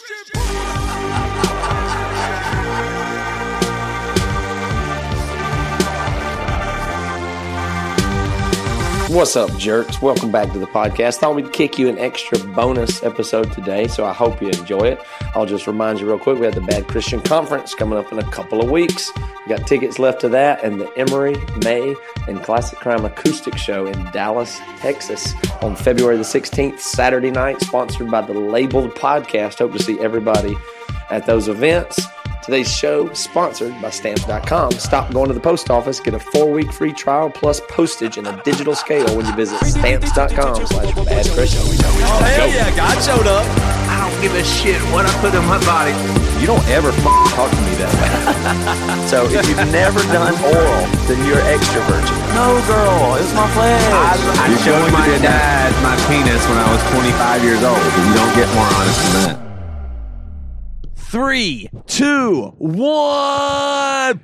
Christian. 0.00 0.39
What's 9.10 9.34
up, 9.34 9.50
jerks? 9.58 10.00
Welcome 10.00 10.30
back 10.30 10.52
to 10.52 10.60
the 10.60 10.68
podcast. 10.68 11.16
Thought 11.16 11.34
we'd 11.34 11.52
kick 11.52 11.80
you 11.80 11.88
an 11.88 11.98
extra 11.98 12.38
bonus 12.54 13.02
episode 13.02 13.50
today, 13.50 13.88
so 13.88 14.04
I 14.04 14.12
hope 14.12 14.40
you 14.40 14.46
enjoy 14.46 14.82
it. 14.82 15.00
I'll 15.34 15.46
just 15.46 15.66
remind 15.66 15.98
you 15.98 16.06
real 16.06 16.20
quick 16.20 16.38
we 16.38 16.44
have 16.46 16.54
the 16.54 16.60
Bad 16.60 16.86
Christian 16.86 17.20
Conference 17.20 17.74
coming 17.74 17.98
up 17.98 18.12
in 18.12 18.20
a 18.20 18.30
couple 18.30 18.62
of 18.62 18.70
weeks. 18.70 19.10
We 19.16 19.56
got 19.56 19.66
tickets 19.66 19.98
left 19.98 20.20
to 20.20 20.28
that 20.28 20.62
and 20.62 20.80
the 20.80 20.96
Emery, 20.96 21.34
Mae, 21.64 21.96
and 22.28 22.40
Classic 22.44 22.78
Crime 22.78 23.04
Acoustic 23.04 23.58
Show 23.58 23.88
in 23.88 24.04
Dallas, 24.12 24.60
Texas 24.78 25.34
on 25.60 25.74
February 25.74 26.16
the 26.16 26.22
16th, 26.22 26.78
Saturday 26.78 27.32
night, 27.32 27.60
sponsored 27.62 28.12
by 28.12 28.20
the 28.20 28.32
Labeled 28.32 28.94
Podcast. 28.94 29.58
Hope 29.58 29.72
to 29.72 29.82
see 29.82 29.98
everybody 29.98 30.56
at 31.10 31.26
those 31.26 31.48
events. 31.48 31.98
Today's 32.42 32.72
show 32.72 33.12
sponsored 33.12 33.74
by 33.82 33.90
Stamps.com. 33.90 34.72
Stop 34.72 35.12
going 35.12 35.28
to 35.28 35.34
the 35.34 35.40
post 35.40 35.70
office, 35.70 36.00
get 36.00 36.14
a 36.14 36.18
four-week 36.18 36.72
free 36.72 36.92
trial 36.92 37.28
plus 37.30 37.60
postage 37.68 38.16
in 38.16 38.26
a 38.26 38.42
digital 38.42 38.74
scale 38.74 39.14
when 39.14 39.26
you 39.26 39.34
visit 39.36 39.58
Stamps.com 39.64 40.66
slash 40.66 40.94
Bad 41.04 41.26
Christian. 41.36 41.60
Oh, 41.62 42.22
hell 42.24 42.48
yeah, 42.48 42.74
God 42.74 42.96
showed 43.04 43.26
up. 43.28 43.44
I 43.92 44.00
don't 44.08 44.22
give 44.22 44.34
a 44.34 44.42
shit 44.44 44.80
what 44.90 45.04
I 45.04 45.12
put 45.20 45.34
in 45.34 45.44
my 45.44 45.60
body. 45.68 45.92
You 46.40 46.46
don't 46.46 46.64
ever 46.72 46.88
f- 46.88 47.04
talk 47.36 47.50
to 47.52 47.60
me 47.68 47.74
that 47.76 47.92
way. 48.00 48.08
So 49.10 49.26
if 49.26 49.42
you've 49.48 49.58
never 49.74 49.98
done 50.14 50.32
oral, 50.38 50.86
then 51.10 51.18
you're 51.26 51.42
extra 51.50 51.82
virgin. 51.90 52.14
No, 52.30 52.62
girl, 52.70 53.18
it's 53.18 53.34
my 53.34 53.48
flesh. 53.50 53.82
I, 53.90 54.14
I 54.38 54.48
You're 54.48 54.58
showed 54.62 54.92
my 54.92 55.04
dad 55.18 55.74
my 55.82 55.98
penis 56.06 56.38
when 56.46 56.58
I 56.58 56.70
was 56.70 56.80
25 56.94 57.42
years 57.42 57.62
old. 57.66 57.82
You 58.06 58.14
don't 58.14 58.34
get 58.38 58.46
more 58.54 58.70
honest 58.78 59.02
than 59.02 59.12
that. 59.34 59.49
Three, 61.10 61.68
two, 61.88 62.54
one. 62.58 64.20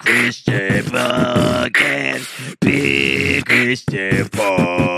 Christian 0.00 0.84
podcast. 0.84 2.56
Big 2.60 3.44
Christian 3.44 4.24
podcast. 4.24 4.88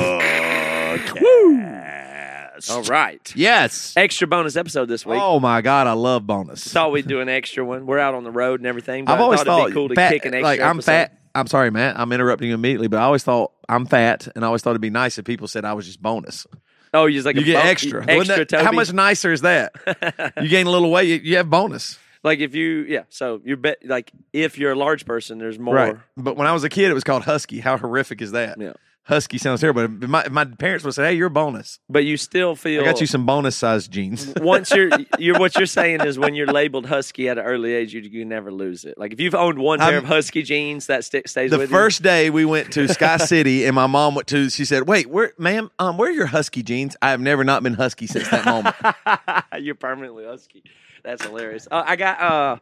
All 2.71 2.83
right. 2.85 3.33
Yes. 3.35 3.95
Extra 3.97 4.29
bonus 4.29 4.55
episode 4.55 4.87
this 4.87 5.05
week. 5.05 5.19
Oh 5.21 5.41
my 5.41 5.61
God, 5.63 5.89
I 5.89 5.95
love 5.95 6.29
bonus. 6.29 6.65
Thought 6.73 6.93
we'd 6.93 7.09
do 7.09 7.21
an 7.21 7.29
extra 7.29 7.65
one. 7.65 7.87
We're 7.87 7.99
out 7.99 8.15
on 8.15 8.23
the 8.23 8.31
road 8.31 8.61
and 8.61 8.69
everything. 8.69 9.05
But 9.05 9.15
I've 9.15 9.21
always 9.21 9.41
thought, 9.41 9.47
thought, 9.47 9.61
it'd 9.63 9.71
be 9.71 9.75
cool 9.75 9.89
to 9.89 9.95
fat- 9.97 10.13
kick 10.13 10.27
an 10.27 10.35
extra 10.35 10.43
like 10.45 10.61
I'm 10.61 10.77
episode. 10.77 10.93
fat. 10.93 11.20
I'm 11.35 11.47
sorry, 11.47 11.71
Matt. 11.71 11.99
I'm 11.99 12.13
interrupting 12.13 12.49
you 12.49 12.55
immediately, 12.55 12.89
but 12.89 12.99
I 12.99 13.03
always 13.03 13.23
thought 13.23 13.53
I'm 13.69 13.87
fat, 13.87 14.29
and 14.35 14.45
I 14.45 14.49
always 14.49 14.63
thought 14.63 14.71
it'd 14.71 14.81
be 14.83 14.91
nice 14.91 15.19
if 15.19 15.25
people 15.25 15.49
said 15.49 15.65
I 15.65 15.75
was 15.75 15.87
just 15.87 16.03
bonus. 16.03 16.47
Oh, 16.93 17.07
you 17.07 17.19
just 17.19 17.27
like 17.27 17.37
you 17.37 17.43
a 17.43 17.45
get 17.45 17.65
extra. 17.65 18.05
Extra. 18.07 18.45
that- 18.45 18.65
how 18.65 18.73
much 18.73 18.93
nicer 18.93 19.33
is 19.33 19.43
that? 19.43 19.73
you 20.43 20.49
gain 20.49 20.67
a 20.67 20.71
little 20.71 20.91
weight, 20.91 21.09
you, 21.09 21.17
you 21.17 21.37
have 21.37 21.49
bonus. 21.49 21.99
Like 22.23 22.41
if 22.41 22.55
you, 22.55 22.85
yeah. 22.89 23.05
So 23.09 23.41
you're 23.45 23.57
bet 23.57 23.79
like 23.85 24.11
if 24.33 24.59
you're 24.59 24.73
a 24.73 24.77
large 24.77 25.07
person, 25.07 25.39
there's 25.39 25.59
more. 25.59 25.75
Right. 25.75 25.97
But 26.17 26.37
when 26.37 26.47
I 26.47 26.53
was 26.53 26.65
a 26.65 26.69
kid, 26.69 26.91
it 26.91 26.95
was 26.95 27.05
called 27.05 27.23
Husky. 27.23 27.61
How 27.61 27.79
horrific 27.79 28.21
is 28.21 28.33
that? 28.33 28.61
Yeah. 28.61 28.73
Husky 29.05 29.39
sounds 29.39 29.61
terrible. 29.61 29.89
But 29.89 30.09
my, 30.09 30.29
my 30.29 30.45
parents 30.45 30.85
would 30.85 30.95
say, 30.95 31.07
"Hey, 31.07 31.15
you're 31.15 31.27
a 31.29 31.31
bonus. 31.31 31.79
But 31.89 32.05
you 32.05 32.17
still 32.17 32.55
feel. 32.55 32.83
I 32.83 32.85
got 32.85 33.01
you 33.01 33.07
some 33.07 33.27
bonus 33.27 33.57
sized 33.57 33.91
jeans." 33.91 34.33
once 34.41 34.71
you're, 34.71 34.91
you're 35.19 35.39
what 35.39 35.57
you're 35.57 35.67
saying 35.67 36.03
is 36.03 36.19
when 36.19 36.35
you're 36.35 36.47
labeled 36.47 36.87
husky 36.87 37.29
at 37.29 37.39
an 37.39 37.45
early 37.45 37.73
age, 37.73 37.93
you 37.95 38.03
you 38.03 38.25
never 38.25 38.53
lose 38.53 38.85
it. 38.85 38.97
Like 38.99 39.13
if 39.13 39.19
you've 39.21 39.35
owned 39.35 39.59
one 39.59 39.79
pair 39.79 39.89
I'm- 39.95 39.99
of 39.99 40.05
husky 40.05 40.43
jeans, 40.43 40.87
that 40.87 41.05
st- 41.05 41.29
stays 41.29 41.51
the 41.51 41.67
first 41.67 42.03
day 42.03 42.31
we 42.31 42.45
went 42.45 42.73
to 42.75 42.87
Sky 42.89 43.17
City, 43.17 43.65
and 43.65 43.75
my 43.75 43.87
mom 43.87 44.15
went 44.15 44.29
to. 44.29 44.49
She 44.51 44.65
said, 44.65 44.87
"Wait, 44.87 45.09
where, 45.09 45.33
ma'am? 45.39 45.71
Um, 45.79 45.97
where 45.97 46.11
are 46.11 46.13
your 46.15 46.27
Husky 46.27 46.63
jeans? 46.63 46.97
I 47.03 47.11
have 47.11 47.21
never 47.21 47.43
not 47.43 47.63
been 47.63 47.75
Husky 47.75 48.07
since 48.07 48.29
that 48.29 48.45
moment." 48.45 48.77
you. 49.55 49.59
you're 49.61 49.75
permanently 49.75 50.25
husky. 50.25 50.63
That's 51.03 51.25
hilarious. 51.25 51.67
Uh, 51.71 51.83
I 51.87 51.97
got. 51.97 52.21
uh 52.21 52.57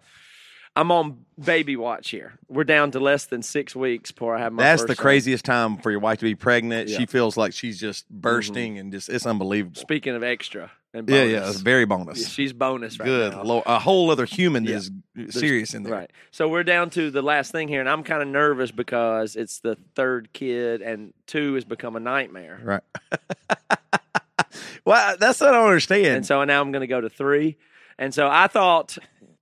I'm 0.78 0.92
on 0.92 1.24
baby 1.36 1.74
watch 1.74 2.10
here. 2.10 2.34
We're 2.48 2.62
down 2.62 2.92
to 2.92 3.00
less 3.00 3.24
than 3.24 3.42
six 3.42 3.74
weeks 3.74 4.12
before 4.12 4.36
I 4.36 4.38
have 4.38 4.52
my. 4.52 4.62
That's 4.62 4.82
the 4.82 4.94
son. 4.94 5.02
craziest 5.02 5.44
time 5.44 5.78
for 5.78 5.90
your 5.90 5.98
wife 5.98 6.20
to 6.20 6.24
be 6.24 6.36
pregnant. 6.36 6.88
Yeah. 6.88 6.98
She 6.98 7.06
feels 7.06 7.36
like 7.36 7.52
she's 7.52 7.80
just 7.80 8.04
mm-hmm. 8.04 8.20
bursting 8.20 8.78
and 8.78 8.92
just 8.92 9.08
it's 9.08 9.26
unbelievable. 9.26 9.80
Speaking 9.80 10.14
of 10.14 10.22
extra 10.22 10.70
and 10.94 11.08
Yeah, 11.08 11.22
bonus, 11.22 11.32
yeah, 11.32 11.50
it's 11.50 11.60
very 11.60 11.84
bonus. 11.84 12.28
she's 12.28 12.52
bonus 12.52 13.00
right 13.00 13.06
Good, 13.06 13.32
now. 13.32 13.42
Lord, 13.42 13.64
a 13.66 13.80
whole 13.80 14.08
other 14.12 14.24
human 14.24 14.66
Yeah. 14.66 14.76
is 14.76 14.92
serious 15.30 15.74
in 15.74 15.82
there. 15.82 15.92
Right. 15.92 16.12
So 16.30 16.48
we're 16.48 16.62
down 16.62 16.90
to 16.90 17.10
the 17.10 17.22
last 17.22 17.50
thing 17.50 17.66
here, 17.66 17.80
and 17.80 17.88
I'm 17.88 18.04
kind 18.04 18.22
of 18.22 18.28
nervous 18.28 18.70
because 18.70 19.34
it's 19.34 19.58
the 19.58 19.76
third 19.96 20.32
kid, 20.32 20.80
and 20.80 21.12
two 21.26 21.54
has 21.54 21.64
become 21.64 21.96
a 21.96 22.00
nightmare. 22.00 22.60
Right. 22.62 22.82
well, 24.84 25.16
that's 25.18 25.40
what 25.40 25.48
I 25.48 25.52
don't 25.54 25.66
understand. 25.66 26.06
And 26.06 26.26
so 26.26 26.44
now 26.44 26.60
I'm 26.60 26.70
going 26.70 26.82
to 26.82 26.86
go 26.86 27.00
to 27.00 27.10
three. 27.10 27.56
And 27.98 28.14
so 28.14 28.28
I 28.28 28.46
thought, 28.46 28.96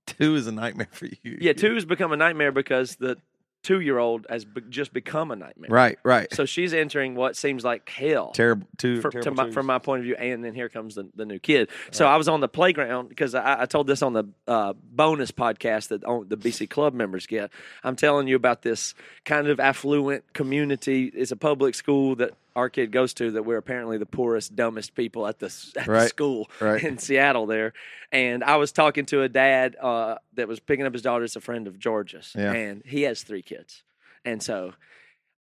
Two 0.07 0.35
is 0.35 0.47
a 0.47 0.51
nightmare 0.51 0.87
for 0.91 1.05
you. 1.05 1.37
yeah, 1.39 1.53
two 1.53 1.75
has 1.75 1.85
become 1.85 2.11
a 2.11 2.17
nightmare 2.17 2.51
because 2.51 2.95
the 2.95 3.17
two 3.63 3.81
year 3.81 3.97
old 3.97 4.25
has 4.29 4.45
be- 4.45 4.61
just 4.69 4.93
become 4.93 5.29
a 5.29 5.35
nightmare. 5.35 5.69
Right, 5.69 5.99
right. 6.03 6.33
So 6.33 6.45
she's 6.45 6.73
entering 6.73 7.15
what 7.15 7.35
seems 7.35 7.65
like 7.65 7.89
hell. 7.89 8.31
terrible. 8.31 8.65
Two. 8.77 9.01
for, 9.01 9.11
terrible 9.11 9.45
my, 9.45 9.51
from 9.51 9.65
my 9.65 9.79
point 9.79 9.99
of 9.99 10.05
view, 10.05 10.15
and 10.15 10.43
then 10.43 10.55
here 10.55 10.69
comes 10.69 10.95
the, 10.95 11.09
the 11.15 11.25
new 11.25 11.39
kid. 11.39 11.69
So 11.91 12.07
I 12.07 12.15
was 12.15 12.29
on 12.29 12.39
the 12.39 12.47
playground 12.47 13.09
because 13.09 13.35
I, 13.35 13.63
I 13.63 13.65
told 13.65 13.87
this 13.87 14.01
on 14.01 14.13
the 14.13 14.23
uh, 14.47 14.73
bonus 14.73 15.31
podcast 15.31 15.89
that 15.89 16.05
on, 16.05 16.27
the 16.29 16.37
BC 16.37 16.69
Club 16.69 16.93
members 16.93 17.27
get. 17.27 17.51
I'm 17.83 17.97
telling 17.97 18.27
you 18.27 18.37
about 18.37 18.61
this 18.61 18.93
kind 19.25 19.47
of 19.47 19.59
affluent 19.59 20.31
community. 20.33 21.11
It's 21.13 21.31
a 21.31 21.37
public 21.37 21.75
school 21.75 22.15
that 22.15 22.31
our 22.57 22.69
kid 22.69 22.91
goes 22.91 23.13
to. 23.15 23.31
That 23.31 23.43
we're 23.43 23.57
apparently 23.57 23.97
the 23.97 24.05
poorest, 24.05 24.55
dumbest 24.55 24.95
people 24.95 25.27
at 25.27 25.39
the, 25.39 25.45
at 25.77 25.85
the 25.85 26.07
school 26.07 26.49
right. 26.59 26.83
in 26.83 26.97
Seattle 26.97 27.45
there. 27.45 27.73
And 28.11 28.43
I 28.43 28.57
was 28.57 28.71
talking 28.71 29.05
to 29.07 29.21
a 29.21 29.29
dad 29.29 29.75
uh, 29.81 30.15
that 30.33 30.47
was 30.47 30.59
picking 30.59 30.85
up 30.85 30.93
his 30.93 31.01
daughter. 31.01 31.23
It's 31.23 31.35
a 31.35 31.41
friend 31.41 31.67
of 31.67 31.79
George's, 31.79 32.33
Yeah. 32.35 32.51
and 32.51 32.83
he 32.85 33.03
has 33.03 33.23
three 33.23 33.41
kids, 33.43 33.83
and 34.25 34.43
so. 34.43 34.73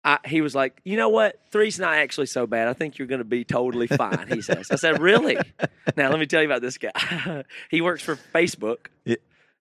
I, 0.05 0.21
he 0.25 0.41
was 0.41 0.55
like, 0.55 0.81
you 0.85 0.97
know 0.97 1.09
what? 1.09 1.41
Three's 1.51 1.81
not 1.81 1.95
actually 1.95 2.27
so 2.27 2.47
bad. 2.47 2.69
I 2.69 2.75
think 2.75 2.97
you're 2.97 3.09
going 3.09 3.19
to 3.19 3.25
be 3.25 3.43
totally 3.43 3.89
fine. 3.89 4.29
He 4.29 4.41
says. 4.41 4.71
I 4.71 4.77
said, 4.77 5.01
really? 5.01 5.37
Now 5.97 6.11
let 6.11 6.21
me 6.21 6.27
tell 6.27 6.43
you 6.43 6.49
about 6.49 6.63
this 6.63 6.79
guy. 6.79 7.45
he 7.71 7.81
works 7.81 8.03
for 8.03 8.15
Facebook. 8.33 8.87
Yeah. 9.05 9.17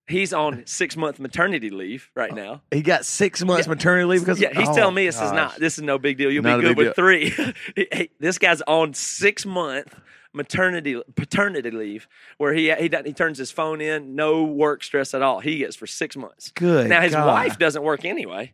He's 0.07 0.33
on 0.33 0.63
six 0.67 0.95
month 0.95 1.19
maternity 1.19 1.69
leave 1.71 2.11
right 2.15 2.31
uh, 2.31 2.35
now. 2.35 2.61
he 2.71 2.81
got 2.81 3.05
six 3.05 3.43
months 3.43 3.67
maternity 3.67 4.05
leave 4.05 4.19
because 4.21 4.39
Yeah, 4.39 4.53
he's 4.53 4.69
oh, 4.69 4.75
telling 4.75 4.93
me 4.95 5.05
this 5.05 5.15
is 5.15 5.31
not. 5.31 5.53
Oh, 5.55 5.59
this 5.59 5.77
is 5.77 5.83
no 5.83 5.97
big 5.97 6.17
deal. 6.17 6.31
You'll 6.31 6.43
Not 6.43 6.59
be 6.59 6.67
good 6.67 6.77
with 6.77 6.95
three. 6.95 7.29
He- 7.75 7.87
he- 7.91 8.11
this 8.19 8.37
guy's 8.37 8.61
on 8.63 8.93
six 8.93 9.45
month 9.45 9.95
maternity 10.33 11.01
paternity 11.15 11.71
leave 11.71 12.07
where 12.37 12.53
he 12.53 12.71
he 12.75 12.89
he 13.05 13.13
turns 13.13 13.37
his 13.37 13.51
phone 13.51 13.81
in, 13.81 14.15
no 14.15 14.43
work 14.43 14.83
stress 14.83 15.13
at 15.13 15.21
all. 15.21 15.39
He 15.39 15.57
gets 15.57 15.75
for 15.75 15.87
six 15.87 16.15
months. 16.15 16.51
Good. 16.51 16.89
now 16.89 17.01
his 17.01 17.13
God. 17.13 17.25
wife 17.25 17.57
doesn't 17.57 17.81
work 17.83 18.05
anyway. 18.05 18.53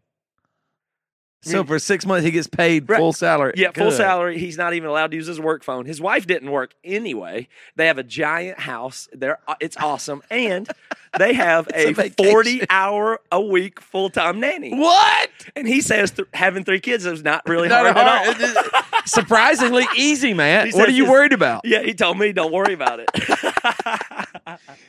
So 1.43 1.63
for 1.63 1.79
six 1.79 2.05
months 2.05 2.23
he 2.23 2.31
gets 2.31 2.47
paid 2.47 2.87
Right. 2.89 2.97
full 2.99 3.13
salary. 3.13 3.53
Yeah, 3.55 3.71
full 3.71 3.89
Good. 3.89 3.97
salary. 3.97 4.37
He's 4.37 4.57
not 4.57 4.73
even 4.75 4.89
allowed 4.89 5.11
to 5.11 5.17
use 5.17 5.25
his 5.27 5.39
work 5.39 5.63
phone. 5.63 5.85
His 5.85 5.99
wife 5.99 6.27
didn't 6.27 6.51
work 6.51 6.73
anyway. 6.83 7.47
They 7.75 7.87
have 7.87 7.97
a 7.97 8.03
giant 8.03 8.59
house. 8.59 9.09
They're 9.11 9.39
uh, 9.47 9.55
it's 9.59 9.75
awesome, 9.77 10.21
and 10.29 10.69
they 11.17 11.33
have 11.33 11.67
a 11.73 11.89
a 11.99 12.09
forty 12.11 12.61
hour 12.69 13.19
a 13.31 13.41
week 13.41 13.81
full 13.81 14.09
time 14.11 14.39
nanny. 14.39 14.75
What? 14.77 15.29
And 15.55 15.67
he 15.67 15.81
says 15.81 16.11
th- 16.11 16.27
having 16.33 16.63
three 16.63 16.79
kids 16.79 17.05
is 17.07 17.23
not 17.23 17.41
really 17.49 17.69
Not 17.69 17.91
hard, 17.91 17.97
hard. 17.97 18.41
at 18.41 18.57
all. 18.83 19.01
Surprisingly 19.05 19.85
easy, 19.97 20.33
man. 20.35 20.67
He 20.67 20.73
What 20.77 20.87
are 20.89 20.91
you 20.91 21.09
worried 21.09 21.33
about? 21.33 21.65
yeah, 21.65 21.81
he 21.81 21.93
told 21.95 22.19
me 22.19 22.31
don't 22.33 22.51
worry 22.53 22.73
about 22.73 22.99
it. 22.99 23.09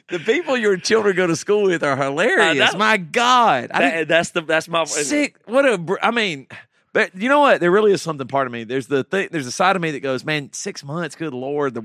The 0.08 0.18
people 0.18 0.56
your 0.56 0.76
children 0.76 1.16
go 1.16 1.26
to 1.26 1.36
school 1.36 1.64
with 1.64 1.82
are 1.82 1.96
hilarious. 1.96 2.72
know. 2.72 2.78
My 2.78 2.96
God, 2.96 3.70
That- 3.72 4.08
that's 4.08 4.30
the 4.30 4.42
that's 4.42 4.68
my 4.68 4.84
sick. 4.84 5.36
What 5.46 5.64
a. 5.64 5.98
I 6.02 6.10
mean, 6.10 6.46
but 6.92 7.14
you 7.16 7.28
know 7.28 7.40
what? 7.40 7.60
There 7.60 7.70
really 7.70 7.92
is 7.92 8.02
something 8.02 8.26
part 8.26 8.46
of 8.46 8.52
me. 8.52 8.64
There's 8.64 8.86
the 8.86 9.04
thing. 9.04 9.28
There's 9.30 9.46
a 9.46 9.52
side 9.52 9.76
of 9.76 9.82
me 9.82 9.90
that 9.92 10.00
goes, 10.00 10.24
man, 10.24 10.52
six 10.52 10.84
months. 10.84 11.14
Good 11.16 11.32
lord. 11.32 11.74
The 11.74 11.80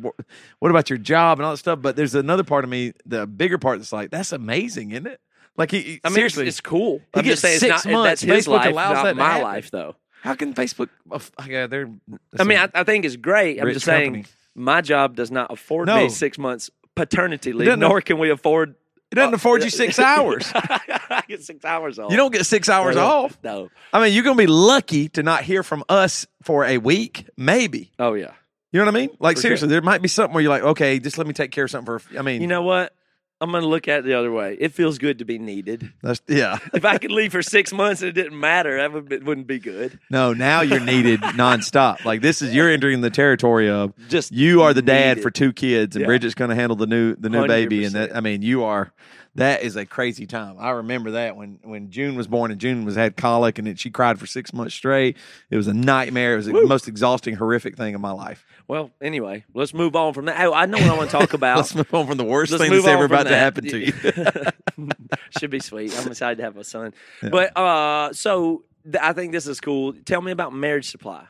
what 0.60 0.70
about 0.70 0.90
your 0.90 0.98
job 1.00 1.40
and 1.40 1.46
all 1.46 1.52
that 1.52 1.58
stuff? 1.58 1.82
But 1.82 1.96
there's 1.96 2.16
another 2.16 2.44
part 2.44 2.64
of 2.64 2.70
me, 2.70 2.94
the 3.06 3.26
bigger 3.28 3.58
part, 3.58 3.80
that's 3.80 3.94
like, 3.94 4.10
that's 4.10 4.32
amazing, 4.32 4.92
isn't 4.92 5.08
it? 5.08 5.20
Like 5.56 5.72
he, 5.72 5.82
he- 5.82 6.02
I 6.04 6.10
mean, 6.10 6.16
seriously, 6.16 6.48
it's, 6.48 6.58
it's 6.58 6.62
cool. 6.62 7.02
I'm 7.14 7.24
just 7.24 7.42
saying 7.42 7.56
it's 7.56 7.62
six 7.62 7.86
not 7.86 7.92
months. 7.92 8.22
that's 8.22 8.46
Facebook 8.48 8.58
life, 8.58 8.72
allows 8.72 8.94
not 8.96 9.04
that 9.06 9.16
my 9.16 9.26
happen. 9.30 9.44
life 9.44 9.72
though. 9.72 9.96
how 10.22 10.34
can 10.36 10.54
Facebook? 10.54 10.90
oh, 11.10 11.22
yeah, 11.48 11.68
they're. 11.68 11.90
I 12.38 12.44
mean, 12.44 12.58
I, 12.58 12.70
I 12.74 12.84
think 12.84 13.06
it's 13.06 13.16
great. 13.16 13.60
I'm 13.62 13.72
just 13.72 13.86
saying 13.86 14.14
company. 14.14 14.34
My 14.58 14.82
job 14.82 15.16
does 15.16 15.32
not 15.32 15.52
afford 15.52 15.88
No. 15.88 15.98
me 16.04 16.10
six 16.10 16.38
months 16.38 16.70
paternity 16.96 17.54
leave, 17.54 17.68
doesn't- 17.68 17.80
nor 17.80 18.02
can 18.02 18.18
we 18.18 18.30
afford. 18.32 18.76
it 19.12 19.16
doesn't 19.16 19.34
afford 19.36 19.64
you 19.64 19.70
six 19.70 20.00
hours. 20.14 20.52
I 20.54 21.24
get 21.28 21.44
six 21.44 21.64
hours 21.64 22.00
off. 22.00 22.12
You 22.12 22.18
don't 22.18 22.34
get 22.34 22.46
six 22.46 22.68
hours 22.68 22.96
No. 22.96 23.06
off. 23.06 23.38
No. 23.44 23.70
I 23.94 24.02
mean, 24.04 24.14
you're 24.14 24.24
going 24.24 24.36
to 24.36 24.44
be 24.44 24.48
lucky 24.48 25.08
to 25.10 25.24
not 25.24 25.44
hear 25.44 25.64
from 25.64 25.84
us 25.88 26.26
for 26.42 26.66
a 26.66 26.78
week, 26.80 27.26
maybe. 27.38 27.92
Oh 28.00 28.14
yeah. 28.16 28.32
You 28.74 28.80
know 28.82 28.86
what 28.86 28.96
I 28.96 29.00
mean? 29.00 29.10
Like 29.20 29.38
For 29.38 29.44
seriously, 29.44 29.68
sure. 29.68 29.72
there 29.72 29.82
might 29.82 30.02
be 30.02 30.10
something 30.10 30.34
where 30.34 30.42
you're 30.42 30.50
like, 30.50 30.64
okay, 30.64 31.00
just 31.00 31.18
let 31.18 31.26
me 31.26 31.34
take 31.34 31.52
care 31.52 31.64
of 31.64 31.72
something 31.72 32.00
for. 32.00 32.18
I 32.20 32.22
mean, 32.22 32.42
You 32.42 32.48
know 32.48 32.64
what? 32.64 32.94
I'm 33.40 33.52
going 33.52 33.62
to 33.62 33.68
look 33.70 33.88
at 33.88 34.00
it 34.00 34.06
the 34.06 34.16
other 34.16 34.32
way. 34.32 34.58
It 34.60 34.74
feels 34.74 34.98
good 34.98 35.20
to 35.20 35.26
be 35.26 35.38
needed. 35.38 35.92
That's 36.02 36.22
yeah. 36.28 36.58
If 36.74 36.86
I 36.86 36.98
could 36.98 37.12
leave 37.12 37.32
for 37.32 37.44
six 37.44 37.72
months 37.72 38.02
and 38.02 38.10
it 38.10 38.14
didn't 38.14 38.40
matter, 38.40 38.78
that 38.78 38.92
would 38.92 39.08
be, 39.10 39.18
wouldn't 39.20 39.46
be 39.48 39.60
good. 39.60 40.00
No, 40.10 40.34
now 40.34 40.62
you're 40.62 40.80
needed 40.80 41.20
nonstop. 41.38 42.04
Like 42.04 42.22
this 42.22 42.42
is 42.42 42.54
you're 42.56 42.70
entering 42.70 43.02
the 43.02 43.10
territory 43.12 43.70
of 43.70 43.94
Just 44.10 44.32
you 44.32 44.64
are 44.64 44.74
the 44.74 44.82
dad 44.82 45.18
needed. 45.18 45.22
for 45.24 45.30
two 45.32 45.54
kids, 45.54 45.96
and 45.96 46.02
Yeah. 46.02 46.08
Bridget's 46.08 46.34
going 46.36 46.50
to 46.50 46.56
handle 46.56 46.76
the 46.76 46.88
new 46.88 47.16
the 47.16 47.30
new 47.30 47.46
baby, 47.48 47.86
and 47.86 47.94
that 47.96 48.16
I 48.16 48.22
mean 48.22 48.42
you 48.42 48.64
are. 48.64 48.92
That 49.38 49.62
is 49.62 49.76
a 49.76 49.86
crazy 49.86 50.26
time. 50.26 50.56
I 50.60 50.72
remember 50.72 51.12
that 51.12 51.36
when 51.36 51.60
when 51.64 51.92
June 51.92 52.16
was 52.16 52.28
born 52.28 52.50
and 52.50 52.60
June 52.60 52.86
was 52.86 52.96
had 52.96 53.16
colic 53.16 53.60
and 53.60 53.68
it, 53.68 53.80
she 53.80 53.92
cried 53.92 54.20
for 54.20 54.26
six 54.26 54.52
months 54.52 54.74
straight. 54.74 55.16
It 55.52 55.58
was 55.58 55.68
a 55.68 55.74
nightmare. 55.74 56.34
It 56.34 56.38
was 56.38 56.46
the 56.48 56.66
most 56.66 56.88
exhausting, 56.88 57.36
horrific 57.36 57.78
thing 57.78 57.94
of 57.94 58.02
my 58.02 58.12
life. 58.12 58.46
Well, 58.68 58.90
anyway, 59.00 59.46
let's 59.54 59.76
move 59.76 59.96
on 59.96 60.14
from 60.14 60.26
that. 60.26 60.44
Oh, 60.44 60.54
I 60.54 60.66
know 60.66 60.78
what 60.80 60.90
I 60.90 60.98
want 60.98 61.12
to 61.12 61.18
talk 61.18 61.34
about. 61.34 61.58
Let's 61.58 61.76
move 61.76 61.94
on 61.94 62.08
from 62.08 62.18
the 62.18 62.24
worst 62.26 62.52
Let's 62.52 62.64
thing 62.64 62.72
that's 62.72 62.88
ever 62.88 63.06
about 63.06 63.28
to 63.28 63.36
happen 63.36 63.64
to 63.66 63.78
you. 63.78 63.94
Should 65.40 65.52
be 65.52 65.60
sweet. 65.60 65.98
I'm 65.98 66.08
excited 66.08 66.38
to 66.38 66.44
have 66.44 66.58
a 66.58 66.64
son. 66.64 66.94
But 67.22 67.56
uh, 67.56 68.14
so 68.14 68.64
th- 68.84 68.98
I 69.02 69.14
think 69.14 69.34
this 69.34 69.46
is 69.46 69.62
cool. 69.62 69.94
Tell 70.06 70.22
me 70.22 70.32
about 70.32 70.52
Marriage 70.52 70.90
Supply. 70.90 71.28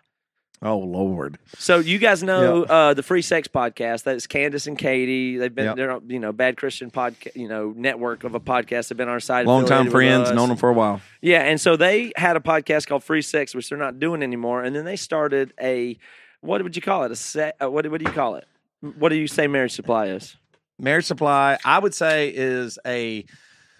Oh 0.62 0.78
Lord. 0.80 1.38
So 1.58 1.80
you 1.80 1.98
guys 1.98 2.24
know 2.24 2.64
uh, 2.64 2.94
the 2.94 3.04
Free 3.04 3.22
Sex 3.22 3.48
Podcast. 3.48 4.04
That's 4.04 4.28
Candace 4.28 4.68
and 4.68 4.78
Katie. 4.78 5.38
They've 5.38 5.54
been 5.54 5.66
Yep. 5.66 5.76
they're 5.76 6.00
you 6.08 6.20
know 6.20 6.32
bad 6.32 6.58
Christian 6.58 6.92
podcast 6.92 7.36
you 7.36 7.48
know 7.48 7.74
network 7.76 8.24
of 8.24 8.36
a 8.36 8.40
podcast. 8.40 8.90
They've 8.90 8.98
been 8.98 9.08
on 9.08 9.14
our 9.14 9.20
side. 9.20 9.46
Long 9.46 9.66
time 9.66 9.90
friends, 9.90 10.32
known 10.32 10.50
them 10.50 10.58
for 10.58 10.70
a 10.70 10.74
while. 10.74 11.02
Yeah, 11.22 11.42
and 11.42 11.60
so 11.60 11.76
they 11.76 12.12
had 12.16 12.38
a 12.38 12.40
podcast 12.42 12.88
called 12.88 13.04
Free 13.04 13.22
Sex, 13.22 13.54
which 13.56 13.70
they're 13.70 13.78
not 13.78 14.00
doing 14.00 14.24
anymore. 14.24 14.64
And 14.64 14.76
then 14.76 14.86
they 14.86 14.96
started 14.96 15.54
a 15.62 15.98
what 16.42 16.62
would 16.64 16.76
you 16.76 16.82
call 16.82 17.04
it? 17.04 17.12
A 17.12 17.16
set? 17.16 17.56
Uh, 17.62 17.70
what 17.70 17.88
what 17.90 18.00
do 18.00 18.06
you 18.06 18.14
call 18.16 18.36
it? 18.36 18.48
What 18.82 19.10
do 19.10 19.16
you 19.16 19.28
say 19.28 19.48
Marriage 19.48 19.74
Supply 19.74 20.08
is? 20.08 20.36
Marriage 20.80 21.06
Supply, 21.06 21.58
I 21.66 21.80
would 21.80 21.94
say, 21.96 22.32
is 22.34 22.78
a. 22.86 23.26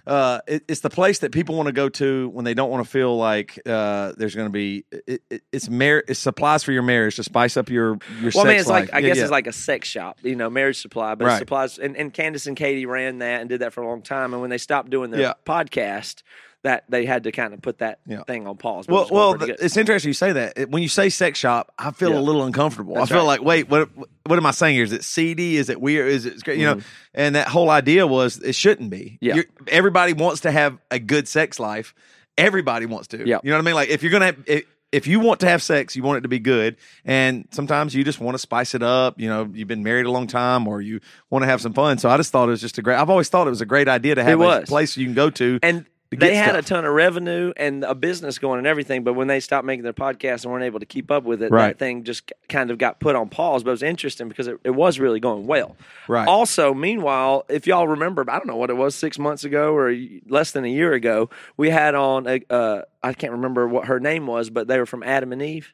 Uh, 0.08 0.40
it, 0.48 0.64
it's 0.70 0.80
the 0.80 0.90
place 0.90 1.20
that 1.20 1.32
people 1.34 1.56
want 1.56 1.68
to 1.68 1.74
go 1.74 1.90
to 1.90 2.30
when 2.30 2.46
they 2.46 2.54
don't 2.54 2.70
want 2.70 2.84
to 2.84 2.90
feel 2.90 3.18
like 3.18 3.60
uh, 3.66 4.14
there's 4.18 4.34
going 4.36 4.48
to 4.48 4.52
be. 4.52 4.86
It, 4.92 5.22
it, 5.30 5.44
it's 5.52 5.70
mar- 5.70 6.04
It's 6.08 6.20
supplies 6.20 6.64
for 6.64 6.72
your 6.72 6.82
marriage 6.84 7.18
to 7.18 7.24
spice 7.24 7.58
up 7.58 7.70
your 7.70 8.00
your 8.22 8.32
Well, 8.34 8.46
I 8.46 8.50
mean, 8.50 8.58
it's 8.60 8.68
life. 8.70 8.86
like 8.88 8.94
I 8.96 9.00
Yeah, 9.00 9.08
guess 9.08 9.18
yeah. 9.18 9.24
it's 9.24 9.32
like 9.32 9.48
a 9.48 9.52
sex 9.54 9.88
shop, 9.90 10.18
you 10.24 10.36
know, 10.38 10.50
marriage 10.50 10.82
supply, 10.82 11.16
but 11.16 11.26
Right. 11.26 11.36
it 11.36 11.40
supplies. 11.40 11.78
And, 11.78 11.98
and 11.98 12.14
Candace 12.14 12.48
and 12.48 12.56
Katie 12.56 12.86
ran 12.86 13.20
that 13.20 13.42
and 13.42 13.50
did 13.50 13.60
that 13.60 13.74
for 13.74 13.82
a 13.84 13.88
long 13.88 14.02
time. 14.02 14.32
And 14.34 14.42
when 14.42 14.50
they 14.50 14.58
stopped 14.58 14.90
doing 14.90 15.12
their 15.12 15.20
Yeah. 15.22 15.34
podcast, 15.46 16.24
that 16.68 16.84
they 16.90 17.06
had 17.06 17.24
to 17.24 17.32
kind 17.32 17.54
of 17.54 17.62
put 17.62 17.78
that 17.80 18.00
Yeah. 18.06 18.24
thing 18.24 18.46
on 18.46 18.58
pause. 18.58 18.88
Well, 18.90 19.08
well, 19.10 19.38
it's 19.42 19.78
interesting 19.78 20.10
you 20.10 20.14
say 20.14 20.34
that. 20.34 20.70
When 20.70 20.84
you 20.84 20.90
say 20.90 21.08
sex 21.10 21.40
shop, 21.40 21.72
I 21.80 21.92
feel 21.92 22.12
Yeah. 22.12 22.20
a 22.20 22.20
little 22.20 22.44
uncomfortable. 22.44 22.96
That's 22.96 23.10
I 23.10 23.14
feel 23.16 23.22
right. 23.24 23.40
like, 23.40 23.42
wait, 23.42 23.70
what? 23.70 23.90
What 24.26 24.38
am 24.38 24.46
I 24.46 24.52
saying 24.52 24.76
here? 24.76 24.84
Is 24.84 24.92
it 24.92 25.06
seedy? 25.06 25.56
Is 25.56 25.70
it 25.70 25.80
weird? 25.80 26.12
Is 26.12 26.26
it 26.26 26.46
you 26.48 26.66
know? 26.66 26.76
Mhm. 26.76 26.84
And 27.14 27.36
that 27.36 27.48
whole 27.48 27.70
idea 27.70 28.06
was 28.06 28.38
it 28.40 28.54
shouldn't 28.56 28.90
be. 28.90 29.18
Yeah. 29.22 29.36
You're- 29.36 29.48
everybody 29.70 30.12
wants 30.14 30.42
to 30.42 30.52
have 30.52 30.78
a 30.92 31.00
good 31.00 31.28
sex 31.28 31.60
life. 31.60 31.94
Everybody 32.38 32.86
wants 32.86 33.08
to. 33.10 33.18
Yeah. 33.26 33.40
You 33.44 33.50
know 33.52 33.56
what 33.58 33.62
I 33.64 33.66
mean? 33.66 33.76
Like 33.76 33.90
if 33.90 34.04
you're 34.04 34.12
gonna 34.12 34.26
have. 34.26 34.38
If, 34.46 34.64
if 34.90 35.06
you 35.06 35.20
want 35.20 35.42
to 35.42 35.48
have 35.50 35.62
sex, 35.62 35.98
you 35.98 36.04
want 36.04 36.20
it 36.20 36.22
to 36.22 36.30
be 36.30 36.40
good, 36.40 36.78
and 37.04 37.46
sometimes 37.52 37.94
you 37.94 38.06
just 38.06 38.22
want 38.22 38.36
to 38.36 38.40
spice 38.40 38.74
it 38.74 38.82
up. 38.82 39.20
You 39.20 39.28
know, 39.28 39.50
you've 39.54 39.68
been 39.68 39.84
married 39.84 40.06
a 40.06 40.12
long 40.12 40.28
time, 40.28 40.66
or 40.66 40.80
you 40.82 41.02
want 41.30 41.44
to 41.44 41.48
have 41.48 41.60
some 41.60 41.74
fun. 41.74 41.98
So 41.98 42.10
I 42.10 42.16
just 42.16 42.32
thought 42.32 42.48
it 42.48 42.52
was 42.52 42.62
just 42.62 42.78
a 42.78 42.82
great. 42.82 42.96
I've 42.98 43.10
always 43.10 43.28
thought 43.28 43.48
it 43.48 43.50
was 43.50 43.60
a 43.60 43.66
great 43.66 43.90
idea 43.90 44.16
to 44.16 44.24
have 44.24 44.40
a 44.40 44.62
place 44.62 44.96
you 44.96 45.04
can 45.06 45.14
go 45.14 45.30
to. 45.32 45.60
and 45.62 45.86
they 46.12 46.36
had 46.36 46.50
stuff. 46.52 46.66
a 46.66 46.68
ton 46.68 46.86
of 46.86 46.94
revenue 46.94 47.52
and 47.58 47.84
a 47.84 47.94
business 47.96 48.40
going 48.40 48.58
and 48.60 48.68
everything. 48.68 49.04
But 49.04 49.14
when 49.14 49.28
they 49.28 49.40
stopped 49.40 49.66
making 49.66 49.84
their 49.84 49.94
podcast 49.94 50.44
and 50.44 50.52
weren't 50.52 50.64
able 50.64 50.80
to 50.80 50.86
keep 50.86 51.12
up 51.12 51.24
with 51.24 51.42
it, 51.44 51.52
Right. 51.52 51.68
that 51.70 51.80
thing 51.80 52.04
just 52.04 52.32
kind 52.50 52.72
of 52.72 52.78
got 52.78 53.00
put 53.00 53.16
on 53.16 53.30
pause. 53.30 53.64
But 53.64 53.72
it 53.72 53.74
was 53.74 53.84
interesting 53.84 54.30
because 54.30 54.48
it, 54.48 54.58
it 54.64 54.70
was 54.72 55.00
really 55.00 55.20
going 55.20 55.48
well. 55.48 55.76
Right. 56.08 56.28
Also, 56.28 56.74
meanwhile, 56.74 57.46
if 57.50 57.68
y'all 57.68 57.88
remember, 57.88 58.24
I 58.30 58.38
don't 58.38 58.48
know 58.48 58.56
what 58.56 58.70
it 58.70 58.78
was, 58.78 58.96
six 58.96 59.20
months 59.20 59.44
ago 59.44 59.74
or 59.76 59.94
less 60.28 60.52
than 60.52 60.64
a 60.64 60.70
year 60.70 60.94
ago, 60.94 61.30
we 61.58 61.70
had 61.70 61.96
on 61.96 62.28
a, 62.28 62.42
uh, 62.50 62.82
I 63.04 63.14
can't 63.14 63.34
remember 63.34 63.68
what 63.68 63.86
her 63.88 64.00
name 64.00 64.28
was, 64.28 64.50
but 64.50 64.68
they 64.68 64.80
were 64.80 64.86
from 64.86 65.04
Adam 65.04 65.32
and 65.34 65.42
Eve. 65.42 65.74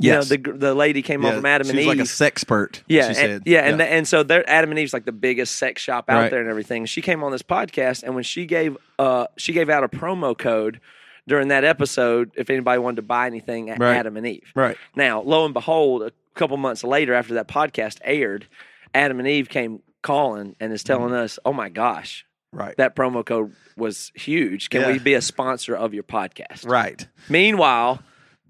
You 0.00 0.12
know, 0.12 0.18
Yes. 0.18 0.28
the 0.28 0.36
the 0.38 0.74
lady 0.74 1.02
came 1.02 1.24
on 1.24 1.32
Yeah, 1.32 1.36
from 1.36 1.46
Adam 1.46 1.66
she 1.66 1.70
and 1.70 1.76
was 1.78 1.82
Eve. 1.84 1.88
like 1.88 1.98
a 1.98 2.02
sexpert. 2.02 2.82
Yeah, 2.88 3.02
she 3.02 3.06
and, 3.08 3.16
said. 3.16 3.42
yeah, 3.46 3.60
and 3.60 3.80
the- 3.80 3.84
and 3.90 4.06
so 4.06 4.24
Adam 4.46 4.70
and 4.70 4.78
Eve's 4.78 4.92
like 4.92 5.04
the 5.04 5.12
biggest 5.12 5.56
sex 5.56 5.82
shop 5.82 6.06
out 6.08 6.16
Right. 6.22 6.30
there 6.30 6.40
and 6.40 6.48
everything. 6.50 6.86
She 6.86 7.02
came 7.02 7.22
on 7.24 7.32
this 7.32 7.42
podcast, 7.42 8.02
and 8.02 8.14
when 8.14 8.24
she 8.24 8.46
gave 8.46 8.76
uh 8.98 9.26
she 9.36 9.52
gave 9.52 9.68
out 9.70 9.84
a 9.84 9.88
promo 9.88 10.36
code 10.36 10.80
during 11.26 11.48
that 11.48 11.64
episode 11.64 12.30
if 12.36 12.48
anybody 12.48 12.78
wanted 12.78 12.96
to 12.96 13.02
buy 13.02 13.26
anything 13.26 13.70
at 13.70 13.78
Right. 13.78 13.96
Adam 13.96 14.16
and 14.16 14.26
Eve. 14.26 14.50
right. 14.54 14.76
Now, 14.96 15.20
lo 15.20 15.44
and 15.44 15.52
behold, 15.54 16.02
a 16.02 16.12
couple 16.34 16.56
months 16.56 16.82
later, 16.84 17.12
after 17.14 17.34
that 17.34 17.48
podcast 17.48 17.98
aired, 18.02 18.46
Adam 18.94 19.18
and 19.18 19.28
Eve 19.28 19.48
came 19.48 19.80
calling 20.02 20.56
and 20.60 20.72
is 20.72 20.82
telling 20.84 21.12
us, 21.12 21.38
"Oh 21.44 21.52
my 21.52 21.68
gosh, 21.68 22.24
Right. 22.52 22.74
that 22.78 22.96
promo 22.96 23.24
code 23.26 23.52
was 23.76 24.10
huge. 24.14 24.70
Can 24.70 24.82
Yeah. 24.82 24.92
we 24.92 24.98
be 24.98 25.12
a 25.14 25.20
sponsor 25.20 25.74
of 25.76 25.92
your 25.92 26.04
podcast?" 26.04 26.66
right. 26.66 27.06
Meanwhile, 27.28 28.00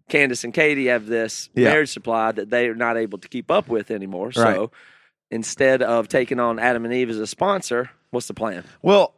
Candace 0.09 0.45
and 0.45 0.53
Katie 0.55 0.87
have 0.87 1.07
this 1.07 1.51
Yeah. 1.55 1.71
marriage 1.71 1.91
supply 1.91 2.33
that 2.33 2.51
they 2.51 2.69
are 2.69 2.75
not 2.75 2.97
able 2.97 3.19
to 3.19 3.29
keep 3.29 3.51
up 3.51 3.69
with 3.69 3.91
anymore. 3.91 4.27
Right. 4.29 4.35
So 4.57 4.71
instead 5.31 5.83
of 5.83 6.09
taking 6.09 6.41
on 6.41 6.59
Adam 6.59 6.85
and 6.85 6.95
Eve 6.95 7.11
as 7.11 7.19
a 7.19 7.27
sponsor, 7.27 7.91
what's 8.11 8.27
the 8.27 8.35
plan? 8.35 8.65
Well, 8.83 9.15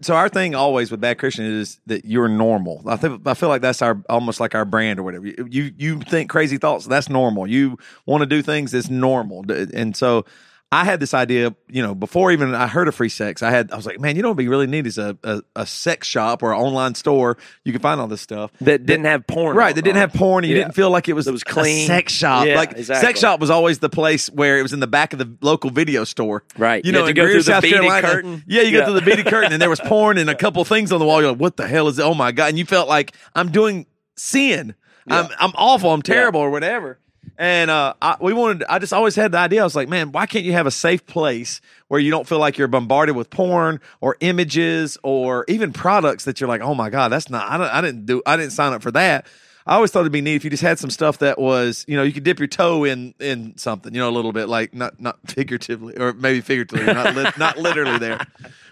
so 0.00 0.14
our 0.14 0.28
thing 0.28 0.54
always 0.54 0.90
with 0.90 1.00
Bad 1.00 1.18
Christian 1.18 1.44
is 1.44 1.80
that 1.86 2.04
you're 2.04 2.28
normal. 2.28 2.82
I 2.86 2.96
think 2.96 3.26
I 3.26 3.34
feel 3.34 3.48
like 3.50 3.60
that's 3.62 3.82
our 3.82 4.00
almost 4.08 4.40
like 4.40 4.54
our 4.54 4.64
brand 4.64 4.98
or 4.98 5.02
whatever. 5.02 5.26
You 5.26 5.46
you, 5.50 5.72
you 5.76 6.00
think 6.00 6.30
crazy 6.30 6.56
thoughts, 6.56 6.86
that's 6.86 7.10
normal. 7.10 7.46
You 7.46 7.76
want 8.06 8.22
to 8.22 8.26
do 8.26 8.40
things 8.42 8.72
that's 8.72 8.88
normal, 8.88 9.44
and 9.50 9.96
so. 9.96 10.24
I 10.72 10.84
had 10.84 10.98
this 10.98 11.14
idea, 11.14 11.54
you 11.68 11.80
know, 11.80 11.94
before 11.94 12.32
even 12.32 12.52
I 12.52 12.66
heard 12.66 12.88
of 12.88 12.94
free 12.96 13.08
sex. 13.08 13.40
I 13.40 13.50
had, 13.52 13.70
I 13.70 13.76
was 13.76 13.86
like, 13.86 14.00
man, 14.00 14.16
you 14.16 14.22
know, 14.22 14.28
what 14.30 14.36
would 14.36 14.42
be 14.42 14.48
really 14.48 14.66
neat 14.66 14.84
is 14.88 14.98
a, 14.98 15.16
a, 15.22 15.40
a 15.54 15.64
sex 15.64 16.08
shop 16.08 16.42
or 16.42 16.52
an 16.52 16.58
online 16.60 16.96
store. 16.96 17.38
You 17.64 17.72
can 17.72 17.80
find 17.80 18.00
all 18.00 18.08
this 18.08 18.20
stuff. 18.20 18.50
That 18.62 18.84
didn't 18.84 19.04
have 19.06 19.28
porn. 19.28 19.56
Right, 19.56 19.72
they 19.76 19.80
didn't 19.80 19.98
have 19.98 20.12
porn, 20.12 20.42
and 20.42 20.50
you 20.50 20.56
Yeah. 20.56 20.64
didn't 20.64 20.74
feel 20.74 20.90
like 20.90 21.08
it 21.08 21.12
was 21.12 21.28
It 21.28 21.32
was 21.32 21.42
a 21.42 21.44
clean. 21.44 21.86
sex 21.86 22.12
shop. 22.12 22.46
Yeah, 22.46 22.56
like 22.56 22.72
exactly. 22.72 23.06
sex 23.06 23.20
shop 23.20 23.38
was 23.38 23.48
always 23.48 23.78
the 23.78 23.88
place 23.88 24.26
where 24.28 24.58
it 24.58 24.62
was 24.62 24.72
in 24.72 24.80
the 24.80 24.88
back 24.88 25.12
of 25.12 25.20
the 25.20 25.32
local 25.40 25.70
video 25.70 26.02
store. 26.02 26.42
Right. 26.58 26.84
You 26.84 26.90
You 26.90 26.98
know, 26.98 27.06
in 27.06 27.14
go 27.14 27.22
Greer, 27.22 27.34
through 27.34 27.42
the 27.42 27.52
South 27.52 27.62
beaded 27.62 27.76
Carolina. 27.78 28.08
curtain. 28.08 28.44
Yeah, 28.48 28.62
you 28.62 28.72
go 28.72 28.78
Yeah. 28.78 28.84
through 28.86 28.94
the 28.94 29.02
beaded 29.02 29.26
curtain, 29.28 29.52
and 29.52 29.62
there 29.62 29.70
was 29.70 29.80
porn 29.80 30.18
and 30.18 30.28
a 30.28 30.34
couple 30.34 30.64
things 30.64 30.90
on 30.90 30.98
the 30.98 31.06
wall. 31.06 31.20
You're 31.22 31.30
like, 31.30 31.40
what 31.40 31.56
the 31.56 31.68
hell 31.68 31.86
is 31.86 32.00
it? 32.00 32.02
Oh 32.02 32.14
my 32.14 32.32
god! 32.32 32.48
And 32.48 32.58
you 32.58 32.64
felt 32.64 32.88
like 32.88 33.12
I'm 33.36 33.52
doing 33.52 33.86
sin. 34.16 34.74
I'm 35.08 35.28
I'm 35.38 35.52
awful. 35.54 35.92
I'm 35.92 36.02
terrible 36.02 36.40
or 36.40 36.50
whatever. 36.50 36.98
And 37.38 37.70
uh, 37.70 37.94
I, 38.00 38.16
we 38.20 38.32
wanted. 38.32 38.64
I 38.68 38.78
just 38.78 38.92
always 38.92 39.14
had 39.14 39.32
the 39.32 39.38
idea. 39.38 39.60
I 39.60 39.64
was 39.64 39.76
like, 39.76 39.88
man, 39.88 40.12
why 40.12 40.26
can't 40.26 40.44
you 40.44 40.52
have 40.52 40.66
a 40.66 40.70
safe 40.70 41.04
place 41.06 41.60
where 41.88 42.00
you 42.00 42.10
don't 42.10 42.26
feel 42.26 42.38
like 42.38 42.56
you're 42.56 42.68
bombarded 42.68 43.14
with 43.14 43.28
porn 43.28 43.80
or 44.00 44.16
images 44.20 44.96
or 45.02 45.44
even 45.48 45.72
products 45.72 46.24
that 46.24 46.40
you're 46.40 46.48
like, 46.48 46.62
oh 46.62 46.74
my 46.74 46.88
god, 46.88 47.10
that's 47.12 47.28
not. 47.28 47.48
I, 47.48 47.78
I 47.78 47.80
didn't 47.82 48.06
do. 48.06 48.22
I 48.24 48.36
didn't 48.36 48.52
sign 48.52 48.72
up 48.72 48.82
for 48.82 48.90
that. 48.92 49.26
I 49.66 49.74
always 49.74 49.90
thought 49.90 50.00
it'd 50.00 50.12
be 50.12 50.20
neat 50.20 50.36
if 50.36 50.44
you 50.44 50.50
just 50.50 50.62
had 50.62 50.78
some 50.78 50.90
stuff 50.90 51.18
that 51.18 51.38
was, 51.40 51.84
you 51.88 51.96
know, 51.96 52.04
you 52.04 52.12
could 52.12 52.22
dip 52.22 52.38
your 52.38 52.46
toe 52.48 52.84
in 52.84 53.14
in 53.18 53.58
something, 53.58 53.92
you 53.92 54.00
know, 54.00 54.08
a 54.08 54.12
little 54.12 54.32
bit, 54.32 54.48
like 54.48 54.72
not 54.72 55.00
not 55.00 55.18
figuratively 55.26 55.96
or 55.98 56.12
maybe 56.14 56.40
figuratively, 56.40 56.86
not 56.86 57.16
li- 57.16 57.32
not 57.36 57.58
literally 57.58 57.98
there. 57.98 58.24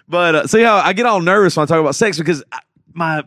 But 0.08 0.34
uh, 0.34 0.46
see 0.46 0.62
how 0.62 0.76
I 0.76 0.92
get 0.92 1.06
all 1.06 1.20
nervous 1.20 1.56
when 1.56 1.64
I 1.64 1.66
talk 1.66 1.80
about 1.80 1.96
sex 1.96 2.16
because 2.16 2.44
I, 2.52 2.60
my 2.92 3.24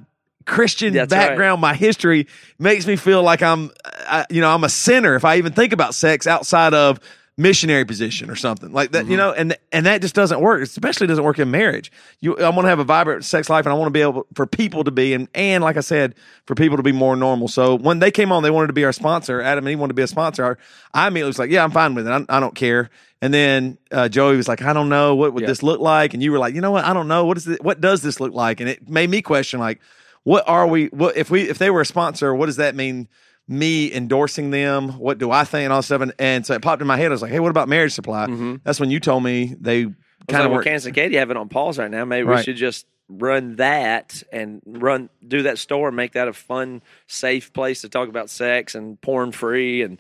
Christian 0.48 0.94
That's 0.94 1.12
right. 1.14 1.28
background, 1.30 1.62
my 1.62 1.76
history 1.76 2.26
makes 2.58 2.88
me 2.88 2.96
feel 2.96 3.22
like 3.22 3.44
I'm, 3.44 3.70
I, 3.86 4.26
you 4.32 4.42
know, 4.42 4.50
I'm 4.50 4.64
a 4.64 4.70
sinner 4.70 5.14
if 5.16 5.26
I 5.26 5.38
even 5.38 5.54
think 5.54 5.74
about 5.74 5.94
sex 5.94 6.26
outside 6.26 6.74
of 6.74 7.00
missionary 7.40 7.86
position 7.86 8.32
or 8.32 8.36
something 8.36 8.72
like 8.72 8.94
that, 8.94 9.04
Mm-hmm. 9.04 9.12
you 9.12 9.18
know, 9.18 9.32
and 9.32 9.56
and 9.72 9.86
that 9.86 10.02
just 10.02 10.16
doesn't 10.16 10.40
work. 10.42 10.64
Especially 10.64 11.06
doesn't 11.06 11.24
work 11.24 11.38
in 11.38 11.52
marriage. 11.52 11.92
You, 12.20 12.36
I 12.40 12.50
want 12.50 12.66
to 12.66 12.70
have 12.70 12.80
a 12.80 12.84
vibrant 12.84 13.26
sex 13.26 13.48
life, 13.48 13.66
and 13.68 13.72
I 13.74 13.76
want 13.76 13.88
to 13.88 13.92
be 13.92 14.02
able 14.02 14.26
for 14.34 14.48
people 14.48 14.84
to 14.86 14.90
be, 14.92 15.14
and 15.14 15.28
and 15.36 15.64
like 15.64 15.78
I 15.78 15.82
said, 15.82 16.16
for 16.46 16.56
people 16.56 16.78
to 16.78 16.84
be 16.84 16.92
more 16.94 17.16
normal. 17.16 17.48
So 17.48 17.76
when 17.76 18.00
they 18.00 18.10
came 18.10 18.32
on, 18.32 18.42
they 18.42 18.50
wanted 18.50 18.68
to 18.68 18.74
be 18.74 18.86
our 18.86 18.94
sponsor. 18.94 19.40
Adam 19.42 19.66
and 19.68 19.72
Eve 19.74 19.80
wanted 19.80 19.90
to 19.90 19.94
be 19.96 20.02
a 20.02 20.08
sponsor. 20.08 20.58
I 20.96 21.08
immediately 21.08 21.30
was 21.30 21.38
like, 21.38 21.52
yeah, 21.52 21.64
I'm 21.64 21.70
fine 21.72 21.94
with 21.94 22.08
it. 22.08 22.12
I, 22.12 22.38
I 22.38 22.40
don't 22.40 22.56
care. 22.56 22.90
And 23.22 23.32
then 23.34 23.78
uh, 23.92 24.10
Joey 24.10 24.36
was 24.38 24.48
like, 24.48 24.62
I 24.64 24.74
don't 24.74 24.90
know 24.90 25.14
what 25.16 25.34
would 25.34 25.42
Yeah. 25.42 25.48
this 25.48 25.62
look 25.62 25.80
like, 25.80 26.14
and 26.16 26.24
you 26.24 26.32
were 26.32 26.40
like, 26.40 26.56
you 26.56 26.62
know 26.62 26.72
what, 26.72 26.86
I 26.86 26.94
don't 26.94 27.08
know 27.08 27.26
what 27.26 27.38
is 27.38 27.48
it, 27.48 27.64
what 27.64 27.80
does 27.82 28.02
this 28.02 28.20
look 28.20 28.34
like, 28.34 28.62
and 28.62 28.70
it 28.70 28.88
made 28.90 29.10
me 29.12 29.22
question 29.22 29.60
like, 29.60 29.80
what 30.28 30.44
are 30.46 30.68
we? 30.68 30.88
What 30.88 31.16
if 31.16 31.30
we 31.30 31.44
if 31.48 31.58
they 31.58 31.70
were 31.70 31.80
a 31.80 31.86
sponsor? 31.86 32.36
What 32.36 32.48
does 32.48 32.58
that 32.58 32.76
mean? 32.76 33.08
Me 33.48 33.94
endorsing 33.94 34.52
them? 34.52 35.00
What 35.00 35.20
do 35.20 35.32
I 35.32 35.46
think 35.46 35.64
and 35.64 35.72
all 35.72 35.80
that 35.80 35.84
stuff? 35.84 36.02
And, 36.02 36.14
and 36.20 36.46
so 36.46 36.54
it 36.54 36.62
popped 36.62 36.82
in 36.82 36.88
my 36.88 36.98
head. 36.98 37.06
I 37.06 37.10
was 37.12 37.22
like, 37.22 37.32
hey, 37.32 37.40
what 37.40 37.50
about 37.50 37.70
Marriage 37.70 37.94
Supply? 37.94 38.28
Mm-hmm. 38.28 38.56
That's 38.66 38.78
when 38.78 38.92
you 38.92 39.00
told 39.00 39.24
me 39.24 39.56
they 39.58 39.84
Kind 39.84 39.96
kind 40.28 40.44
of 40.44 40.52
well, 40.52 40.58
were 40.58 40.64
Candace 40.64 40.92
Katie 40.92 41.16
have 41.16 41.32
it 41.32 41.38
on 41.38 41.48
pause 41.48 41.80
right 41.80 41.90
now. 41.90 42.04
Maybe 42.04 42.28
we 42.28 42.44
should 42.44 42.58
just 42.58 42.86
run 43.08 43.56
that 43.56 44.22
and 44.34 44.62
run 44.66 45.10
do 45.26 45.44
that 45.44 45.60
store 45.60 45.88
and 45.88 45.96
make 45.96 46.12
that 46.12 46.28
a 46.28 46.34
fun, 46.34 46.82
safe 47.08 47.54
place 47.54 47.80
to 47.82 47.90
talk 47.90 48.10
about 48.10 48.30
sex 48.30 48.76
and 48.76 49.00
porn 49.00 49.32
free 49.32 49.82
and 49.82 49.98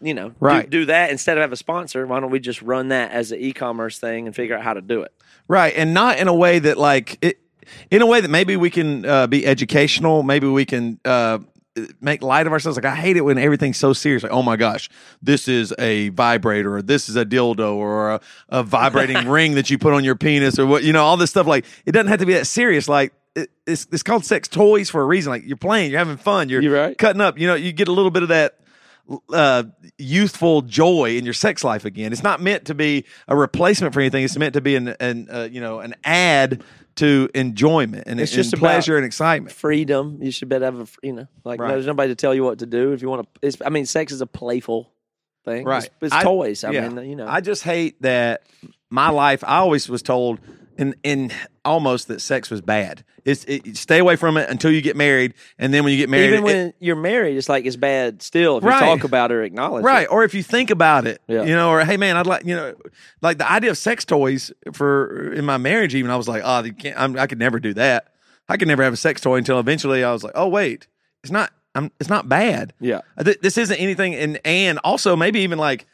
you 0.00 0.14
know 0.14 0.32
Right. 0.40 0.70
do, 0.70 0.80
do 0.80 0.84
that 0.86 1.10
instead 1.10 1.36
of 1.36 1.42
have 1.42 1.52
a 1.52 1.56
sponsor. 1.56 2.06
Why 2.06 2.20
don't 2.20 2.30
we 2.30 2.40
just 2.40 2.62
run 2.62 2.88
that 2.88 3.10
as 3.10 3.32
an 3.32 3.40
e-commerce 3.40 3.98
thing 3.98 4.26
and 4.26 4.34
figure 4.34 4.56
out 4.56 4.62
how 4.62 4.72
to 4.72 4.80
do 4.80 5.02
it? 5.02 5.12
Right, 5.46 5.74
and 5.76 5.92
not 5.92 6.18
in 6.18 6.26
a 6.26 6.34
way 6.34 6.58
that 6.58 6.78
like 6.78 7.18
it, 7.20 7.38
in 7.90 8.02
a 8.02 8.06
way 8.06 8.20
that 8.20 8.28
maybe 8.28 8.56
we 8.56 8.70
can 8.70 9.04
uh, 9.04 9.26
be 9.26 9.46
educational. 9.46 10.22
Maybe 10.22 10.46
we 10.46 10.64
can 10.64 11.00
uh, 11.04 11.38
make 12.00 12.22
light 12.22 12.46
of 12.46 12.52
ourselves. 12.52 12.76
Like 12.76 12.84
I 12.84 12.94
hate 12.94 13.16
it 13.16 13.22
when 13.22 13.38
everything's 13.38 13.76
so 13.76 13.92
serious. 13.92 14.22
Like, 14.22 14.32
oh 14.32 14.42
my 14.42 14.56
gosh, 14.56 14.88
this 15.22 15.48
is 15.48 15.74
a 15.78 16.10
vibrator, 16.10 16.76
or 16.76 16.82
this 16.82 17.08
is 17.08 17.16
a 17.16 17.24
dildo, 17.24 17.74
or 17.74 18.12
a, 18.12 18.20
a 18.48 18.62
vibrating 18.62 19.28
ring 19.28 19.54
that 19.54 19.70
you 19.70 19.78
put 19.78 19.92
on 19.92 20.04
your 20.04 20.16
penis, 20.16 20.58
or 20.58 20.66
what 20.66 20.84
you 20.84 20.92
know, 20.92 21.04
all 21.04 21.16
this 21.16 21.30
stuff. 21.30 21.46
Like 21.46 21.64
it 21.84 21.92
doesn't 21.92 22.08
have 22.08 22.20
to 22.20 22.26
be 22.26 22.34
that 22.34 22.46
serious. 22.46 22.88
Like 22.88 23.12
it, 23.34 23.50
it's 23.66 23.86
it's 23.92 24.02
called 24.02 24.24
sex 24.24 24.48
toys 24.48 24.90
for 24.90 25.00
a 25.02 25.04
reason. 25.04 25.30
Like 25.30 25.44
you're 25.46 25.56
playing, 25.56 25.90
you're 25.90 25.98
having 25.98 26.16
fun, 26.16 26.48
you're, 26.48 26.62
You're 26.62 26.74
right. 26.74 26.96
cutting 26.96 27.20
up. 27.20 27.38
You 27.38 27.46
know, 27.46 27.54
you 27.54 27.72
get 27.72 27.88
a 27.88 27.92
little 27.92 28.10
bit 28.10 28.22
of 28.22 28.30
that 28.30 28.58
uh, 29.32 29.64
youthful 29.98 30.62
joy 30.62 31.16
in 31.16 31.24
your 31.24 31.34
sex 31.34 31.62
life 31.62 31.84
again. 31.84 32.12
It's 32.12 32.22
not 32.22 32.40
meant 32.40 32.66
to 32.66 32.74
be 32.74 33.04
a 33.28 33.36
replacement 33.36 33.94
for 33.94 34.00
anything. 34.00 34.24
It's 34.24 34.36
meant 34.36 34.54
to 34.54 34.60
be 34.60 34.76
an, 34.76 34.88
an 35.00 35.28
uh, 35.30 35.48
you 35.50 35.60
know 35.60 35.80
an 35.80 35.94
add 36.04 36.62
to 36.96 37.28
enjoyment 37.34 38.04
and 38.06 38.20
It's 38.20 38.32
and 38.34 38.42
just 38.44 38.56
pleasure 38.56 38.96
and 38.96 39.04
excitement. 39.06 39.52
freedom. 39.54 40.18
You 40.22 40.30
should 40.30 40.48
better 40.48 40.64
have 40.64 40.80
a, 40.80 40.86
you 41.06 41.12
know, 41.12 41.26
like 41.44 41.60
Right. 41.60 41.68
there's 41.70 41.86
nobody 41.86 42.10
to 42.10 42.14
tell 42.16 42.34
you 42.34 42.42
what 42.44 42.58
to 42.60 42.66
do. 42.66 42.92
If 42.92 43.02
you 43.02 43.08
want 43.08 43.22
to, 43.34 43.40
it's, 43.46 43.56
I 43.64 43.68
mean, 43.68 43.86
sex 43.86 44.12
is 44.12 44.20
a 44.20 44.26
playful 44.26 44.90
thing. 45.44 45.64
Right. 45.64 45.84
It's, 45.84 45.94
it's 46.02 46.12
I- 46.14 46.22
toys. 46.22 46.64
I 46.64 46.70
yeah. 46.70 46.88
mean, 46.88 47.08
you 47.08 47.16
know, 47.16 47.26
I 47.26 47.40
just 47.40 47.62
hate 47.62 48.00
that 48.02 48.42
my 48.90 49.10
life. 49.10 49.44
I 49.44 49.58
always 49.58 49.88
was 49.88 50.02
told 50.02 50.40
in 50.78 50.94
in 51.02 51.30
almost 51.64 52.08
that 52.08 52.20
sex 52.20 52.50
was 52.50 52.60
bad. 52.60 53.04
It's 53.24 53.44
it, 53.44 53.76
stay 53.76 53.98
away 53.98 54.14
from 54.16 54.36
it 54.36 54.48
until 54.48 54.70
you 54.70 54.80
get 54.80 54.94
married, 54.96 55.34
and 55.58 55.74
then 55.74 55.82
when 55.82 55.92
you 55.92 55.98
get 55.98 56.08
married, 56.08 56.26
even 56.28 56.38
it- 56.40 56.44
when 56.44 56.72
you're 56.78 56.94
married, 56.96 57.36
it's 57.36 57.48
like 57.48 57.64
it's 57.66 57.76
bad 57.76 58.22
still 58.22 58.58
if 58.58 58.64
Right. 58.64 58.80
you 58.80 58.86
talk 58.96 59.04
about 59.04 59.30
it 59.30 59.34
or 59.34 59.42
acknowledge 59.42 59.84
right 59.84 60.04
it. 60.04 60.10
or 60.12 60.22
if 60.24 60.32
you 60.34 60.42
think 60.42 60.70
about 60.70 61.06
it 61.06 61.20
Yeah. 61.26 61.42
you 61.42 61.54
know 61.54 61.70
or 61.70 61.84
hey 61.84 61.96
man 61.96 62.16
i'd 62.16 62.26
like 62.26 62.44
you 62.44 62.54
know 62.54 62.74
like 63.22 63.38
the 63.38 63.50
idea 63.50 63.70
of 63.70 63.78
sex 63.78 64.04
toys 64.04 64.52
for 64.72 65.32
in 65.32 65.44
my 65.44 65.56
marriage 65.56 65.94
even 65.94 66.10
i 66.10 66.16
was 66.16 66.28
like 66.28 66.42
oh 66.44 66.62
you 66.62 66.72
can't 66.72 66.98
I'm, 66.98 67.18
i 67.18 67.26
could 67.26 67.38
never 67.40 67.58
do 67.58 67.74
that 67.74 68.12
i 68.48 68.56
could 68.56 68.68
never 68.68 68.82
have 68.84 68.92
a 68.92 68.96
sex 68.96 69.20
toy 69.20 69.36
until 69.36 69.58
eventually 69.58 70.04
i 70.04 70.12
was 70.12 70.22
like 70.22 70.32
oh 70.36 70.46
wait 70.48 70.86
it's 71.24 71.32
not 71.32 71.50
I'm, 71.74 71.90
it's 72.00 72.08
not 72.08 72.26
bad 72.28 72.72
Yeah. 72.80 73.00
This 73.18 73.58
isn't 73.58 73.76
anything 73.76 74.14
and 74.14 74.38
and 74.44 74.78
also 74.84 75.14
maybe 75.16 75.40
even 75.40 75.58
like 75.58 75.86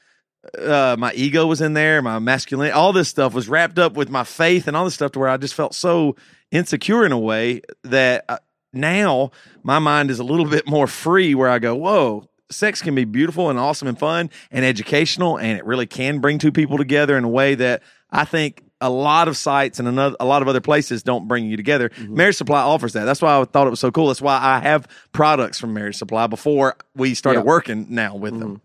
uh 0.58 0.96
my 0.98 1.12
ego 1.14 1.46
was 1.46 1.60
in 1.60 1.72
there 1.72 2.02
my 2.02 2.18
masculine 2.18 2.72
all 2.72 2.92
this 2.92 3.08
stuff 3.08 3.32
was 3.32 3.48
wrapped 3.48 3.78
up 3.78 3.94
with 3.94 4.08
my 4.10 4.24
faith 4.24 4.66
and 4.66 4.76
all 4.76 4.84
this 4.84 4.94
stuff 4.94 5.12
to 5.12 5.18
where 5.18 5.28
i 5.28 5.36
just 5.36 5.54
felt 5.54 5.74
so 5.74 6.16
insecure 6.50 7.06
in 7.06 7.12
a 7.12 7.18
way 7.18 7.60
that 7.84 8.24
uh, 8.28 8.38
now 8.72 9.30
my 9.62 9.78
mind 9.78 10.10
is 10.10 10.18
a 10.18 10.24
little 10.24 10.44
bit 10.46 10.66
more 10.68 10.86
free 10.88 11.34
where 11.34 11.48
i 11.48 11.58
go 11.60 11.74
whoa 11.76 12.24
sex 12.50 12.82
can 12.82 12.94
be 12.94 13.04
beautiful 13.04 13.50
and 13.50 13.58
awesome 13.58 13.86
and 13.88 13.98
fun 13.98 14.28
and 14.50 14.64
educational 14.64 15.36
and 15.38 15.56
it 15.58 15.64
really 15.64 15.86
can 15.86 16.18
bring 16.18 16.38
two 16.38 16.52
people 16.52 16.76
together 16.76 17.16
in 17.16 17.22
a 17.24 17.28
way 17.28 17.54
that 17.54 17.80
i 18.10 18.24
think 18.24 18.62
a 18.80 18.90
lot 18.90 19.28
of 19.28 19.36
sites 19.36 19.78
and 19.78 19.86
another, 19.86 20.16
a 20.18 20.24
lot 20.24 20.42
of 20.42 20.48
other 20.48 20.60
places 20.60 21.04
don't 21.04 21.28
bring 21.28 21.46
you 21.46 21.56
together. 21.56 21.92
Marriage 22.00 22.34
Supply 22.34 22.60
offers 22.60 22.94
that. 22.94 23.04
That's 23.04 23.22
why 23.22 23.38
I 23.40 23.44
thought 23.44 23.68
it 23.68 23.70
was 23.70 23.78
so 23.78 23.92
cool. 23.92 24.08
That's 24.08 24.20
why 24.20 24.36
I 24.42 24.58
have 24.58 24.88
products 25.12 25.60
from 25.60 25.72
Marriage 25.72 25.94
Supply 25.94 26.26
before 26.26 26.74
we 26.96 27.14
started 27.14 27.42
Yeah. 27.42 27.44
working 27.44 27.86
now 27.90 28.16
with 28.16 28.36
them. 28.40 28.60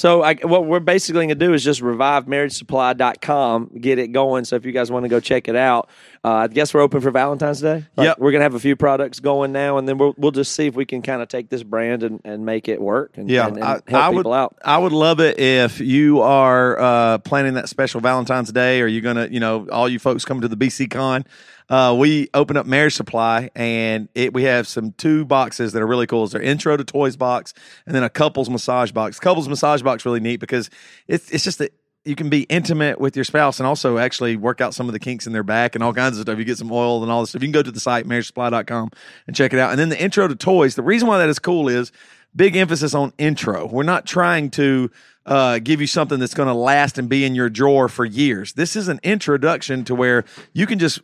So 0.00 0.22
I, 0.22 0.32
what 0.32 0.64
we're 0.64 0.80
basically 0.80 1.18
going 1.18 1.28
to 1.28 1.34
do 1.34 1.52
is 1.52 1.62
just 1.62 1.82
revivemarriagesupply.com, 1.82 3.72
get 3.78 3.98
it 3.98 4.08
going. 4.12 4.46
So 4.46 4.56
if 4.56 4.64
you 4.64 4.72
guys 4.72 4.90
want 4.90 5.04
to 5.04 5.10
go 5.10 5.20
check 5.20 5.46
it 5.46 5.56
out, 5.56 5.90
uh, 6.24 6.32
I 6.32 6.48
guess 6.48 6.72
we're 6.72 6.80
open 6.80 7.02
for 7.02 7.10
Valentine's 7.10 7.60
Day. 7.60 7.84
Like, 7.96 8.06
Yep. 8.06 8.18
We're 8.18 8.30
going 8.30 8.40
to 8.40 8.44
have 8.44 8.54
a 8.54 8.60
few 8.60 8.76
products 8.76 9.20
going 9.20 9.52
now, 9.52 9.76
and 9.76 9.86
then 9.86 9.98
we'll, 9.98 10.14
we'll 10.16 10.30
just 10.30 10.52
see 10.52 10.66
if 10.66 10.74
we 10.74 10.86
can 10.86 11.02
kind 11.02 11.20
of 11.20 11.28
take 11.28 11.50
this 11.50 11.62
brand 11.62 12.02
and, 12.02 12.18
and 12.24 12.46
make 12.46 12.66
it 12.66 12.80
work 12.80 13.18
and, 13.18 13.28
Yeah, 13.28 13.48
and, 13.48 13.56
and 13.56 13.64
I, 13.64 13.72
help 13.72 13.92
I 13.92 14.08
people 14.08 14.30
would. 14.30 14.36
out. 14.36 14.56
I 14.64 14.78
would 14.78 14.92
love 14.92 15.20
it 15.20 15.38
if 15.38 15.80
you 15.80 16.22
are 16.22 16.78
uh, 16.78 17.18
planning 17.18 17.52
that 17.54 17.68
special 17.68 18.00
Valentine's 18.00 18.50
Day, 18.52 18.80
or 18.80 18.86
you're 18.86 19.02
gonna, 19.02 19.28
you 19.30 19.40
know, 19.40 19.68
all 19.70 19.86
you 19.86 19.98
folks 19.98 20.24
come 20.24 20.40
to 20.40 20.48
the 20.48 20.56
BC 20.56 20.90
Con. 20.90 21.26
Uh, 21.70 21.94
we 21.96 22.28
open 22.34 22.56
up 22.56 22.66
Marriage 22.66 22.94
Supply, 22.96 23.48
and 23.54 24.08
it 24.16 24.34
we 24.34 24.42
have 24.42 24.66
some 24.66 24.90
two 24.92 25.24
boxes 25.24 25.72
that 25.72 25.80
are 25.80 25.86
really 25.86 26.08
cool. 26.08 26.24
It's 26.24 26.32
their 26.32 26.42
intro 26.42 26.76
to 26.76 26.82
toys 26.82 27.16
box, 27.16 27.54
and 27.86 27.94
then 27.94 28.02
a 28.02 28.10
couples 28.10 28.50
massage 28.50 28.90
box. 28.90 29.20
Couples 29.20 29.48
massage 29.48 29.80
box 29.80 30.04
really 30.04 30.18
neat 30.18 30.40
because 30.40 30.68
it's 31.06 31.30
it's 31.30 31.44
just 31.44 31.58
that 31.58 31.72
you 32.04 32.16
can 32.16 32.28
be 32.28 32.42
intimate 32.44 32.98
with 32.98 33.14
your 33.14 33.24
spouse 33.24 33.60
and 33.60 33.66
also 33.66 33.98
actually 33.98 34.34
work 34.34 34.60
out 34.60 34.74
some 34.74 34.88
of 34.88 34.94
the 34.94 34.98
kinks 34.98 35.26
in 35.26 35.32
their 35.32 35.42
back 35.42 35.74
and 35.74 35.84
all 35.84 35.92
kinds 35.92 36.16
of 36.16 36.22
stuff. 36.22 36.38
You 36.38 36.44
get 36.44 36.58
some 36.58 36.72
oil 36.72 37.02
and 37.02 37.12
all 37.12 37.20
this 37.20 37.30
stuff. 37.30 37.42
You 37.42 37.46
can 37.46 37.52
go 37.52 37.62
to 37.62 37.70
the 37.70 37.78
site, 37.78 38.06
marriagesupply.com, 38.06 38.90
and 39.26 39.36
check 39.36 39.52
it 39.52 39.58
out. 39.58 39.70
And 39.70 39.78
then 39.78 39.90
the 39.90 40.02
intro 40.02 40.26
to 40.26 40.34
toys. 40.34 40.74
The 40.74 40.82
reason 40.82 41.06
why 41.06 41.18
that 41.18 41.28
is 41.28 41.38
cool 41.38 41.68
is 41.68 41.92
big 42.34 42.56
emphasis 42.56 42.94
on 42.94 43.12
intro. 43.18 43.66
We're 43.66 43.82
not 43.82 44.06
trying 44.06 44.50
to 44.52 44.90
uh, 45.26 45.58
give 45.58 45.80
you 45.80 45.86
something 45.86 46.18
that's 46.18 46.34
going 46.34 46.48
to 46.48 46.54
last 46.54 46.96
and 46.96 47.08
be 47.08 47.24
in 47.24 47.34
your 47.34 47.50
drawer 47.50 47.88
for 47.88 48.04
years. 48.04 48.54
This 48.54 48.76
is 48.76 48.88
an 48.88 48.98
introduction 49.02 49.84
to 49.84 49.94
where 49.94 50.24
you 50.54 50.66
can 50.66 50.78
just 50.78 51.00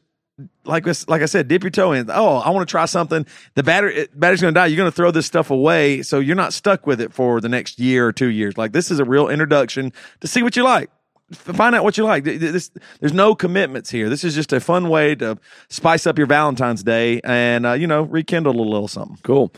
like 0.64 0.84
this, 0.84 1.08
like 1.08 1.22
I 1.22 1.26
said, 1.26 1.48
dip 1.48 1.62
your 1.62 1.70
toe 1.70 1.92
in. 1.92 2.10
Oh, 2.10 2.36
I 2.36 2.50
want 2.50 2.68
to 2.68 2.70
try 2.70 2.84
something. 2.84 3.24
The 3.54 3.62
battery 3.62 4.06
battery's 4.14 4.40
going 4.42 4.52
to 4.54 4.58
die. 4.60 4.66
You're 4.66 4.76
going 4.76 4.90
to 4.90 4.94
throw 4.94 5.10
this 5.10 5.26
stuff 5.26 5.50
away, 5.50 6.02
so 6.02 6.18
you're 6.20 6.36
not 6.36 6.52
stuck 6.52 6.86
with 6.86 7.00
it 7.00 7.12
for 7.12 7.40
the 7.40 7.48
next 7.48 7.78
year 7.78 8.06
or 8.06 8.12
two 8.12 8.28
years. 8.28 8.58
Like 8.58 8.72
this 8.72 8.90
is 8.90 8.98
a 8.98 9.04
real 9.04 9.28
introduction 9.28 9.92
to 10.20 10.26
see 10.26 10.42
what 10.42 10.54
you 10.56 10.62
like. 10.64 10.90
Find 11.32 11.74
out 11.74 11.82
what 11.82 11.98
you 11.98 12.04
like. 12.04 12.22
Th- 12.22 12.38
th- 12.38 12.52
This, 12.52 12.70
there's 13.00 13.12
no 13.12 13.34
commitments 13.34 13.90
here. 13.90 14.08
This 14.08 14.22
is 14.22 14.34
just 14.36 14.52
a 14.52 14.60
fun 14.60 14.88
way 14.88 15.16
to 15.16 15.36
spice 15.68 16.06
up 16.06 16.18
your 16.18 16.28
Valentine's 16.28 16.84
Day 16.84 17.20
and 17.24 17.66
uh, 17.66 17.72
you 17.72 17.86
know 17.88 18.02
rekindle 18.02 18.54
a 18.54 18.62
little 18.62 18.86
something. 18.88 19.18
Cool. 19.24 19.52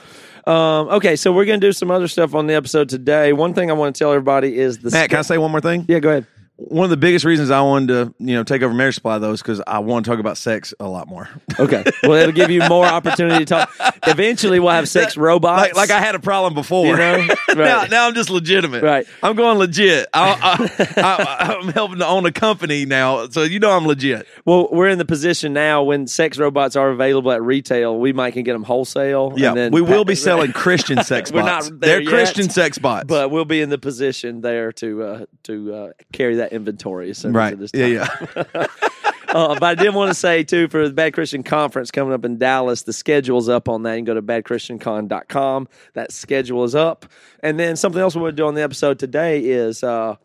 Um, 0.47 0.89
okay, 0.89 1.15
so 1.17 1.31
we're 1.31 1.45
going 1.45 1.61
to 1.61 1.67
do 1.67 1.73
some 1.73 1.91
other 1.91 2.09
stuff 2.09 2.35
on 2.35 2.47
the 2.47 2.55
episode 2.55 2.89
today. 2.89 3.35
One 3.35 3.53
thing 3.53 3.69
I 3.71 3.75
want 3.75 3.95
to 3.95 3.99
tell 3.99 4.13
everybody 4.13 4.57
is 4.59 4.79
the 4.79 4.91
Matt, 4.91 5.11
can 5.11 5.19
I 5.19 5.23
say 5.23 5.37
one 5.37 5.51
more 5.51 5.61
thing? 5.61 5.85
yeah, 5.89 5.99
go 5.99 6.09
ahead. 6.09 6.27
One 6.61 6.83
of 6.85 6.91
the 6.91 6.97
biggest 6.97 7.25
reasons 7.25 7.51
I 7.53 7.61
wanted 7.61 7.89
to 7.89 8.15
you 8.19 8.35
know 8.35 8.43
take 8.43 8.63
over 8.63 8.75
Marriage 8.75 8.97
Supply 8.97 9.19
though 9.19 9.31
is 9.33 9.41
because 9.41 9.63
I 9.67 9.79
want 9.79 10.05
to 10.05 10.11
talk 10.11 10.19
about 10.19 10.37
sex 10.37 10.75
a 10.81 10.89
lot 10.89 11.07
more. 11.09 11.29
Okay, 11.61 11.83
well, 12.05 12.13
it'll 12.13 12.31
give 12.33 12.51
you 12.53 12.63
more 12.69 12.87
opportunity 12.87 13.45
to 13.45 13.45
talk. 13.45 13.71
Eventually, 14.07 14.61
we'll 14.61 14.71
have 14.71 14.89
sex 14.89 15.17
robots. 15.17 15.61
like, 15.63 15.75
like 15.75 15.91
I 15.91 15.99
had 16.01 16.15
a 16.15 16.21
problem 16.21 16.55
before. 16.55 16.87
You 16.87 16.97
know? 16.97 17.17
now, 17.49 17.55
Right. 17.81 17.91
now 17.91 18.07
I'm 18.07 18.15
just 18.15 18.31
legitimate. 18.31 18.85
Right. 18.85 19.09
I'm 19.25 19.35
going 19.35 19.59
legit. 19.59 20.07
I, 20.15 21.59
I'm 21.61 21.69
helping 21.73 21.99
to 21.99 22.07
own 22.07 22.27
a 22.27 22.33
company 22.33 22.85
now, 22.87 23.27
so 23.29 23.43
you 23.43 23.59
know 23.59 23.73
I'm 23.73 23.87
legit. 23.87 24.27
Well, 24.45 24.69
we're 24.71 24.89
in 24.89 24.99
the 24.99 25.05
position 25.05 25.53
now 25.53 25.83
when 25.83 26.07
sex 26.07 26.39
robots 26.39 26.77
are 26.77 26.91
available 26.91 27.33
at 27.33 27.43
retail, 27.43 27.99
we 27.99 28.13
might 28.13 28.33
can 28.35 28.45
get 28.45 28.53
them 28.53 28.63
wholesale. 28.63 29.33
Yeah, 29.37 29.49
and 29.49 29.57
then 29.57 29.73
we 29.73 29.81
will 29.81 30.05
be 30.05 30.15
selling 30.15 30.53
Christian 30.53 31.03
sex 31.03 31.33
We're 31.33 31.43
bots. 31.43 31.71
They're 31.75 32.01
yet, 32.03 32.09
Christian 32.09 32.51
sex 32.51 32.79
bots. 32.79 33.07
but 33.09 33.31
we'll 33.33 33.45
be 33.47 33.61
in 33.63 33.69
the 33.71 33.79
position 33.79 34.43
there 34.43 34.71
to 34.75 35.03
uh, 35.03 35.27
to 35.45 35.75
uh, 35.75 35.89
carry 36.13 36.37
that 36.37 36.48
inventory. 36.53 37.11
As 37.11 37.19
soon 37.19 37.33
right. 37.33 37.53
As 37.59 37.71
it 37.73 37.81
is 37.81 37.97
Yeah, 37.97 38.07
time. 38.07 38.47
yeah. 38.55 38.67
uh, 39.29 39.55
but 39.55 39.63
I 39.63 39.75
did 39.75 39.95
want 39.95 40.11
to 40.11 40.15
say 40.15 40.43
too 40.45 40.69
for 40.69 40.87
the 40.89 40.95
Bad 40.95 41.13
Christian 41.15 41.43
Conference 41.43 41.91
coming 41.91 42.13
up 42.15 42.25
in 42.25 42.39
Dallas, 42.39 42.83
the 42.83 42.93
schedule's 42.93 43.49
up 43.49 43.69
on 43.69 43.83
that. 43.85 43.93
You 43.95 43.99
can 43.99 44.05
go 44.05 44.15
to 44.15 44.23
badchristiancon.com. 44.23 45.69
That 45.95 46.13
schedule 46.13 46.65
is 46.65 46.75
up. 46.75 47.07
And 47.43 47.59
then 47.59 47.77
something 47.77 48.01
else 48.01 48.15
we 48.15 48.23
want 48.23 48.33
to 48.33 48.43
do 48.43 48.47
on 48.47 48.55
the 48.55 48.63
episode 48.63 48.99
today 48.99 49.41
is 49.45 49.83
uh, 49.85 50.17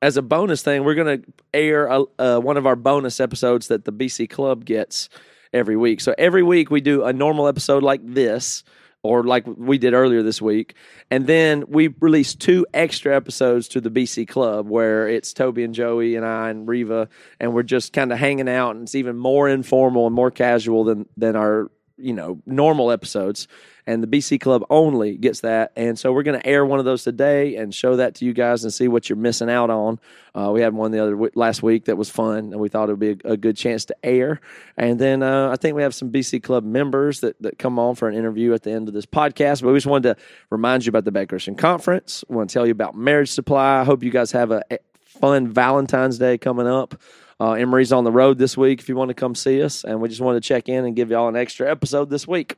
as 0.00 0.16
a 0.16 0.22
bonus 0.22 0.62
thing, 0.62 0.84
we're 0.84 0.94
going 0.94 1.22
to 1.22 1.32
air 1.52 1.86
a, 1.86 2.04
uh, 2.18 2.38
one 2.38 2.56
of 2.56 2.66
our 2.66 2.76
bonus 2.76 3.20
episodes 3.20 3.68
that 3.68 3.84
the 3.84 3.92
BC 3.92 4.30
Club 4.30 4.64
gets 4.64 5.08
every 5.52 5.76
week. 5.76 6.00
So 6.00 6.14
every 6.18 6.42
week 6.42 6.70
we 6.70 6.80
do 6.80 7.04
a 7.04 7.12
normal 7.12 7.48
episode 7.48 7.82
like 7.82 8.00
this. 8.04 8.62
Or 9.08 9.24
like 9.24 9.44
we 9.46 9.78
did 9.78 9.94
earlier 9.94 10.22
this 10.22 10.42
week, 10.42 10.74
and 11.10 11.26
then 11.26 11.64
we 11.66 11.88
released 12.00 12.40
two 12.40 12.66
extra 12.74 13.16
episodes 13.16 13.68
to 13.68 13.80
the 13.80 13.90
BC 13.90 14.28
Club 14.28 14.68
where 14.68 15.08
it's 15.08 15.32
Toby 15.32 15.64
and 15.64 15.74
Joey 15.74 16.14
and 16.14 16.26
I 16.26 16.50
and 16.50 16.68
Riva, 16.68 17.08
and 17.40 17.54
we're 17.54 17.62
just 17.62 17.94
kind 17.94 18.12
of 18.12 18.18
hanging 18.18 18.50
out, 18.50 18.76
and 18.76 18.82
it's 18.82 18.94
even 18.94 19.16
more 19.16 19.48
informal 19.48 20.06
and 20.06 20.14
more 20.14 20.30
casual 20.30 20.84
than 20.84 21.08
than 21.16 21.36
our 21.36 21.70
you 21.96 22.12
know 22.12 22.42
normal 22.44 22.90
episodes 22.90 23.48
and 23.88 24.02
the 24.02 24.06
BC 24.06 24.38
Club 24.38 24.66
only 24.68 25.16
gets 25.16 25.40
that. 25.40 25.72
And 25.74 25.98
so 25.98 26.12
we're 26.12 26.22
going 26.22 26.38
to 26.38 26.46
air 26.46 26.66
one 26.66 26.78
of 26.78 26.84
those 26.84 27.04
today 27.04 27.56
and 27.56 27.74
show 27.74 27.96
that 27.96 28.16
to 28.16 28.26
you 28.26 28.34
guys 28.34 28.62
and 28.62 28.72
see 28.72 28.86
what 28.86 29.08
you're 29.08 29.16
missing 29.16 29.48
out 29.48 29.70
on. 29.70 29.98
Uh, 30.34 30.50
we 30.52 30.60
had 30.60 30.74
one 30.74 30.90
the 30.90 31.02
other 31.02 31.12
w- 31.12 31.30
last 31.34 31.62
week 31.62 31.86
that 31.86 31.96
was 31.96 32.10
fun, 32.10 32.52
and 32.52 32.60
we 32.60 32.68
thought 32.68 32.90
it 32.90 32.92
would 32.92 33.00
be 33.00 33.26
a, 33.26 33.32
a 33.32 33.36
good 33.38 33.56
chance 33.56 33.86
to 33.86 33.96
air. 34.04 34.42
And 34.76 34.98
then 34.98 35.22
uh, 35.22 35.48
I 35.50 35.56
think 35.56 35.74
we 35.74 35.80
have 35.80 35.94
some 35.94 36.12
BC 36.12 36.42
Club 36.42 36.64
members 36.64 37.20
that, 37.20 37.40
that 37.40 37.58
come 37.58 37.78
on 37.78 37.94
for 37.94 38.10
an 38.10 38.14
interview 38.14 38.52
at 38.52 38.62
the 38.62 38.72
end 38.72 38.88
of 38.88 38.94
this 38.94 39.06
podcast. 39.06 39.62
But 39.62 39.68
we 39.72 39.78
just 39.78 39.86
wanted 39.86 40.14
to 40.16 40.22
remind 40.50 40.84
you 40.84 40.90
about 40.90 41.06
the 41.06 41.10
Bad 41.10 41.30
Christian 41.30 41.54
Conference. 41.54 42.22
We 42.28 42.36
want 42.36 42.50
to 42.50 42.54
tell 42.54 42.66
you 42.66 42.72
about 42.72 42.94
Marriage 42.94 43.30
Supply. 43.30 43.80
I 43.80 43.84
hope 43.84 44.02
you 44.02 44.10
guys 44.10 44.32
have 44.32 44.50
a, 44.50 44.62
fun 45.06 45.48
Valentine's 45.48 46.18
Day 46.18 46.36
coming 46.36 46.66
up. 46.66 47.00
Uh, 47.40 47.52
Emery's 47.52 47.92
on 47.92 48.04
the 48.04 48.12
road 48.12 48.36
this 48.36 48.54
week 48.54 48.80
if 48.80 48.88
you 48.90 48.96
want 48.96 49.08
to 49.08 49.14
come 49.14 49.34
see 49.34 49.62
us. 49.62 49.82
And 49.82 50.02
we 50.02 50.10
just 50.10 50.20
wanted 50.20 50.42
to 50.42 50.46
check 50.46 50.68
in 50.68 50.84
and 50.84 50.94
give 50.94 51.10
y'all 51.10 51.28
an 51.28 51.36
extra 51.36 51.70
episode 51.70 52.10
this 52.10 52.28
week. 52.28 52.56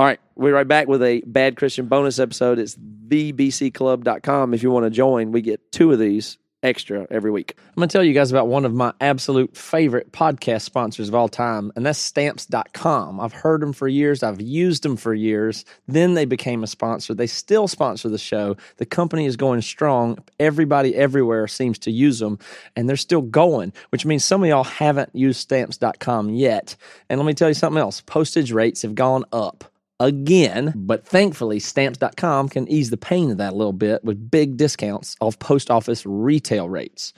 All 0.00 0.06
right, 0.06 0.18
we're 0.34 0.54
right 0.54 0.66
back 0.66 0.88
with 0.88 1.02
a 1.02 1.20
Bad 1.26 1.56
Christian 1.56 1.84
bonus 1.84 2.18
episode. 2.18 2.58
It's 2.58 2.74
thebcclub.com. 2.74 4.54
If 4.54 4.62
you 4.62 4.70
want 4.70 4.86
to 4.86 4.90
join, 4.90 5.30
we 5.30 5.42
get 5.42 5.72
two 5.72 5.92
of 5.92 5.98
these 5.98 6.38
extra 6.62 7.06
every 7.10 7.30
week. 7.30 7.54
I'm 7.58 7.74
going 7.74 7.86
to 7.90 7.92
tell 7.92 8.02
you 8.02 8.14
guys 8.14 8.30
about 8.30 8.48
one 8.48 8.64
of 8.64 8.72
my 8.72 8.94
absolute 9.02 9.54
favorite 9.54 10.10
podcast 10.10 10.62
sponsors 10.62 11.08
of 11.08 11.14
all 11.14 11.28
time, 11.28 11.70
and 11.76 11.84
that's 11.84 11.98
stamps.com. 11.98 13.20
I've 13.20 13.34
heard 13.34 13.60
them 13.60 13.74
for 13.74 13.88
years, 13.88 14.22
I've 14.22 14.40
used 14.40 14.84
them 14.84 14.96
for 14.96 15.12
years. 15.12 15.66
Then 15.86 16.14
they 16.14 16.24
became 16.24 16.64
a 16.64 16.66
sponsor. 16.66 17.12
They 17.12 17.26
still 17.26 17.68
sponsor 17.68 18.08
the 18.08 18.16
show. 18.16 18.56
The 18.78 18.86
company 18.86 19.26
is 19.26 19.36
going 19.36 19.60
strong. 19.60 20.16
Everybody 20.38 20.96
everywhere 20.96 21.46
seems 21.46 21.78
to 21.80 21.90
use 21.90 22.20
them, 22.20 22.38
and 22.74 22.88
they're 22.88 22.96
still 22.96 23.20
going, 23.20 23.74
which 23.90 24.06
means 24.06 24.24
some 24.24 24.42
of 24.42 24.48
y'all 24.48 24.64
haven't 24.64 25.10
used 25.12 25.40
stamps.com 25.40 26.30
yet. 26.30 26.74
And 27.10 27.20
let 27.20 27.26
me 27.26 27.34
tell 27.34 27.48
you 27.48 27.54
something 27.54 27.78
else 27.78 28.00
postage 28.00 28.50
rates 28.50 28.80
have 28.80 28.94
gone 28.94 29.26
up 29.30 29.69
again. 30.00 30.72
But 30.74 31.06
thankfully, 31.06 31.60
stamps.com 31.60 32.48
can 32.48 32.66
ease 32.68 32.90
the 32.90 32.96
pain 32.96 33.30
of 33.30 33.36
that 33.38 33.52
a 33.52 33.56
little 33.56 33.72
bit 33.72 34.02
with 34.02 34.30
big 34.30 34.56
discounts 34.56 35.16
off 35.20 35.38
post 35.38 35.70
office 35.70 36.04
retail 36.04 36.68
rates. 36.68 37.12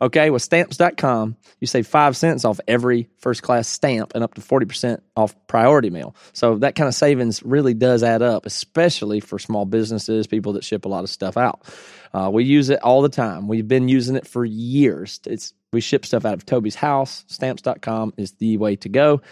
Okay, 0.00 0.30
with 0.30 0.42
stamps.com, 0.42 1.36
you 1.60 1.68
save 1.68 1.86
five 1.86 2.16
cents 2.16 2.44
off 2.44 2.58
every 2.66 3.08
first 3.18 3.42
class 3.42 3.68
stamp 3.68 4.12
and 4.16 4.24
up 4.24 4.34
to 4.34 4.40
40% 4.40 5.00
off 5.16 5.36
priority 5.46 5.90
mail. 5.90 6.16
So 6.32 6.56
that 6.56 6.74
kind 6.74 6.88
of 6.88 6.94
savings 6.94 7.40
really 7.44 7.72
does 7.72 8.02
add 8.02 8.20
up, 8.20 8.44
especially 8.44 9.20
for 9.20 9.38
small 9.38 9.64
businesses, 9.64 10.26
people 10.26 10.54
that 10.54 10.64
ship 10.64 10.86
a 10.86 10.88
lot 10.88 11.04
of 11.04 11.10
stuff 11.10 11.36
out. 11.36 11.62
Uh, 12.12 12.30
we 12.32 12.42
use 12.42 12.68
it 12.68 12.82
all 12.82 13.02
the 13.02 13.08
time. 13.08 13.46
We've 13.46 13.68
been 13.68 13.86
using 13.86 14.16
it 14.16 14.26
for 14.26 14.44
years. 14.44 15.20
It's 15.24 15.54
we 15.72 15.80
ship 15.80 16.04
stuff 16.04 16.24
out 16.24 16.34
of 16.34 16.46
Toby's 16.46 16.74
house. 16.74 17.24
Stamps.com 17.28 18.14
is 18.16 18.32
the 18.32 18.56
way 18.56 18.74
to 18.76 18.88
go. 18.88 19.22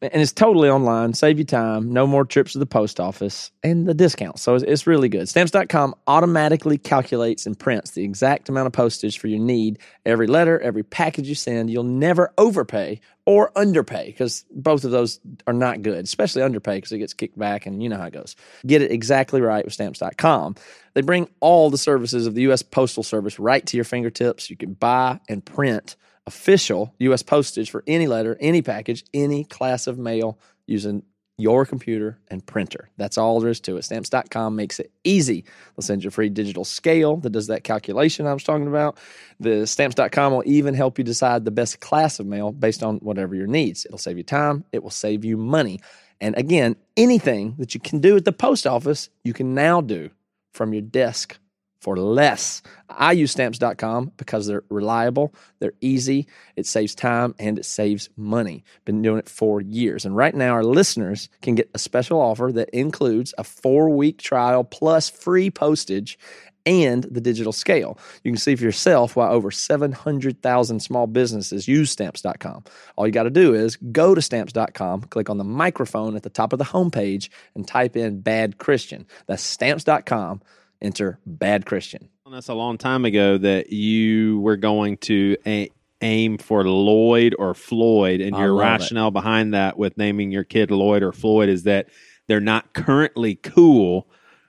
And 0.00 0.22
it's 0.22 0.32
totally 0.32 0.68
online, 0.68 1.14
save 1.14 1.38
you 1.38 1.44
time, 1.44 1.92
no 1.92 2.06
more 2.06 2.24
trips 2.24 2.52
to 2.52 2.58
the 2.58 2.66
post 2.66 3.00
office, 3.00 3.50
and 3.62 3.86
the 3.86 3.94
discount. 3.94 4.38
So 4.38 4.54
it's, 4.54 4.64
it's 4.64 4.86
really 4.86 5.08
good. 5.08 5.28
Stamps.com 5.28 5.94
automatically 6.06 6.78
calculates 6.78 7.46
and 7.46 7.58
prints 7.58 7.92
the 7.92 8.04
exact 8.04 8.48
amount 8.48 8.68
of 8.68 8.72
postage 8.72 9.18
for 9.18 9.26
your 9.26 9.40
need. 9.40 9.78
Every 10.06 10.26
letter, 10.26 10.60
every 10.60 10.84
package 10.84 11.28
you 11.28 11.34
send, 11.34 11.70
you'll 11.70 11.82
never 11.84 12.32
overpay 12.38 13.00
or 13.26 13.52
underpay 13.56 14.06
because 14.06 14.44
both 14.50 14.84
of 14.84 14.90
those 14.90 15.20
are 15.46 15.52
not 15.52 15.82
good, 15.82 16.04
especially 16.04 16.42
underpay 16.42 16.76
because 16.76 16.92
it 16.92 16.98
gets 16.98 17.12
kicked 17.12 17.38
back 17.38 17.66
and 17.66 17.82
you 17.82 17.88
know 17.88 17.98
how 17.98 18.06
it 18.06 18.12
goes. 18.14 18.36
Get 18.66 18.80
it 18.80 18.90
exactly 18.90 19.40
right 19.40 19.64
with 19.64 19.74
stamps.com. 19.74 20.54
They 20.94 21.02
bring 21.02 21.28
all 21.40 21.68
the 21.70 21.76
services 21.76 22.26
of 22.26 22.34
the 22.34 22.42
U.S. 22.42 22.62
Postal 22.62 23.02
Service 23.02 23.38
right 23.38 23.66
to 23.66 23.76
your 23.76 23.84
fingertips. 23.84 24.48
You 24.48 24.56
can 24.56 24.72
buy 24.72 25.20
and 25.28 25.44
print 25.44 25.96
official 26.28 26.94
U.S. 26.98 27.22
postage 27.22 27.70
for 27.70 27.82
any 27.86 28.06
letter, 28.06 28.36
any 28.38 28.62
package, 28.62 29.04
any 29.12 29.44
class 29.44 29.86
of 29.86 29.98
mail 29.98 30.38
using 30.66 31.02
your 31.38 31.64
computer 31.64 32.18
and 32.28 32.44
printer. 32.44 32.90
That's 32.96 33.16
all 33.16 33.40
there 33.40 33.50
is 33.50 33.60
to 33.60 33.76
it. 33.76 33.84
Stamps.com 33.84 34.56
makes 34.56 34.78
it 34.78 34.90
easy. 35.04 35.44
They'll 35.74 35.82
send 35.82 36.04
you 36.04 36.08
a 36.08 36.10
free 36.10 36.28
digital 36.28 36.64
scale 36.64 37.16
that 37.18 37.30
does 37.30 37.46
that 37.46 37.64
calculation 37.64 38.26
I 38.26 38.34
was 38.34 38.44
talking 38.44 38.66
about. 38.66 38.98
The 39.40 39.66
Stamps.com 39.66 40.32
will 40.32 40.42
even 40.46 40.74
help 40.74 40.98
you 40.98 41.04
decide 41.04 41.44
the 41.44 41.50
best 41.50 41.80
class 41.80 42.18
of 42.20 42.26
mail 42.26 42.52
based 42.52 42.82
on 42.82 42.98
whatever 42.98 43.34
your 43.34 43.46
needs. 43.46 43.86
It'll 43.86 43.98
save 43.98 44.18
you 44.18 44.24
time, 44.24 44.64
it 44.72 44.82
will 44.82 44.90
save 44.90 45.24
you 45.24 45.36
money. 45.36 45.80
And 46.20 46.36
again, 46.36 46.76
anything 46.96 47.54
that 47.58 47.72
you 47.74 47.80
can 47.80 48.00
do 48.00 48.16
at 48.16 48.24
the 48.24 48.32
post 48.32 48.66
office, 48.66 49.08
you 49.22 49.32
can 49.32 49.54
now 49.54 49.80
do 49.80 50.10
from 50.52 50.72
your 50.72 50.82
desk 50.82 51.38
for 51.80 51.96
less. 51.96 52.62
I 52.88 53.12
use 53.12 53.32
stamps.com 53.32 54.12
because 54.16 54.46
they're 54.46 54.64
reliable, 54.68 55.34
they're 55.58 55.72
easy, 55.80 56.26
it 56.56 56.66
saves 56.66 56.94
time, 56.94 57.34
and 57.38 57.58
it 57.58 57.64
saves 57.64 58.08
money. 58.16 58.64
Been 58.84 59.02
doing 59.02 59.18
it 59.18 59.28
for 59.28 59.60
years. 59.60 60.04
And 60.04 60.16
right 60.16 60.34
now, 60.34 60.52
our 60.52 60.64
listeners 60.64 61.28
can 61.42 61.54
get 61.54 61.70
a 61.74 61.78
special 61.78 62.20
offer 62.20 62.50
that 62.52 62.70
includes 62.70 63.34
a 63.38 63.44
four 63.44 63.90
week 63.90 64.18
trial 64.18 64.64
plus 64.64 65.08
free 65.08 65.50
postage 65.50 66.18
and 66.66 67.04
the 67.04 67.20
digital 67.20 67.52
scale. 67.52 67.98
You 68.22 68.30
can 68.30 68.38
see 68.38 68.54
for 68.54 68.64
yourself 68.64 69.16
why 69.16 69.28
over 69.28 69.50
700,000 69.50 70.80
small 70.80 71.06
businesses 71.06 71.66
use 71.66 71.90
stamps.com. 71.90 72.64
All 72.96 73.06
you 73.06 73.12
got 73.12 73.22
to 73.22 73.30
do 73.30 73.54
is 73.54 73.76
go 73.76 74.14
to 74.14 74.20
stamps.com, 74.20 75.02
click 75.02 75.30
on 75.30 75.38
the 75.38 75.44
microphone 75.44 76.14
at 76.14 76.24
the 76.24 76.30
top 76.30 76.52
of 76.52 76.58
the 76.58 76.66
homepage, 76.66 77.30
and 77.54 77.66
type 77.66 77.96
in 77.96 78.20
bad 78.20 78.58
Christian. 78.58 79.06
That's 79.26 79.42
stamps.com 79.42 80.42
enter 80.82 81.18
bad 81.26 81.66
Christian. 81.66 82.08
That's 82.30 82.48
a 82.48 82.54
long 82.54 82.76
time 82.76 83.04
ago 83.04 83.38
that 83.38 83.72
you 83.72 84.40
were 84.40 84.56
going 84.56 84.98
to 84.98 85.36
a- 85.46 85.70
aim 86.02 86.36
for 86.38 86.62
Lloyd 86.64 87.34
or 87.38 87.54
Floyd, 87.54 88.20
and 88.20 88.36
I 88.36 88.40
your 88.40 88.52
love 88.52 88.60
it. 88.60 88.64
rationale 88.64 89.10
behind 89.10 89.54
that 89.54 89.78
with 89.78 89.96
naming 89.96 90.30
your 90.30 90.44
kid 90.44 90.70
Lloyd 90.70 91.02
or 91.02 91.12
Floyd 91.12 91.48
is 91.48 91.62
that 91.62 91.88
they're 92.26 92.40
not 92.40 92.74
currently 92.74 93.34
cool, 93.36 94.06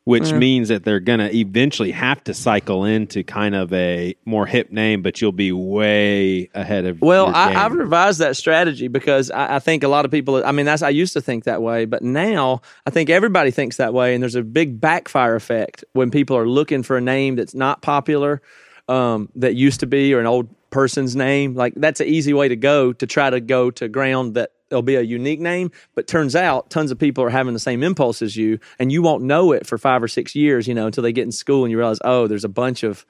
which 0.09 0.23
Mm. 0.31 0.39
means 0.39 0.67
that 0.69 0.83
they're 0.85 0.99
going 0.99 1.19
to 1.19 1.31
eventually 1.37 1.91
have 1.91 2.23
to 2.23 2.33
cycle 2.33 2.83
into 2.83 3.23
kind 3.23 3.53
of 3.53 3.71
a 3.71 4.15
more 4.25 4.47
hip 4.47 4.71
name, 4.71 5.03
but 5.03 5.21
you'll 5.21 5.31
be 5.31 5.51
way 5.51 6.49
ahead 6.55 6.85
of. 6.85 6.99
Well, 6.99 7.27
I, 7.27 7.53
I've 7.53 7.73
revised 7.73 8.17
that 8.17 8.35
strategy 8.35 8.87
because 8.87 9.29
I, 9.29 9.57
I 9.57 9.59
think 9.59 9.83
a 9.83 9.87
lot 9.87 10.05
of 10.05 10.11
people. 10.11 10.43
I 10.43 10.51
mean, 10.51 10.65
that's 10.65 10.81
I 10.81 10.89
used 10.89 11.13
to 11.13 11.21
think 11.21 11.43
that 11.43 11.61
way, 11.61 11.85
but 11.85 12.01
now 12.01 12.61
I 12.87 12.89
think 12.89 13.11
everybody 13.11 13.51
thinks 13.51 13.77
that 13.77 13.93
way, 13.93 14.15
and 14.15 14.23
there's 14.23 14.33
a 14.33 14.41
big 14.41 14.81
backfire 14.81 15.35
effect 15.35 15.85
when 15.93 16.09
people 16.09 16.35
are 16.35 16.47
looking 16.47 16.81
for 16.81 16.97
a 16.97 17.01
name 17.01 17.35
that's 17.35 17.53
not 17.53 17.83
popular, 17.83 18.41
um, 18.87 19.29
that 19.35 19.53
used 19.53 19.79
to 19.81 19.85
be, 19.85 20.11
or 20.15 20.19
an 20.19 20.25
old 20.25 20.47
person's 20.71 21.15
name. 21.15 21.53
Like 21.53 21.73
that's 21.75 21.99
an 21.99 22.07
easy 22.07 22.33
way 22.33 22.47
to 22.47 22.55
go 22.55 22.93
to 22.93 23.05
try 23.05 23.29
to 23.29 23.39
go 23.39 23.69
to 23.71 23.87
ground 23.87 24.33
that 24.33 24.49
there'll 24.69 24.81
be 24.81 24.95
a 24.95 25.01
unique 25.01 25.39
name. 25.39 25.71
But 25.95 26.07
turns 26.07 26.35
out, 26.35 26.69
tons 26.69 26.91
of 26.91 26.97
people 26.97 27.23
are 27.23 27.29
having 27.29 27.53
the 27.53 27.59
same 27.59 27.83
impulse 27.83 28.21
as 28.21 28.35
you, 28.35 28.59
and 28.79 28.91
you 28.91 29.01
won't 29.01 29.23
know 29.23 29.51
it 29.51 29.65
for 29.65 29.77
five 29.77 30.01
or 30.01 30.07
six 30.07 30.35
years, 30.35 30.67
you 30.67 30.73
know, 30.73 30.85
until 30.85 31.03
they 31.03 31.11
get 31.11 31.23
in 31.23 31.31
school 31.31 31.63
and 31.63 31.71
you 31.71 31.77
realize, 31.77 31.99
oh, 32.03 32.27
there's 32.27 32.45
a 32.45 32.49
bunch 32.49 32.83
of 32.83 33.05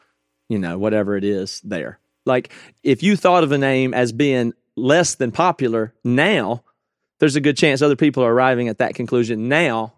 you 0.49 0.57
know, 0.59 0.77
whatever 0.77 1.15
it 1.15 1.23
is 1.23 1.61
there. 1.61 1.99
Like 2.25 2.51
if 2.83 3.01
you 3.01 3.15
thought 3.15 3.43
of 3.43 3.51
a 3.51 3.57
name 3.57 3.93
as 3.93 4.11
being 4.11 4.53
less 4.75 5.15
than 5.15 5.31
popular 5.31 5.93
now, 6.03 6.63
there's 7.19 7.35
a 7.35 7.41
good 7.41 7.55
chance 7.55 7.81
other 7.81 7.95
people 7.95 8.23
are 8.23 8.33
arriving 8.33 8.67
at 8.67 8.79
that 8.79 8.95
conclusion 8.95 9.47
now. 9.47 9.93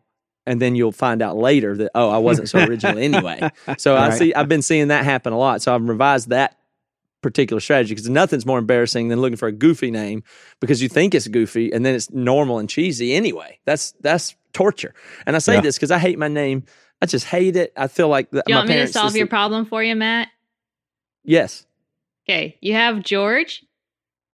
And 0.46 0.60
then 0.60 0.76
you'll 0.76 0.92
find 0.92 1.22
out 1.22 1.38
later 1.38 1.78
that, 1.78 1.92
oh, 1.94 2.10
I 2.10 2.18
wasn't 2.18 2.50
so 2.50 2.60
original 2.60 2.98
anyway. 2.98 3.52
So 3.78 3.96
I 3.96 4.10
see, 4.10 4.34
I've 4.34 4.50
been 4.50 4.64
seeing 4.64 4.88
that 4.88 5.06
happen 5.06 5.34
a 5.34 5.38
lot. 5.38 5.62
So 5.62 5.74
I've 5.74 5.88
revised 5.88 6.30
that 6.30 6.58
particular 7.22 7.60
strategy 7.60 7.94
because 7.94 8.10
nothing's 8.10 8.46
more 8.46 8.58
embarrassing 8.60 9.08
than 9.10 9.20
looking 9.22 9.38
for 9.38 9.48
a 9.48 9.52
goofy 9.52 9.92
name 9.92 10.24
because 10.60 10.82
you 10.82 10.90
think 10.90 11.14
it's 11.16 11.28
goofy 11.28 11.72
and 11.72 11.86
then 11.86 11.94
it's 11.96 12.10
normal 12.12 12.60
and 12.60 12.70
cheesy 12.70 13.14
anyway. 13.14 13.60
That's, 13.66 13.92
that's 14.02 14.36
torture. 14.54 14.94
And 15.26 15.36
I 15.36 15.40
say 15.40 15.56
Yeah. 15.56 15.62
this 15.62 15.78
because 15.78 15.92
I 15.92 16.00
hate 16.00 16.18
my 16.18 16.28
name. 16.28 16.64
I 17.02 17.06
just 17.06 17.26
hate 17.26 17.56
it. 17.56 17.74
I 17.78 17.88
feel 17.88 18.08
like 18.10 18.30
Do 18.32 18.42
you 18.48 18.54
my 18.54 18.60
want 18.60 18.70
me 18.70 18.76
to 18.76 18.88
solve 18.88 19.16
your 19.16 19.28
problem 19.28 19.66
for 19.66 19.84
you, 19.84 19.96
Matt? 19.96 20.28
Yes. 21.24 21.66
Okay, 22.28 22.58
you 22.62 22.74
have 22.74 23.02
George, 23.04 23.64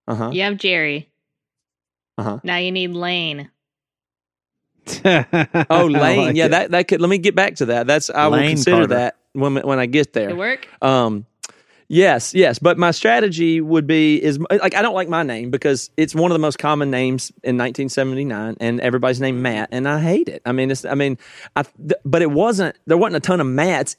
Uh 0.06 0.14
huh. 0.14 0.30
you 0.32 0.42
have 0.42 0.56
Jerry. 0.58 1.10
Uh-huh. 2.18 2.40
Now 2.42 2.56
you 2.56 2.72
need 2.72 2.90
Lane. 2.90 3.50
Oh, 5.70 5.86
Lane. 5.90 6.18
like 6.18 6.36
yeah, 6.36 6.46
it. 6.46 6.48
that 6.50 6.70
that 6.72 6.88
could. 6.88 7.00
Let 7.00 7.10
me 7.10 7.18
get 7.18 7.34
back 7.34 7.56
to 7.56 7.66
that. 7.66 7.86
That's 7.86 8.10
I 8.10 8.26
will 8.28 8.38
consider 8.48 8.76
Carter. 8.78 8.94
that 8.94 9.16
when 9.32 9.56
when 9.56 9.78
I 9.78 9.86
get 9.86 10.08
It 10.08 10.12
there. 10.14 10.34
work? 10.36 10.66
Um, 10.82 11.26
yes, 11.88 12.34
yes. 12.34 12.58
But 12.58 12.78
my 12.78 12.90
strategy 12.90 13.60
would 13.60 13.86
be 13.86 14.22
is 14.22 14.38
like 14.50 14.74
I 14.74 14.82
don't 14.82 14.94
like 14.94 15.08
my 15.08 15.22
name 15.22 15.50
because 15.50 15.90
it's 15.96 16.14
one 16.14 16.30
of 16.30 16.34
the 16.34 16.38
most 16.40 16.58
common 16.58 16.90
names 16.90 17.30
in 17.42 17.56
1979, 17.58 18.56
and 18.60 18.80
everybody's 18.80 19.20
named 19.20 19.40
Matt, 19.42 19.68
and 19.72 19.88
I 19.88 20.00
hate 20.00 20.28
it. 20.28 20.42
I 20.46 20.52
mean, 20.52 20.70
it's 20.70 20.84
I 20.84 20.94
mean, 20.94 21.18
I 21.56 21.62
th- 21.62 22.00
but 22.04 22.22
it 22.22 22.30
wasn't 22.30 22.76
there 22.86 22.96
wasn't 22.98 23.16
a 23.16 23.20
ton 23.26 23.40
of 23.40 23.46
Matts 23.46 23.96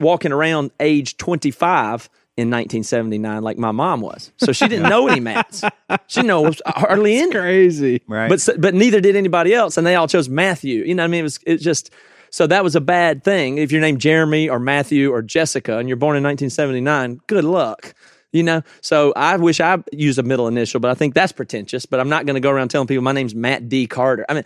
walking 0.00 0.32
around 0.32 0.70
age 0.80 1.16
25 1.18 2.08
in 2.38 2.50
1979 2.50 3.42
like 3.42 3.56
my 3.58 3.72
mom 3.72 4.00
was, 4.02 4.30
so 4.38 4.52
she 4.52 4.68
didn't 4.68 4.88
know 4.90 5.08
any 5.08 5.20
Matts. 5.20 5.62
She 6.06 6.20
didn't 6.20 6.26
know 6.28 6.50
hardly 6.66 7.16
any. 7.18 7.30
crazy. 7.32 8.02
Right. 8.06 8.28
But 8.28 8.34
s- 8.40 8.50
but 8.58 8.74
neither 8.74 9.00
did 9.00 9.16
anybody 9.16 9.54
else, 9.54 9.76
and 9.78 9.86
they 9.86 9.94
all 9.94 10.08
chose 10.08 10.28
Matthew. 10.28 10.84
You 10.84 10.94
know, 10.94 11.02
what 11.02 11.08
I 11.08 11.10
mean, 11.10 11.20
it 11.20 11.22
was 11.24 11.38
it 11.46 11.56
just 11.58 11.90
so 12.36 12.46
that 12.46 12.62
was 12.62 12.76
a 12.76 12.82
bad 12.82 13.24
thing. 13.24 13.56
If 13.56 13.72
you're 13.72 13.80
named 13.80 13.98
Jeremy 13.98 14.50
or 14.50 14.58
Matthew 14.58 15.10
or 15.10 15.22
Jessica, 15.22 15.78
and 15.78 15.88
you're 15.88 15.96
born 15.96 16.18
in 16.18 16.22
1979, 16.22 17.18
good 17.28 17.44
luck. 17.44 17.94
You 18.30 18.42
know, 18.42 18.62
so 18.82 19.14
I 19.16 19.38
wish 19.38 19.58
I 19.58 19.82
used 19.90 20.18
a 20.18 20.22
middle 20.22 20.46
initial, 20.46 20.78
but 20.78 20.90
I 20.90 20.94
think 20.94 21.14
that's 21.14 21.32
pretentious. 21.32 21.86
But 21.86 21.98
I'm 21.98 22.10
not 22.10 22.26
going 22.26 22.34
to 22.34 22.40
go 22.40 22.50
around 22.50 22.68
telling 22.68 22.88
people 22.88 23.02
my 23.02 23.12
name's 23.12 23.34
Matt 23.34 23.70
D 23.70 23.86
Carter. 23.86 24.26
I 24.28 24.34
mean, 24.34 24.44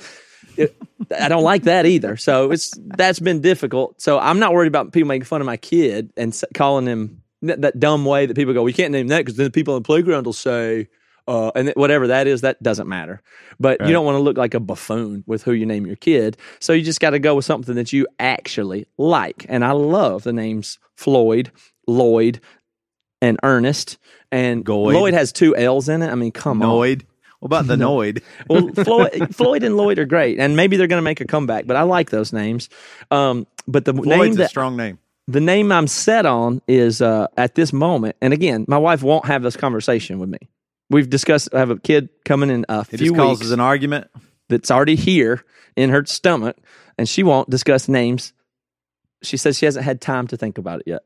it, 0.57 0.77
I 1.19 1.29
don't 1.29 1.43
like 1.43 1.65
that 1.65 1.85
either. 1.85 2.17
So 2.17 2.53
it's 2.53 2.73
that's 2.79 3.19
been 3.19 3.41
difficult. 3.41 4.01
So 4.01 4.21
I'm 4.21 4.39
not 4.39 4.53
worried 4.53 4.69
about 4.69 4.93
people 4.93 5.09
making 5.09 5.25
fun 5.25 5.41
of 5.41 5.47
my 5.47 5.57
kid 5.57 6.13
and 6.17 6.41
calling 6.55 6.87
him 6.87 7.23
that, 7.43 7.81
dumb 7.81 8.05
way 8.05 8.25
that 8.25 8.37
people 8.37 8.55
go, 8.55 8.63
we 8.63 8.73
can't 8.73 8.93
name 8.93 9.09
that 9.09 9.19
because 9.19 9.35
then 9.35 9.47
the 9.47 9.51
people 9.51 9.75
on 9.75 9.83
the 9.83 9.87
playground 9.87 10.27
will 10.27 10.33
say, 10.33 10.87
uh, 11.31 11.53
and 11.55 11.73
whatever 11.77 12.09
that 12.09 12.27
is, 12.27 12.41
that 12.41 12.61
doesn't 12.61 12.89
matter. 12.89 13.23
But 13.61 13.81
you 13.87 13.93
don't 13.93 14.05
want 14.05 14.17
to 14.17 14.21
look 14.21 14.37
like 14.37 14.53
a 14.55 14.59
buffoon 14.61 15.23
with 15.29 15.45
who 15.45 15.53
you 15.53 15.65
name 15.65 15.87
your 15.87 15.95
kid. 15.95 16.37
So 16.59 16.73
you 16.73 16.83
just 16.83 16.99
got 16.99 17.11
to 17.11 17.21
go 17.21 17.37
with 17.37 17.45
something 17.45 17.77
that 17.77 17.93
you 17.93 18.09
actually 18.19 18.87
like. 18.99 19.47
And 19.49 19.65
I 19.65 19.71
love 19.71 20.25
the 20.25 20.33
names 20.33 20.81
Floyd, 20.97 21.53
Lloyd, 21.87 22.41
and 23.23 23.39
Ernest. 23.45 23.97
And 24.33 24.65
Goyd. 24.65 24.95
Lloyd 24.95 25.15
has 25.15 25.31
two 25.33 25.55
L's 25.55 25.89
in 25.89 26.03
it. 26.03 26.11
I 26.11 26.17
mean, 26.17 26.33
come 26.33 26.63
on. 26.63 26.69
Noid. 26.69 27.03
What 27.39 27.47
about 27.47 27.67
the 27.69 27.77
Noid? 27.77 28.23
Well, 28.49 28.69
Floyd, 28.85 29.35
Floyd 29.35 29.63
and 29.63 29.77
Lloyd 29.77 30.01
are 30.01 30.05
great, 30.07 30.41
and 30.41 30.57
maybe 30.57 30.77
they're 30.77 30.89
going 30.89 30.99
to 30.99 31.03
make 31.03 31.21
a 31.21 31.27
comeback. 31.27 31.65
But 31.65 31.77
I 31.77 31.83
like 31.83 32.11
those 32.11 32.33
names. 32.33 32.69
Um, 33.13 33.47
but 33.69 33.85
the 33.85 33.93
name 33.93 34.05
Floyd's 34.05 34.37
a 34.37 34.39
that 34.41 34.51
strong 34.51 34.77
name. 34.77 34.99
the 35.29 35.41
name 35.41 35.71
I'm 35.71 35.87
set 35.87 36.27
on 36.27 36.61
is 36.67 37.01
uh, 37.01 37.29
at 37.37 37.55
this 37.55 37.73
moment, 37.73 38.17
and 38.21 38.33
again, 38.33 38.65
my 38.67 38.79
wife 38.79 39.03
won't 39.03 39.27
have 39.27 39.43
this 39.43 39.57
conversation 39.57 40.19
with 40.19 40.29
me. 40.29 40.39
We've 40.91 41.09
discussed. 41.09 41.55
I 41.55 41.59
have 41.61 41.71
a 41.71 41.79
kid 41.79 42.09
coming 42.25 42.51
in 42.51 42.67
a 42.69 42.81
It 42.81 42.87
few 42.99 42.99
just 42.99 43.15
causes 43.17 43.41
weeks 43.47 43.53
an 43.53 43.61
argument. 43.61 44.09
that's 44.49 44.71
already 44.71 44.97
here 44.97 45.45
in 45.77 45.91
her 45.91 46.05
stomach, 46.05 46.57
and 46.99 47.09
she 47.09 47.23
won't 47.23 47.49
discuss 47.49 47.89
names. 47.89 48.33
She 49.23 49.37
says 49.37 49.57
she 49.59 49.67
hasn't 49.67 49.85
had 49.85 50.01
time 50.01 50.27
to 50.29 50.37
think 50.37 50.59
about 50.59 50.81
it 50.81 50.87
yet, 50.87 51.03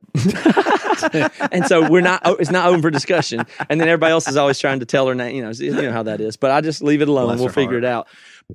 and 1.53 1.66
so 1.66 1.88
we're 1.90 2.01
not. 2.01 2.23
It's 2.40 2.51
not 2.51 2.68
open 2.68 2.81
for 2.83 2.90
discussion. 2.90 3.44
And 3.68 3.81
then 3.81 3.88
everybody 3.88 4.12
else 4.12 4.29
is 4.29 4.37
always 4.37 4.59
trying 4.59 4.81
to 4.81 4.87
tell 4.87 5.07
her 5.09 5.14
name. 5.14 5.35
You 5.37 5.42
know, 5.42 5.51
you 5.51 5.73
know 5.73 5.92
how 5.92 6.05
that 6.05 6.20
is. 6.20 6.37
But 6.37 6.51
I 6.53 6.61
just 6.61 6.83
leave 6.83 7.03
it 7.03 7.09
alone. 7.09 7.27
Bless 7.27 7.38
we'll 7.40 7.49
her 7.49 7.53
figure 7.53 7.77
it 7.79 7.85
out. 7.85 8.07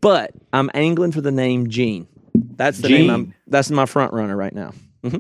but 0.02 0.32
I'm 0.54 0.70
angling 0.74 1.12
for 1.12 1.22
the 1.22 1.32
name 1.32 1.70
Gene. 1.70 2.08
That's 2.34 2.78
the 2.80 2.88
Gene. 2.88 3.08
name. 3.08 3.10
I'm, 3.10 3.34
that's 3.48 3.70
my 3.70 3.86
front 3.86 4.14
runner 4.14 4.36
right 4.36 4.54
now. 4.54 4.72
hmm 5.04 5.18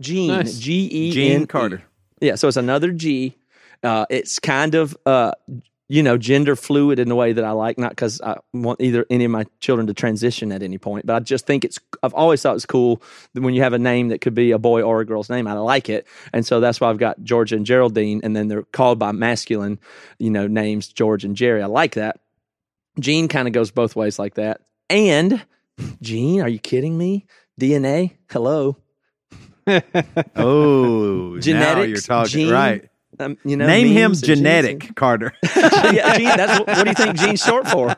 Gene. 0.00 0.28
Nice. 0.28 0.58
G 0.58 0.84
E 0.86 1.10
Gene 1.12 1.32
N. 1.42 1.46
Carter. 1.46 1.82
Yeah, 2.20 2.36
so 2.36 2.48
it's 2.48 2.56
another 2.56 2.92
G. 2.92 3.36
Uh, 3.82 4.06
it's 4.10 4.38
kind 4.38 4.74
of 4.74 4.96
uh, 5.06 5.32
you 5.88 6.02
know 6.02 6.16
gender 6.16 6.54
fluid 6.54 6.98
in 6.98 7.08
the 7.08 7.14
way 7.14 7.32
that 7.32 7.44
I 7.44 7.52
like, 7.52 7.78
not 7.78 7.90
because 7.90 8.20
I 8.20 8.38
want 8.52 8.80
either 8.80 9.06
any 9.10 9.24
of 9.24 9.30
my 9.30 9.46
children 9.60 9.86
to 9.88 9.94
transition 9.94 10.52
at 10.52 10.62
any 10.62 10.78
point, 10.78 11.06
but 11.06 11.16
I 11.16 11.20
just 11.20 11.46
think 11.46 11.64
it's. 11.64 11.78
I've 12.02 12.14
always 12.14 12.42
thought 12.42 12.56
it's 12.56 12.66
cool 12.66 13.02
that 13.34 13.42
when 13.42 13.54
you 13.54 13.62
have 13.62 13.72
a 13.72 13.78
name 13.78 14.08
that 14.08 14.20
could 14.20 14.34
be 14.34 14.50
a 14.52 14.58
boy 14.58 14.82
or 14.82 15.00
a 15.00 15.06
girl's 15.06 15.30
name. 15.30 15.46
I 15.46 15.54
like 15.54 15.88
it, 15.88 16.06
and 16.32 16.46
so 16.46 16.60
that's 16.60 16.80
why 16.80 16.90
I've 16.90 16.98
got 16.98 17.22
Georgia 17.22 17.56
and 17.56 17.66
Geraldine, 17.66 18.20
and 18.22 18.36
then 18.36 18.48
they're 18.48 18.62
called 18.62 18.98
by 18.98 19.12
masculine, 19.12 19.78
you 20.18 20.30
know, 20.30 20.46
names 20.46 20.88
George 20.88 21.24
and 21.24 21.36
Jerry. 21.36 21.62
I 21.62 21.66
like 21.66 21.94
that. 21.94 22.20
Gene 22.98 23.28
kind 23.28 23.48
of 23.48 23.54
goes 23.54 23.70
both 23.70 23.96
ways 23.96 24.18
like 24.18 24.34
that, 24.34 24.60
and 24.88 25.44
Gene, 26.02 26.42
are 26.42 26.48
you 26.48 26.58
kidding 26.58 26.96
me? 26.98 27.26
DNA, 27.58 28.16
hello, 28.30 28.76
Oh, 30.36 31.34
now 31.34 31.40
Genetics, 31.40 31.88
you're 31.88 32.00
talking 32.00 32.30
gene, 32.30 32.52
right. 32.52 32.88
Um, 33.18 33.36
you 33.44 33.56
know, 33.56 33.66
Name 33.66 33.88
him 33.88 34.10
memes 34.10 34.18
and 34.20 34.26
genes 34.26 34.38
Genetic 34.38 34.94
Carter. 34.94 35.32
yeah, 35.56 36.16
Gene, 36.16 36.26
that's 36.28 36.58
what, 36.58 36.68
what 36.68 36.84
do 36.84 36.90
you 36.90 36.94
think 36.94 37.16
Gene's 37.16 37.42
short 37.42 37.66
for? 37.68 37.94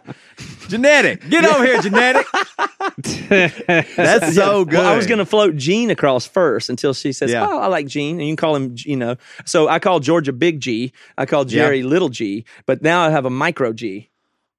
genetic, 0.69 1.29
get 1.29 1.45
over 1.45 1.65
here, 1.65 1.81
Genetic. 1.83 2.27
That's 3.29 4.35
so 4.35 4.65
good. 4.65 4.79
Well, 4.79 4.87
I 4.93 4.97
was 4.97 5.07
going 5.07 5.19
to 5.19 5.27
float 5.27 5.57
Gene 5.57 5.91
across 5.91 6.27
first 6.27 6.71
until 6.71 6.95
she 6.95 7.13
says, 7.13 7.31
Yeah. 7.31 7.47
"Oh, 7.47 7.59
I 7.59 7.67
like 7.67 7.87
Gene," 7.87 8.19
and 8.19 8.27
you 8.29 8.33
can 8.33 8.37
call 8.37 8.57
him, 8.57 8.75
you 8.79 8.97
know. 8.97 9.17
So 9.45 9.69
I 9.69 9.79
call 9.79 10.01
Georgia 10.01 10.33
Big 10.33 10.61
G. 10.61 10.93
I 11.19 11.27
call 11.27 11.45
Jerry 11.45 11.83
Little 11.83 12.09
G. 12.09 12.45
But 12.67 12.83
now 12.83 13.03
I 13.03 13.11
have 13.11 13.25
a 13.27 13.31
micro 13.31 13.73
G, 13.73 14.09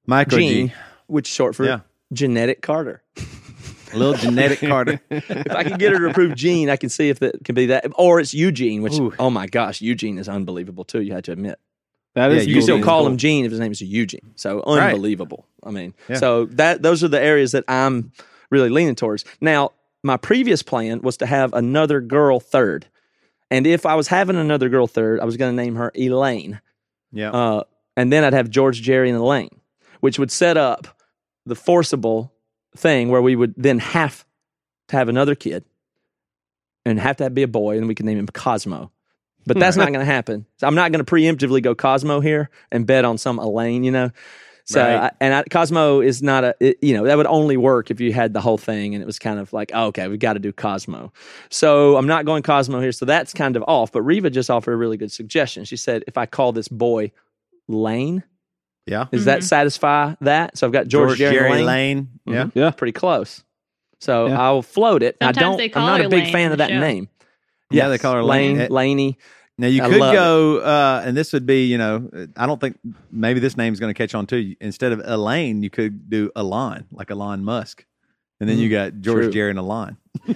Micro 0.06 0.38
Gene, 0.38 0.68
G, 0.68 0.74
which 1.06 1.28
is 1.28 1.34
short 1.34 1.56
for 1.56 1.64
Yeah. 1.64 1.80
Genetic 2.12 2.62
Carter. 2.62 3.02
little 3.96 4.14
Genetic 4.14 4.58
Carter. 4.68 5.00
If 5.10 5.50
I 5.52 5.64
can 5.64 5.78
get 5.78 5.92
her 5.92 5.98
to 6.00 6.10
approve 6.10 6.34
Gene, 6.34 6.70
I 6.70 6.76
can 6.76 6.88
see 6.88 7.08
if 7.08 7.22
it 7.22 7.36
can 7.44 7.54
be 7.54 7.66
that, 7.66 7.86
or 7.96 8.20
it's 8.20 8.34
Eugene. 8.34 8.82
Which, 8.82 8.94
Ooh. 8.94 9.12
oh 9.18 9.30
my 9.30 9.46
gosh, 9.46 9.80
Eugene 9.80 10.18
is 10.18 10.28
unbelievable 10.28 10.84
too. 10.84 11.00
You 11.00 11.12
had 11.12 11.24
to 11.24 11.32
admit. 11.32 11.58
That 12.14 12.30
Yeah, 12.30 12.36
is 12.38 12.46
You 12.46 12.54
Eugene 12.54 12.54
can 12.54 12.62
still 12.62 12.82
call 12.84 13.00
cool. 13.02 13.10
him 13.12 13.16
Gene 13.18 13.44
if 13.44 13.50
his 13.50 13.60
name 13.60 13.72
is 13.72 13.80
Eugene. 13.80 14.32
So 14.36 14.62
Right. 14.66 14.90
unbelievable. 14.92 15.46
I 15.64 15.70
mean, 15.70 15.94
Yeah. 16.08 16.16
so 16.16 16.44
that 16.46 16.82
those 16.82 17.02
are 17.02 17.08
the 17.08 17.20
areas 17.20 17.52
that 17.52 17.64
I'm 17.68 18.12
really 18.50 18.68
leaning 18.68 18.94
towards. 18.94 19.24
Now, 19.40 19.70
my 20.02 20.16
previous 20.16 20.62
plan 20.62 21.00
was 21.00 21.16
to 21.18 21.26
have 21.26 21.52
another 21.54 22.00
girl 22.00 22.38
third, 22.38 22.86
and 23.50 23.66
if 23.66 23.86
I 23.86 23.94
was 23.94 24.08
having 24.08 24.36
another 24.36 24.68
girl 24.68 24.86
third, 24.86 25.18
I 25.20 25.24
was 25.24 25.36
going 25.36 25.56
to 25.56 25.62
name 25.62 25.76
her 25.76 25.90
Elaine, 25.96 26.60
Yeah. 27.12 27.30
uh, 27.30 27.62
and 27.96 28.12
then 28.12 28.22
I'd 28.22 28.34
have 28.34 28.50
George, 28.50 28.82
Jerry, 28.82 29.08
and 29.08 29.18
Elaine, 29.18 29.60
which 30.00 30.18
would 30.18 30.30
set 30.30 30.56
up 30.58 30.86
the 31.46 31.54
forcible 31.54 32.32
thing 32.76 33.08
where 33.08 33.22
we 33.22 33.36
would 33.36 33.54
then 33.56 33.78
have 33.78 34.24
to 34.88 34.96
have 34.96 35.08
another 35.08 35.34
kid 35.34 35.64
and 36.84 36.98
have 37.00 37.16
to 37.16 37.30
be 37.30 37.42
a 37.42 37.48
boy, 37.48 37.78
and 37.78 37.88
we 37.88 37.94
could 37.94 38.06
name 38.06 38.18
him 38.18 38.26
Cosmo. 38.26 38.90
But 39.46 39.58
that's 39.58 39.76
not 39.76 39.88
going 39.88 40.00
to 40.00 40.04
happen. 40.04 40.46
So 40.56 40.66
I'm 40.66 40.74
not 40.74 40.90
going 40.90 41.04
to 41.04 41.10
preemptively 41.10 41.62
go 41.62 41.74
Cosmo 41.74 42.20
here 42.20 42.48
and 42.72 42.86
bet 42.86 43.04
on 43.04 43.18
some 43.18 43.38
Elaine, 43.38 43.84
you 43.84 43.90
know. 43.90 44.10
So 44.66 44.80
Right. 44.82 44.96
I, 44.96 45.10
and 45.20 45.34
I, 45.34 45.42
Cosmo 45.44 46.00
is 46.00 46.22
not 46.22 46.42
a 46.44 46.54
it- 46.58 46.78
you 46.80 46.94
know 46.94 47.04
that 47.04 47.18
would 47.18 47.26
only 47.26 47.58
work 47.58 47.90
if 47.90 48.00
you 48.00 48.14
had 48.14 48.32
the 48.32 48.40
whole 48.40 48.56
thing 48.56 48.94
and 48.94 49.02
it 49.02 49.06
was 49.06 49.18
kind 49.18 49.38
of 49.38 49.52
like 49.52 49.70
oh, 49.74 49.88
okay 49.88 50.08
we've 50.08 50.18
got 50.18 50.32
to 50.34 50.38
do 50.38 50.52
Cosmo. 50.52 51.12
So 51.50 51.98
I'm 51.98 52.06
not 52.06 52.24
going 52.24 52.42
Cosmo 52.42 52.80
here. 52.80 52.92
So 52.92 53.04
that's 53.04 53.34
kind 53.34 53.56
of 53.56 53.64
off. 53.68 53.92
But 53.92 54.00
Reva 54.00 54.30
just 54.30 54.48
offered 54.48 54.72
a 54.72 54.76
really 54.76 54.96
good 54.96 55.12
suggestion. 55.12 55.66
She 55.66 55.76
said 55.76 56.02
if 56.06 56.16
I 56.16 56.24
call 56.24 56.52
this 56.52 56.68
boy 56.68 57.12
Lane, 57.68 58.24
yeah. 58.86 59.06
does 59.12 59.24
that 59.26 59.42
satisfy 59.44 60.14
that? 60.20 60.56
So 60.58 60.66
I've 60.66 60.72
got 60.72 60.86
George, 60.88 61.08
George 61.10 61.18
Jerry, 61.18 61.34
Jerry 61.34 61.50
Lane, 61.62 61.66
Lane. 61.66 62.08
Yeah. 62.26 62.48
Yeah. 62.54 62.70
pretty 62.70 62.92
close. 62.92 63.42
So 64.00 64.26
Yeah. 64.26 64.40
I'll 64.40 64.62
float 64.62 65.02
it. 65.02 65.16
I 65.20 65.26
Sometimes 65.26 65.44
don't. 65.44 65.56
they 65.58 65.72
I'm 65.74 65.86
not 65.86 66.00
a 66.00 66.08
big 66.08 66.24
Lane 66.24 66.32
fan 66.32 66.52
of 66.52 66.58
that 66.58 66.70
show. 66.70 66.78
name. 66.80 67.08
Yeah, 67.70 67.88
they 67.88 67.98
call 67.98 68.14
her 68.14 68.22
Lane. 68.22 68.58
Lane. 68.58 68.68
Laney. 68.70 69.18
Now 69.56 69.68
you 69.68 69.82
I 69.84 69.88
could 69.88 69.98
go, 70.00 70.58
uh, 70.58 71.02
and 71.04 71.16
this 71.16 71.32
would 71.32 71.46
be, 71.46 71.66
you 71.66 71.78
know, 71.78 72.10
I 72.36 72.46
don't 72.46 72.60
think 72.60 72.76
maybe 73.12 73.38
this 73.38 73.56
name's 73.56 73.78
going 73.78 73.92
to 73.94 73.96
catch 73.96 74.12
on 74.14 74.26
too. 74.26 74.56
Instead 74.60 74.90
of 74.92 75.00
Elaine, 75.04 75.62
you 75.62 75.70
could 75.70 76.10
do 76.10 76.30
Elon, 76.34 76.86
like 76.90 77.10
Elon 77.12 77.44
Musk, 77.44 77.86
and 78.40 78.48
then 78.50 78.58
you 78.58 78.68
got 78.68 79.00
George, 79.00 79.24
true. 79.24 79.30
Jerry, 79.32 79.50
and 79.50 79.58
Elon. 79.60 79.96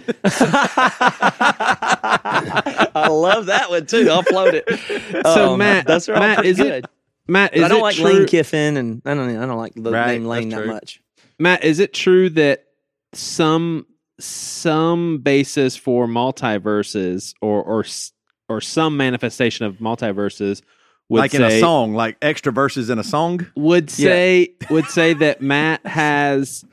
I 1.84 3.08
love 3.10 3.46
that 3.46 3.70
one 3.70 3.86
too. 3.86 4.08
I'll 4.10 4.22
float 4.22 4.54
it. 4.54 4.64
So, 5.26 5.52
Um, 5.52 5.58
Matt- 5.58 5.86
that's 5.86 6.08
all 6.08 6.16
Matt, 6.16 6.36
pretty 6.38 6.50
is 6.50 6.60
it- 6.60 6.62
good. 6.64 6.86
Matt, 7.28 7.54
is 7.54 7.62
I 7.62 7.68
don't 7.68 7.78
it 7.78 7.82
like 7.82 7.96
true, 7.96 8.04
Lane 8.04 8.26
Kiffin, 8.26 8.76
and 8.76 9.02
I 9.04 9.14
don't. 9.14 9.36
I 9.36 9.46
don't 9.46 9.58
like 9.58 9.74
the 9.74 9.90
Right, 9.90 10.12
name 10.18 10.24
Lane 10.26 10.48
that 10.48 10.66
much. 10.66 11.00
Matt, 11.38 11.62
is 11.62 11.78
it 11.78 11.92
true 11.92 12.30
that 12.30 12.64
some 13.12 13.86
some 14.20 15.18
basis 15.18 15.76
for 15.76 16.06
multiverses 16.06 17.34
or 17.40 17.62
or 17.62 17.84
or 18.48 18.60
some 18.60 18.96
manifestation 18.96 19.66
of 19.66 19.76
multiverses 19.76 20.62
would 21.10 21.20
like 21.20 21.30
say 21.32 21.36
in 21.38 21.42
a 21.44 21.60
song, 21.60 21.94
like 21.94 22.16
extra 22.22 22.52
verses 22.52 22.90
in 22.90 22.98
a 22.98 23.04
song. 23.04 23.46
would 23.54 23.90
say 23.90 24.54
would 24.70 24.86
say 24.86 25.14
that 25.14 25.40
Matt 25.40 25.84
has 25.86 26.64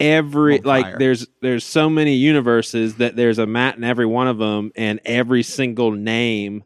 every 0.00 0.58
On 0.58 0.64
like 0.64 0.84
fire. 0.86 0.98
there's 0.98 1.26
there's 1.40 1.64
so 1.64 1.88
many 1.88 2.14
universes 2.14 2.96
that 2.96 3.16
there's 3.16 3.38
a 3.38 3.46
Matt 3.46 3.76
in 3.76 3.84
every 3.84 4.06
one 4.06 4.26
of 4.28 4.38
them 4.38 4.72
and 4.76 5.00
every 5.04 5.42
single 5.42 5.92
name 5.92 6.64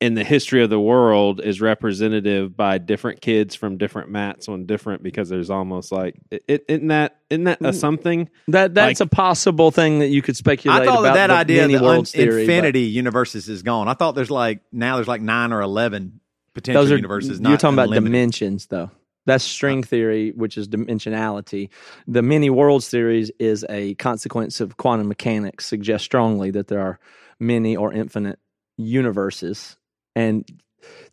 in 0.00 0.14
the 0.14 0.24
history 0.24 0.62
of 0.62 0.68
the 0.68 0.80
world 0.80 1.40
is 1.40 1.60
representative 1.60 2.54
by 2.54 2.78
different 2.78 3.20
kids 3.22 3.54
from 3.54 3.78
different 3.78 4.10
Matts 4.10 4.48
on 4.48 4.66
different 4.66 5.02
because 5.02 5.28
there's 5.28 5.48
almost 5.48 5.90
like 5.90 6.16
it, 6.30 6.44
it 6.46 6.64
isn't 6.68 6.88
that 6.88 7.20
isn't 7.30 7.44
that 7.44 7.60
a 7.60 7.70
mm. 7.70 7.74
something 7.74 8.28
That 8.48 8.74
that's 8.74 9.00
a 9.00 9.06
possible 9.06 9.70
thing 9.70 10.00
that 10.00 10.08
you 10.08 10.20
could 10.20 10.36
speculate 10.36 10.82
I 10.82 10.84
thought 10.84 11.00
about. 11.00 11.14
that 11.14 11.28
that 11.28 11.46
the 11.46 11.60
idea 11.60 11.64
of 11.64 11.80
the 11.82 11.88
un- 11.88 12.04
theory, 12.04 12.26
but 12.26 12.40
infinity 12.40 12.82
universes 12.82 13.48
is 13.48 13.62
gone. 13.62 13.88
I 13.88 13.94
thought 13.94 14.14
there's 14.14 14.30
like 14.30 14.60
now 14.70 14.96
there's 14.96 15.08
like 15.08 15.22
nine 15.22 15.52
or 15.52 15.62
eleven 15.62 16.20
potential 16.56 16.82
Those 16.82 16.92
are 16.92 16.96
universes. 16.96 17.40
You're 17.40 17.50
not 17.50 17.60
talking 17.60 17.78
about 17.78 17.94
dimensions, 17.94 18.66
though. 18.66 18.90
That's 19.26 19.44
string 19.44 19.80
oh. 19.80 19.82
theory, 19.82 20.30
which 20.32 20.56
is 20.56 20.68
dimensionality. 20.68 21.70
The 22.06 22.22
many 22.22 22.50
worlds 22.50 22.88
theory 22.88 23.28
is 23.38 23.64
a 23.68 23.94
consequence 23.94 24.60
of 24.60 24.76
quantum 24.76 25.08
mechanics. 25.08 25.66
Suggests 25.66 26.04
strongly 26.04 26.50
that 26.52 26.68
there 26.68 26.80
are 26.80 26.98
many 27.38 27.76
or 27.76 27.92
infinite 27.92 28.38
universes, 28.76 29.76
and 30.16 30.44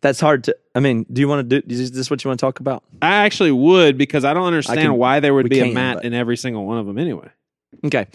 that's 0.00 0.18
hard 0.18 0.44
to. 0.44 0.56
I 0.74 0.80
mean, 0.80 1.06
do 1.12 1.20
you 1.20 1.28
want 1.28 1.48
to 1.48 1.60
do? 1.60 1.72
Is 1.72 1.92
this 1.92 2.10
what 2.10 2.24
you 2.24 2.28
want 2.28 2.40
to 2.40 2.44
talk 2.46 2.58
about? 2.58 2.82
I 3.00 3.24
actually 3.24 3.52
would 3.52 3.96
because 3.96 4.24
I 4.24 4.34
don't 4.34 4.46
understand 4.46 4.80
can- 4.80 4.94
why 4.96 5.20
there 5.20 5.32
would 5.34 5.44
we 5.44 5.50
be 5.50 5.60
a 5.60 5.72
mat 5.72 5.98
but- 5.98 6.04
in 6.04 6.14
every 6.14 6.36
single 6.36 6.66
one 6.66 6.78
of 6.78 6.86
them 6.86 6.98
anyway. 6.98 7.28
Okay. 7.84 8.06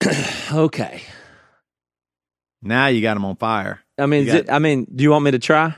okay. 0.52 1.02
Now 2.62 2.86
you 2.88 3.00
got 3.02 3.14
them 3.14 3.24
on 3.24 3.36
fire. 3.36 3.80
I 3.98 4.06
mean, 4.06 4.24
You 4.24 4.28
is 4.30 4.34
it, 4.34 4.50
I 4.50 4.58
mean, 4.58 4.86
do 4.94 5.02
you 5.04 5.10
want 5.10 5.24
me 5.24 5.30
to 5.32 5.38
try? 5.38 5.74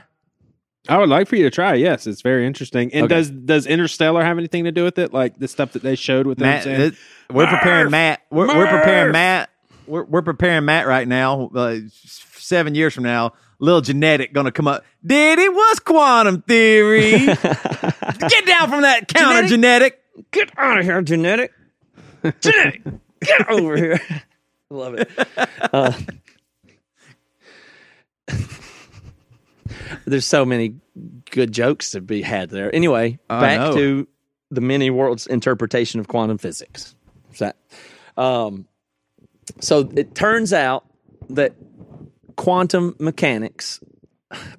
I 0.89 0.97
would 0.97 1.09
like 1.09 1.27
for 1.27 1.35
you 1.35 1.43
to 1.43 1.51
try. 1.51 1.75
Yes, 1.75 2.07
it's 2.07 2.21
very 2.21 2.45
interesting. 2.47 2.91
And 2.93 3.05
Okay. 3.05 3.15
does 3.15 3.29
does 3.29 3.67
Interstellar 3.67 4.23
have 4.23 4.37
anything 4.39 4.63
to 4.63 4.71
do 4.71 4.83
with 4.83 4.97
it? 4.97 5.13
Like 5.13 5.37
the 5.37 5.47
stuff 5.47 5.73
that 5.73 5.83
they 5.83 5.95
showed 5.95 6.25
with 6.25 6.39
them 6.39 6.47
Matt, 6.47 6.63
saying, 6.63 6.81
it- 6.81 6.93
we're 7.31 7.47
preparing 7.47 7.91
Matt. 7.91 8.21
We're, 8.31 8.47
we're 8.47 8.67
preparing 8.67 9.11
Matt. 9.11 9.49
We're, 9.87 10.03
we're 10.03 10.21
preparing 10.21 10.65
Matt 10.65 10.87
right 10.87 11.07
now. 11.07 11.49
Uh, 11.53 11.77
seven 11.93 12.73
years 12.75 12.93
from 12.93 13.03
now, 13.03 13.33
little 13.61 13.79
genetic 13.79 14.33
going 14.33 14.45
to 14.45 14.51
come 14.51 14.67
up. 14.67 14.83
Did 15.05 15.39
it 15.39 15.53
was 15.53 15.79
quantum 15.79 16.41
theory? 16.41 17.11
Get 17.25 18.45
down 18.45 18.69
from 18.69 18.81
that 18.81 19.07
counter, 19.07 19.47
genetic. 19.47 20.01
Get 20.31 20.51
out 20.57 20.79
of 20.79 20.83
here, 20.83 21.01
genetic. 21.01 21.53
genetic, 22.41 22.83
get 23.21 23.49
over 23.49 23.77
here. 23.77 24.01
I 24.09 24.21
love 24.69 24.95
it. 24.95 25.09
Uh, 25.73 25.93
there's 30.05 30.25
so 30.25 30.45
many 30.45 30.75
good 31.31 31.51
jokes 31.51 31.91
to 31.91 32.01
be 32.01 32.21
had 32.21 32.49
there. 32.49 32.73
Anyway, 32.75 33.19
I 33.29 33.39
back 33.39 33.59
know. 33.59 33.73
to 33.75 34.07
the 34.51 34.61
many 34.61 34.89
worlds 34.89 35.27
interpretation 35.27 35.99
of 35.99 36.07
quantum 36.07 36.37
physics. 36.37 36.95
Is 37.31 37.39
that? 37.39 37.55
Um, 38.17 38.67
so 39.59 39.89
it 39.95 40.13
turns 40.13 40.53
out 40.53 40.85
that 41.29 41.53
quantum 42.31 42.95
mechanics. 42.99 43.79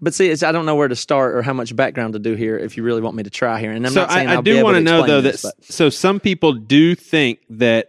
But 0.02 0.12
see, 0.12 0.28
it's, 0.28 0.42
I 0.42 0.52
don't 0.52 0.66
know 0.66 0.74
where 0.76 0.88
to 0.88 0.96
start 0.96 1.34
or 1.34 1.40
how 1.42 1.54
much 1.54 1.74
background 1.74 2.12
to 2.12 2.18
do 2.18 2.34
here. 2.34 2.58
If 2.58 2.76
you 2.76 2.82
really 2.82 3.00
want 3.00 3.16
me 3.16 3.22
to 3.22 3.30
try 3.30 3.58
here, 3.58 3.72
and 3.72 3.86
I'm 3.86 3.92
so 3.92 4.02
not 4.02 4.10
saying 4.12 4.28
I, 4.28 4.36
I 4.36 4.40
do 4.42 4.62
want 4.62 4.76
to 4.76 4.82
know 4.82 5.06
though 5.06 5.20
this, 5.22 5.42
that 5.42 5.54
but- 5.58 5.64
so 5.72 5.88
some 5.88 6.20
people 6.20 6.52
do 6.52 6.94
think 6.94 7.38
that 7.50 7.88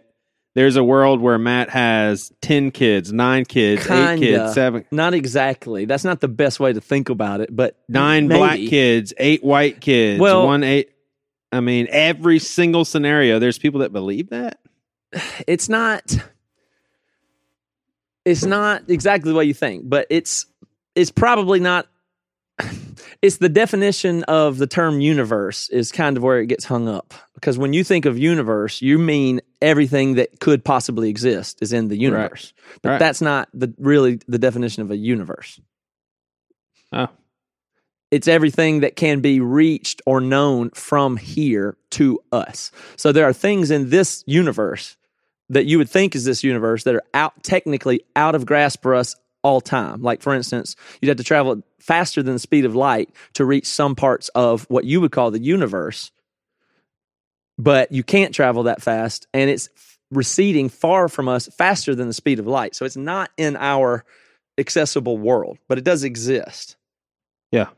there's 0.54 0.76
a 0.76 0.84
world 0.84 1.20
where 1.20 1.36
Matt 1.36 1.68
has 1.70 2.32
ten 2.40 2.70
kids, 2.70 3.12
nine 3.12 3.44
kids, 3.44 3.82
eight 3.82 3.88
Kinda. 3.88 4.18
kids, 4.26 4.54
seven, 4.54 4.84
Not 4.92 5.12
exactly. 5.12 5.84
That's 5.84 6.04
not 6.04 6.20
the 6.20 6.28
best 6.28 6.58
way 6.60 6.72
to 6.72 6.80
think 6.80 7.10
about 7.10 7.40
it, 7.42 7.54
but 7.54 7.76
nine 7.88 8.28
maybe. 8.28 8.38
black 8.38 8.58
kids, 8.60 9.12
eight 9.18 9.44
white 9.44 9.80
kids, 9.82 10.20
Well- 10.20 10.46
one 10.46 10.62
eight. 10.64 10.90
I 11.52 11.60
mean, 11.60 11.86
every 11.90 12.38
single 12.40 12.84
scenario, 12.84 13.38
there's 13.38 13.58
people 13.58 13.80
that 13.80 13.92
believe 13.92 14.30
that. 14.30 14.58
It's 15.46 15.68
not. 15.68 16.16
It's 18.24 18.44
not 18.44 18.88
exactly 18.88 19.30
the 19.32 19.36
way 19.36 19.44
you 19.44 19.54
think, 19.54 19.88
but 19.88 20.06
it's 20.10 20.46
it's 20.94 21.10
probably 21.10 21.60
not. 21.60 21.86
it's 23.22 23.38
the 23.38 23.48
definition 23.48 24.22
of 24.24 24.58
the 24.58 24.66
term 24.66 25.00
universe 25.00 25.68
is 25.70 25.90
kind 25.90 26.16
of 26.16 26.22
where 26.22 26.38
it 26.40 26.46
gets 26.46 26.64
hung 26.64 26.88
up 26.88 27.12
because 27.34 27.58
when 27.58 27.72
you 27.72 27.82
think 27.82 28.04
of 28.04 28.16
universe 28.16 28.80
you 28.80 28.96
mean 28.96 29.40
everything 29.60 30.14
that 30.14 30.38
could 30.38 30.64
possibly 30.64 31.10
exist 31.10 31.58
is 31.62 31.72
in 31.72 31.88
the 31.88 31.96
universe 31.98 32.52
but 32.80 32.90
Right. 32.90 32.98
that's 33.00 33.20
not 33.20 33.48
the 33.52 33.74
really 33.76 34.20
the 34.28 34.38
definition 34.38 34.82
of 34.82 34.92
a 34.92 34.96
universe 34.96 35.60
Oh. 36.92 37.08
it's 38.12 38.28
everything 38.28 38.80
that 38.80 38.94
can 38.94 39.20
be 39.20 39.40
reached 39.40 40.00
or 40.06 40.20
known 40.20 40.70
from 40.70 41.16
here 41.16 41.76
to 41.90 42.20
us 42.30 42.70
so 42.96 43.10
there 43.10 43.24
are 43.24 43.32
things 43.32 43.72
in 43.72 43.90
this 43.90 44.22
universe 44.28 44.96
that 45.54 45.66
you 45.66 45.78
would 45.78 45.88
think 45.88 46.14
is 46.14 46.24
this 46.24 46.44
universe 46.44 46.82
that 46.82 46.96
are 46.96 47.04
out 47.14 47.42
technically 47.42 48.04
out 48.16 48.34
of 48.34 48.44
grasp 48.44 48.82
for 48.82 48.94
us 48.94 49.14
all 49.42 49.60
time. 49.60 50.02
Like 50.02 50.20
for 50.20 50.34
instance 50.34 50.74
you'd 51.00 51.08
have 51.08 51.18
to 51.18 51.24
travel 51.24 51.62
faster 51.78 52.22
than 52.22 52.34
the 52.34 52.40
speed 52.40 52.64
of 52.64 52.74
light 52.74 53.10
to 53.34 53.44
reach 53.44 53.66
some 53.66 53.94
parts 53.94 54.28
of 54.30 54.64
what 54.68 54.84
you 54.84 55.00
would 55.00 55.12
call 55.12 55.30
the 55.30 55.40
universe 55.40 56.10
but 57.56 57.92
you 57.92 58.02
can't 58.02 58.34
travel 58.34 58.64
that 58.64 58.82
fast 58.82 59.28
and 59.32 59.48
it's 59.48 59.68
receding 60.10 60.68
far 60.68 61.08
from 61.08 61.28
us 61.28 61.48
faster 61.56 61.94
than 61.94 62.08
the 62.08 62.14
speed 62.14 62.40
of 62.40 62.46
light. 62.46 62.74
So 62.74 62.84
it's 62.84 62.96
not 62.96 63.30
in 63.36 63.56
our 63.56 64.04
accessible 64.58 65.18
world 65.18 65.58
but 65.68 65.78
it 65.78 65.84
does 65.84 66.04
exist. 66.04 66.76
Yeah. 67.52 67.68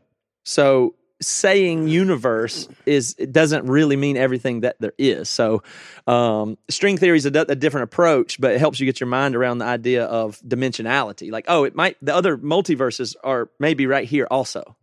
so 0.44 0.94
saying 1.20 1.88
universe 1.88 2.68
is 2.84 3.14
it 3.18 3.32
doesn't 3.32 3.66
really 3.66 3.96
mean 3.96 4.16
everything 4.16 4.60
that 4.60 4.76
there 4.80 4.92
is. 4.98 5.28
So 5.28 5.62
um, 6.06 6.58
string 6.68 6.98
theory 6.98 7.16
is 7.16 7.26
a, 7.26 7.30
different 7.56 7.84
approach 7.84 8.40
but 8.40 8.52
it 8.52 8.58
helps 8.58 8.80
you 8.80 8.86
get 8.86 9.00
your 9.00 9.08
mind 9.08 9.34
around 9.34 9.58
the 9.58 9.64
idea 9.64 10.04
of 10.04 10.38
dimensionality. 10.40 11.30
Like 11.30 11.46
oh 11.48 11.64
it 11.64 11.74
might 11.74 11.96
the 12.02 12.14
other 12.14 12.36
multiverses 12.36 13.16
are 13.24 13.50
maybe 13.58 13.86
right 13.86 14.06
here 14.06 14.26
also. 14.30 14.76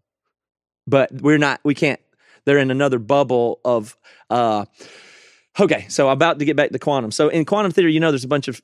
But 0.87 1.11
we're 1.11 1.37
not 1.37 1.59
we 1.63 1.75
can't 1.75 1.99
they're 2.45 2.57
in 2.57 2.71
another 2.71 2.99
bubble 2.99 3.59
of 3.63 3.95
uh 4.29 4.65
okay 5.59 5.85
so 5.89 6.07
I'm 6.07 6.13
about 6.13 6.39
to 6.39 6.45
get 6.45 6.55
back 6.55 6.71
to 6.71 6.79
quantum. 6.79 7.11
So 7.11 7.29
in 7.29 7.45
quantum 7.45 7.71
theory 7.71 7.93
you 7.93 7.99
know 7.99 8.11
there's 8.11 8.23
a 8.23 8.29
bunch 8.29 8.47
of 8.47 8.61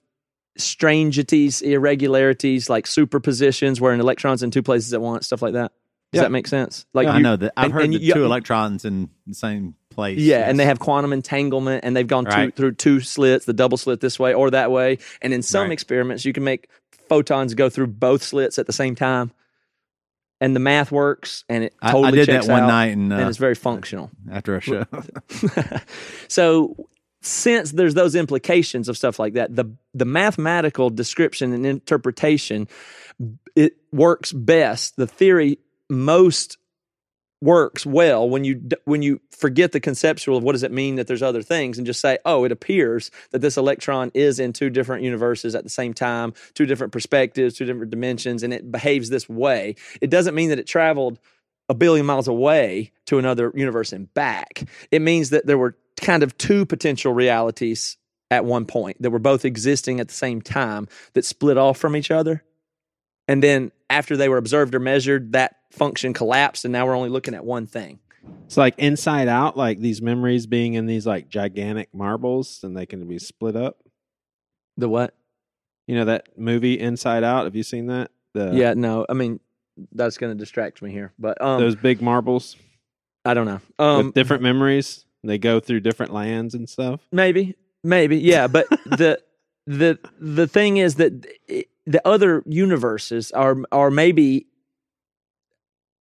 strangeties 0.57 1.61
irregularities 1.61 2.69
like 2.69 2.85
superpositions 2.85 3.79
where 3.79 3.93
an 3.93 3.99
electron's 3.99 4.43
in 4.43 4.51
two 4.51 4.63
places 4.63 4.93
at 4.93 4.99
once 4.99 5.27
stuff 5.27 5.41
like 5.41 5.53
that 5.53 5.71
does 6.11 6.17
Yeah. 6.19 6.21
that 6.23 6.31
make 6.31 6.47
sense 6.47 6.85
like 6.93 7.07
I 7.07 7.17
you- 7.17 7.23
know 7.23 7.35
that. 7.35 7.53
I've 7.55 7.65
and- 7.65 7.73
heard 7.73 7.83
and 7.85 7.93
the 7.93 7.99
you- 7.99 8.13
two 8.13 8.25
electrons 8.25 8.83
in 8.85 9.09
the 9.27 9.33
same 9.35 9.75
place. 9.91 10.19
yeah, 10.19 10.39
yes. 10.39 10.49
and 10.49 10.59
they 10.59 10.65
have 10.65 10.79
quantum 10.79 11.13
entanglement, 11.13 11.83
and 11.83 11.95
they've 11.95 12.07
gone 12.07 12.25
two, 12.25 12.51
through 12.51 12.71
two 12.73 12.99
slits, 13.01 13.45
the 13.45 13.53
double 13.53 13.77
slit 13.77 13.99
this 13.99 14.17
way 14.19 14.33
or 14.33 14.49
that 14.51 14.71
way. 14.71 14.97
And 15.21 15.33
in 15.33 15.41
some 15.41 15.63
Right. 15.63 15.71
experiments, 15.73 16.25
you 16.25 16.33
can 16.33 16.43
make 16.43 16.69
photons 17.09 17.53
go 17.53 17.69
through 17.69 17.87
both 17.87 18.23
slits 18.23 18.57
at 18.59 18.65
the 18.67 18.73
same 18.73 18.95
time, 18.95 19.31
and 20.41 20.55
the 20.55 20.59
math 20.59 20.91
works, 20.91 21.43
and 21.49 21.65
it 21.65 21.73
I, 21.81 21.91
totally 21.91 22.07
I 22.07 22.11
did 22.11 22.25
checks 22.27 22.47
that 22.47 22.51
one 22.53 22.63
out, 22.63 22.67
night 22.67 22.95
and, 22.97 23.11
uh, 23.11 23.17
and 23.17 23.27
it's 23.29 23.37
very 23.37 23.55
functional. 23.55 24.09
after 24.31 24.55
a 24.55 24.61
show. 24.61 24.85
so 26.27 26.75
since 27.21 27.71
there's 27.71 27.93
those 27.95 28.15
implications 28.15 28.87
of 28.87 28.95
stuff 28.97 29.19
like 29.19 29.33
that 29.33 29.53
the 29.53 29.65
the 29.93 30.05
mathematical 30.05 30.89
description 30.89 31.51
and 31.51 31.65
interpretation 31.65 32.67
it 33.57 33.73
works 33.91 34.31
best 34.31 34.95
the 34.95 35.05
theory 35.07 35.59
most 35.89 36.57
works 37.41 37.85
well 37.85 38.29
when 38.29 38.43
you 38.43 38.61
when 38.83 39.01
you 39.01 39.21
forget 39.31 39.71
the 39.71 39.79
conceptual 39.79 40.37
of 40.37 40.43
what 40.43 40.51
does 40.51 40.63
it 40.63 40.73
mean 40.73 40.95
that 40.95 41.07
there's 41.07 41.23
other 41.23 41.41
things 41.41 41.77
and 41.77 41.87
just 41.87 42.01
say 42.01 42.17
oh 42.25 42.43
it 42.43 42.51
appears 42.51 43.11
that 43.31 43.39
this 43.39 43.55
electron 43.55 44.11
is 44.13 44.41
in 44.41 44.51
two 44.51 44.69
different 44.69 45.03
universes 45.03 45.55
at 45.55 45.63
the 45.63 45.69
same 45.69 45.93
time 45.93 46.33
two 46.53 46.65
different 46.65 46.91
perspectives 46.91 47.55
two 47.55 47.63
different 47.63 47.91
dimensions 47.91 48.43
and 48.43 48.53
it 48.53 48.69
behaves 48.71 49.09
this 49.09 49.29
way. 49.29 49.75
It 50.01 50.09
doesn't 50.09 50.35
mean 50.35 50.49
that 50.49 50.59
it 50.59 50.67
traveled 50.67 51.19
a 51.69 51.73
billion 51.73 52.05
miles 52.05 52.27
away 52.27 52.91
to 53.05 53.19
another 53.19 53.51
universe 53.55 53.93
and 53.93 54.11
back. 54.13 54.67
It 54.91 55.01
means 55.01 55.29
that 55.29 55.45
there 55.45 55.57
were 55.57 55.77
kind 56.01 56.23
of 56.23 56.37
two 56.37 56.65
potential 56.65 57.13
realities 57.13 57.97
at 58.31 58.45
one 58.45 58.65
point 58.65 59.01
that 59.01 59.11
were 59.11 59.19
both 59.19 59.45
existing 59.45 59.99
at 59.99 60.07
the 60.07 60.13
same 60.13 60.41
time 60.41 60.87
that 61.13 61.25
split 61.25 61.57
off 61.57 61.77
from 61.77 61.95
each 61.95 62.11
other 62.11 62.43
and 63.29 63.41
then 63.43 63.71
after 63.89 64.17
they 64.17 64.27
were 64.27 64.37
observed 64.37 64.73
or 64.75 64.79
measured 64.79 65.31
that 65.33 65.55
function 65.71 66.13
collapsed 66.13 66.65
and 66.65 66.71
now 66.71 66.85
we're 66.85 66.95
only 66.95 67.09
looking 67.09 67.33
at 67.35 67.45
one 67.45 67.65
thing 67.67 67.99
It's 68.45 68.57
like 68.57 68.73
inside 68.79 69.27
out, 69.27 69.55
like 69.55 69.79
these 69.79 70.01
memories 70.01 70.47
being 70.47 70.73
in 70.73 70.85
these 70.87 71.05
like 71.07 71.29
gigantic 71.29 71.93
marbles 71.93 72.59
and 72.63 72.75
they 72.75 72.85
can 72.85 73.07
be 73.07 73.19
split 73.19 73.55
up. 73.55 73.77
the 74.77 74.89
what 74.89 75.13
You 75.87 75.95
know 75.95 76.05
that 76.05 76.27
movie 76.37 76.77
Inside 76.79 77.23
Out? 77.23 77.45
Have 77.45 77.55
you 77.55 77.63
seen 77.63 77.87
that? 77.87 78.11
The 78.33 78.51
yeah 78.53 78.73
no 78.75 79.05
i 79.09 79.13
mean 79.13 79.39
that's 79.93 80.17
going 80.17 80.31
to 80.35 80.37
distract 80.37 80.81
me 80.81 80.91
here 80.91 81.13
but 81.17 81.41
um 81.41 81.59
those 81.59 81.75
big 81.75 82.01
marbles 82.01 82.55
i 83.25 83.33
don't 83.33 83.45
know 83.47 83.61
um 83.79 84.07
with 84.07 84.13
different 84.15 84.43
memories. 84.43 85.05
They 85.23 85.37
go 85.37 85.59
through 85.59 85.81
different 85.81 86.13
lands 86.13 86.53
and 86.55 86.67
stuff. 86.69 87.01
maybe 87.11 87.55
maybe 87.83 88.17
yeah 88.17 88.47
but 88.47 88.67
the 88.85 89.19
the 89.67 89.97
the 90.19 90.47
thing 90.47 90.77
is 90.77 90.95
that 90.95 91.13
it- 91.47 91.67
the 91.89 92.07
other 92.07 92.43
universes 92.45 93.31
are 93.31 93.57
are 93.71 93.91
maybe 93.91 94.47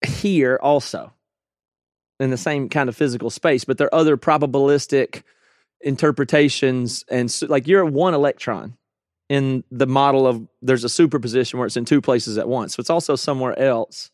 here 0.06 0.58
also 0.62 1.12
in 2.20 2.30
the 2.30 2.36
same 2.36 2.68
kind 2.68 2.88
of 2.88 2.96
physical 2.96 3.30
space 3.30 3.64
but 3.64 3.78
there 3.78 3.88
are 3.88 3.94
other 3.94 4.16
probabilistic 4.16 5.22
interpretations. 5.80 7.04
And 7.08 7.30
so, 7.30 7.46
like 7.46 7.66
you're 7.66 7.84
one 7.84 8.14
electron 8.14 8.76
in 9.28 9.64
the 9.70 9.86
model 9.86 10.26
of 10.26 10.46
there's 10.62 10.84
a 10.84 10.88
superposition 10.88 11.58
where 11.58 11.66
it's 11.66 11.76
in 11.76 11.84
two 11.84 12.00
places 12.00 12.38
at 12.38 12.48
once 12.48 12.74
so 12.74 12.80
it's 12.80 12.90
also 12.90 13.14
somewhere 13.14 13.58
else 13.58 14.10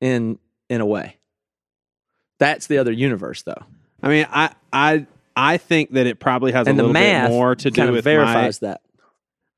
in 0.00 0.38
in 0.68 0.80
a 0.80 0.86
way. 0.86 1.16
That's 2.38 2.66
the 2.66 2.78
other 2.78 2.92
universe 2.92 3.42
though. 3.42 3.62
I 4.02 4.08
mean, 4.08 4.26
I 4.30 4.54
I 4.72 5.06
I 5.36 5.56
think 5.56 5.92
that 5.92 6.06
it 6.06 6.20
probably 6.20 6.52
has 6.52 6.66
and 6.66 6.78
a 6.78 6.82
little 6.82 6.92
bit 6.92 7.28
more 7.28 7.54
to 7.54 7.70
do 7.70 7.74
kind 7.74 7.88
of 7.88 7.94
with 7.94 8.04
my 8.04 8.10
verifies 8.10 8.60
that 8.60 8.80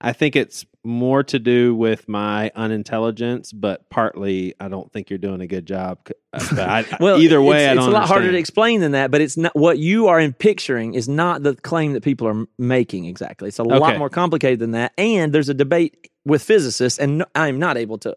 I 0.03 0.13
think 0.13 0.35
it's 0.35 0.67
more 0.85 1.23
to 1.23 1.39
do 1.39 1.77
with 1.77 2.09
my 2.09 2.51
unintelligence, 2.57 3.53
but 3.53 3.89
partly 3.89 4.55
I 4.59 4.67
don't 4.67 4.91
think 4.93 5.11
you're 5.11 5.19
doing 5.19 5.41
a 5.41 5.47
good 5.47 5.65
job. 5.65 6.01
uh, 6.33 6.41
I, 6.59 6.85
Well, 7.01 7.21
either 7.21 7.41
way, 7.41 7.65
it's, 7.65 7.69
I 7.69 7.73
it's 7.73 7.77
don't 7.77 7.89
It's 7.89 7.97
a 7.97 7.99
lot 8.01 8.09
harder 8.09 8.33
to 8.33 8.37
explain 8.37 8.81
than 8.81 8.93
that. 8.93 9.13
But 9.13 9.21
it's 9.21 9.37
not 9.37 9.55
what 9.55 9.79
you 9.79 10.09
are 10.09 10.19
in 10.19 10.33
picturing 10.33 10.95
is 10.95 11.09
not 11.09 11.45
the 11.45 11.55
claim 11.55 11.93
that 11.93 12.03
people 12.03 12.27
are 12.27 12.47
making 12.59 13.05
exactly. 13.05 13.49
It's 13.49 13.61
a 13.61 13.63
lot 13.63 13.97
more 13.97 14.11
complicated 14.11 14.59
than 14.59 14.73
that. 14.73 14.93
And 14.99 15.33
there's 15.33 15.49
a 15.49 15.55
debate 15.55 16.11
with 16.25 16.43
physicists, 16.43 16.99
and 16.99 17.19
no, 17.19 17.25
I'm 17.37 17.61
not 17.61 17.77
able 17.77 17.99
to 17.99 18.17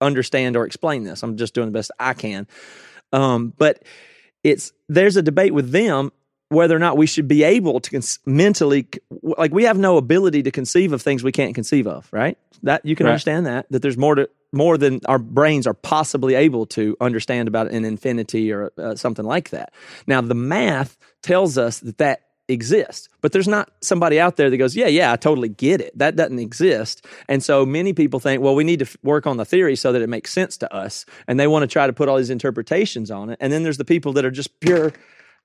understand 0.00 0.56
or 0.56 0.66
explain 0.66 1.04
this. 1.04 1.22
I'm 1.22 1.36
just 1.36 1.54
doing 1.54 1.68
the 1.68 1.72
best 1.72 1.92
I 2.00 2.14
can. 2.14 2.48
Um, 3.12 3.52
but 3.56 3.84
it's 4.42 4.72
there's 4.88 5.16
a 5.16 5.22
debate 5.22 5.54
with 5.54 5.70
them 5.70 6.10
whether 6.50 6.76
or 6.76 6.78
not 6.78 6.96
we 6.96 7.06
should 7.06 7.26
be 7.26 7.42
able 7.42 7.80
to 7.80 7.90
cons- 7.90 8.18
mentally 8.26 8.86
like 9.22 9.52
we 9.52 9.64
have 9.64 9.78
no 9.78 9.96
ability 9.96 10.42
to 10.42 10.50
conceive 10.50 10.92
of 10.92 11.00
things 11.02 11.24
we 11.24 11.32
can't 11.32 11.54
conceive 11.54 11.86
of 11.86 12.08
right? 12.12 12.36
That 12.62 12.84
you 12.84 12.94
can 12.96 13.06
Right. 13.06 13.12
understand 13.12 13.46
that 13.46 13.66
that 13.70 13.82
there's 13.82 13.96
more 13.96 14.14
to 14.14 14.28
more 14.52 14.78
than 14.78 15.00
our 15.06 15.18
brains 15.18 15.66
are 15.66 15.74
possibly 15.74 16.34
able 16.34 16.64
to 16.66 16.96
understand 17.00 17.48
about 17.48 17.70
an 17.72 17.84
infinity 17.84 18.52
or 18.52 18.72
uh, 18.78 18.94
something 18.94 19.24
like 19.24 19.50
that. 19.50 19.72
Now 20.06 20.20
the 20.20 20.34
math 20.34 20.96
tells 21.22 21.58
us 21.58 21.80
that 21.80 21.98
that 21.98 22.20
exists 22.46 23.08
but 23.22 23.32
there's 23.32 23.48
not 23.48 23.70
somebody 23.80 24.20
out 24.20 24.36
there 24.36 24.50
that 24.50 24.58
goes 24.58 24.76
yeah 24.76 24.86
yeah 24.86 25.10
i 25.10 25.16
totally 25.16 25.48
get 25.48 25.80
it. 25.80 25.96
That 25.98 26.14
doesn't 26.14 26.38
exist. 26.38 27.06
And 27.26 27.42
so 27.42 27.64
many 27.64 27.94
people 27.94 28.20
think 28.20 28.42
well 28.42 28.54
we 28.54 28.64
need 28.64 28.80
to 28.80 28.84
f- 28.84 28.96
work 29.02 29.26
on 29.26 29.38
the 29.38 29.46
theory 29.46 29.76
so 29.76 29.92
that 29.92 30.02
it 30.02 30.08
makes 30.10 30.30
sense 30.30 30.58
to 30.58 30.72
us 30.72 31.06
and 31.26 31.40
they 31.40 31.46
want 31.46 31.62
to 31.62 31.66
try 31.66 31.86
to 31.86 31.92
put 31.94 32.08
all 32.10 32.18
these 32.18 32.28
interpretations 32.30 33.10
on 33.10 33.30
it. 33.30 33.38
And 33.40 33.50
then 33.50 33.62
there's 33.62 33.78
the 33.78 33.84
people 33.84 34.12
that 34.12 34.26
are 34.26 34.30
just 34.30 34.60
pure 34.60 34.92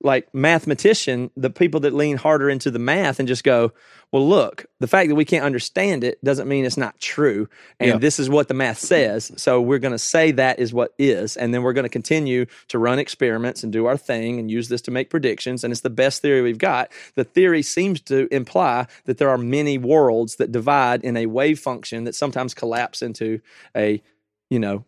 like 0.02 0.34
mathematician, 0.34 1.30
the 1.36 1.50
people 1.50 1.82
that 1.82 1.94
lean 1.94 2.18
harder 2.18 2.50
into 2.50 2.72
the 2.72 2.80
math 2.80 3.20
and 3.20 3.28
just 3.28 3.44
go, 3.44 3.74
well, 4.12 4.28
look, 4.28 4.66
the 4.80 4.88
fact 4.88 5.10
that 5.10 5.16
we 5.16 5.26
can't 5.26 5.44
understand 5.46 6.04
it 6.04 6.24
doesn't 6.24 6.48
mean 6.48 6.66
it's 6.66 6.78
not 6.78 7.00
true. 7.00 7.48
And 7.80 7.90
Yeah. 7.90 7.98
this 7.98 8.18
is 8.18 8.30
what 8.30 8.48
the 8.48 8.54
math 8.54 8.80
says. 8.80 9.32
So 9.36 9.62
we're 9.62 9.78
going 9.78 9.92
to 9.92 10.00
say 10.00 10.32
that 10.32 10.58
is 10.58 10.74
what 10.74 10.94
is. 10.98 11.38
And 11.38 11.54
then 11.54 11.64
we're 11.64 11.74
going 11.74 11.84
to 11.84 11.90
continue 11.90 12.46
to 12.70 12.80
run 12.80 12.98
experiments 12.98 13.62
and 13.62 13.72
do 13.74 13.86
our 13.86 13.98
thing 13.98 14.40
and 14.40 14.50
use 14.50 14.70
this 14.70 14.82
to 14.84 14.92
make 14.92 15.10
predictions. 15.10 15.64
And 15.64 15.72
it's 15.72 15.82
the 15.82 15.90
best 15.90 16.22
theory 16.22 16.42
we've 16.42 16.58
got. 16.58 16.92
The 17.16 17.24
theory 17.26 17.62
seems 17.62 18.02
to 18.04 18.34
imply 18.34 18.88
that 19.06 19.18
there 19.18 19.30
are 19.30 19.38
many 19.38 19.78
worlds 19.78 20.38
that 20.38 20.52
divide 20.52 21.04
in 21.04 21.18
a 21.18 21.26
wave 21.28 21.60
function 21.60 22.06
that 22.06 22.16
sometimes 22.16 22.54
collapse 22.54 23.02
into 23.02 23.42
a, 23.76 24.02
you 24.50 24.60
know, 24.60 24.86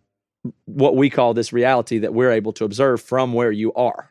what 0.65 0.95
we 0.95 1.09
call 1.11 1.35
this 1.35 1.53
reality 1.53 1.99
that 1.99 2.13
we're 2.13 2.31
able 2.31 2.53
to 2.53 2.65
observe 2.65 2.99
from 3.01 3.33
where 3.33 3.51
you 3.51 3.71
are 3.73 4.10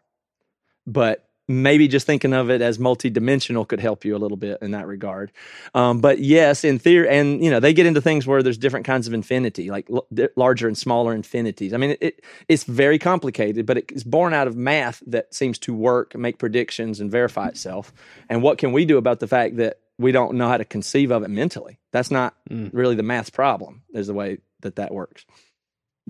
but 0.93 1.27
maybe 1.49 1.89
just 1.89 2.07
thinking 2.07 2.33
of 2.33 2.49
it 2.49 2.63
as 2.63 2.79
multidimensional 2.79 3.67
could 3.67 3.81
help 3.81 4.05
you 4.05 4.15
a 4.15 4.19
little 4.19 4.37
bit 4.37 4.59
in 4.63 4.71
that 4.71 4.87
regard. 4.87 5.33
Um, 5.75 6.01
but 6.01 6.21
yes, 6.21 6.63
in 6.63 6.79
theory, 6.79 7.09
and 7.09 7.43
you 7.43 7.51
know, 7.51 7.59
they 7.59 7.73
get 7.73 7.87
into 7.87 8.01
things 8.01 8.25
where 8.25 8.41
there's 8.41 8.57
different 8.57 8.87
kinds 8.87 9.09
of 9.09 9.15
infinity, 9.15 9.69
like 9.69 9.89
l- 9.91 10.07
larger 10.37 10.69
and 10.69 10.79
smaller 10.79 11.13
infinities. 11.13 11.73
I 11.75 11.77
mean, 11.77 11.97
it, 12.01 12.25
it's 12.49 12.63
very 12.63 13.01
complicated, 13.01 13.67
but 13.67 13.79
it's 13.79 14.05
born 14.05 14.33
out 14.33 14.47
of 14.47 14.55
math 14.57 15.03
that 15.09 15.35
seems 15.35 15.59
to 15.61 15.75
work, 15.75 16.15
make 16.17 16.39
predictions, 16.39 17.01
and 17.01 17.11
verify 17.11 17.49
itself. 17.49 17.93
And 18.29 18.43
what 18.45 18.59
can 18.59 18.71
we 18.71 18.85
do 18.85 18.97
about 18.97 19.19
the 19.19 19.27
fact 19.27 19.57
that 19.57 19.81
we 19.99 20.13
don't 20.13 20.35
know 20.37 20.47
how 20.49 20.57
to 20.57 20.65
conceive 20.65 21.11
of 21.11 21.25
it 21.25 21.31
mentally? 21.31 21.79
That's 21.93 22.13
not 22.13 22.35
Mm. 22.49 22.71
really 22.73 22.95
the 22.95 23.03
math's 23.03 23.31
problem. 23.31 23.83
Is 23.93 24.07
the 24.07 24.15
way 24.15 24.39
that 24.61 24.77
that 24.77 24.95
works. 24.95 25.25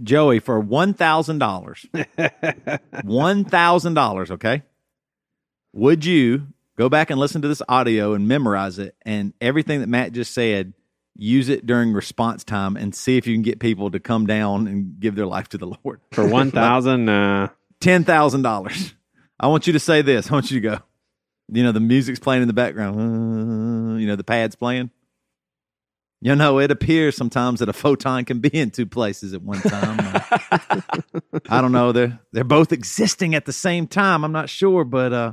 Joey, 0.02 0.38
for 0.38 0.60
one 0.60 0.92
thousand 0.92 1.38
dollars, 1.38 1.86
one 3.04 3.44
thousand 3.46 3.94
dollars, 3.94 4.30
okay? 4.32 4.62
Would 5.72 6.04
you 6.04 6.48
go 6.76 6.88
back 6.88 7.10
and 7.10 7.20
listen 7.20 7.42
to 7.42 7.48
this 7.48 7.62
audio 7.68 8.14
and 8.14 8.26
memorize 8.26 8.78
it, 8.78 8.96
and 9.02 9.34
everything 9.40 9.80
that 9.80 9.88
Matt 9.88 10.12
just 10.12 10.32
said, 10.32 10.72
use 11.14 11.48
it 11.48 11.66
during 11.66 11.92
response 11.92 12.42
time, 12.42 12.76
and 12.76 12.94
see 12.94 13.16
if 13.16 13.26
you 13.26 13.34
can 13.34 13.42
get 13.42 13.60
people 13.60 13.90
to 13.90 14.00
come 14.00 14.26
down 14.26 14.66
and 14.66 14.98
give 14.98 15.14
their 15.14 15.26
life 15.26 15.48
to 15.50 15.58
the 15.58 15.66
Lord 15.84 16.00
For 16.12 16.26
one 16.26 16.50
thousand, 16.50 17.08
uh, 17.08 17.48
ten 17.80 18.04
thousand 18.04 18.42
dollars. 18.42 18.94
I 19.38 19.46
want 19.46 19.66
you 19.66 19.72
to 19.74 19.80
say 19.80 20.02
this. 20.02 20.30
I 20.30 20.34
want 20.34 20.50
you 20.50 20.60
to 20.60 20.68
go. 20.68 20.78
You 21.52 21.62
know 21.62 21.72
the 21.72 21.80
music's 21.80 22.18
playing 22.18 22.42
in 22.42 22.48
the 22.48 22.54
background. 22.54 22.96
Uh, 22.96 23.98
you 23.98 24.06
know 24.06 24.16
the 24.16 24.24
pads 24.24 24.56
playing. 24.56 24.90
You 26.22 26.34
know 26.36 26.58
it 26.58 26.70
appears 26.70 27.16
sometimes 27.16 27.60
that 27.60 27.68
a 27.68 27.72
photon 27.72 28.24
can 28.26 28.40
be 28.40 28.50
in 28.50 28.70
two 28.70 28.86
places 28.86 29.32
at 29.32 29.42
one 29.42 29.60
time. 29.60 29.98
I 31.48 31.60
don't 31.60 31.72
know. 31.72 31.92
They're 31.92 32.20
they're 32.32 32.44
both 32.44 32.72
existing 32.72 33.34
at 33.34 33.46
the 33.46 33.52
same 33.52 33.86
time. 33.86 34.24
I'm 34.24 34.32
not 34.32 34.50
sure, 34.50 34.84
but 34.84 35.12
uh, 35.12 35.32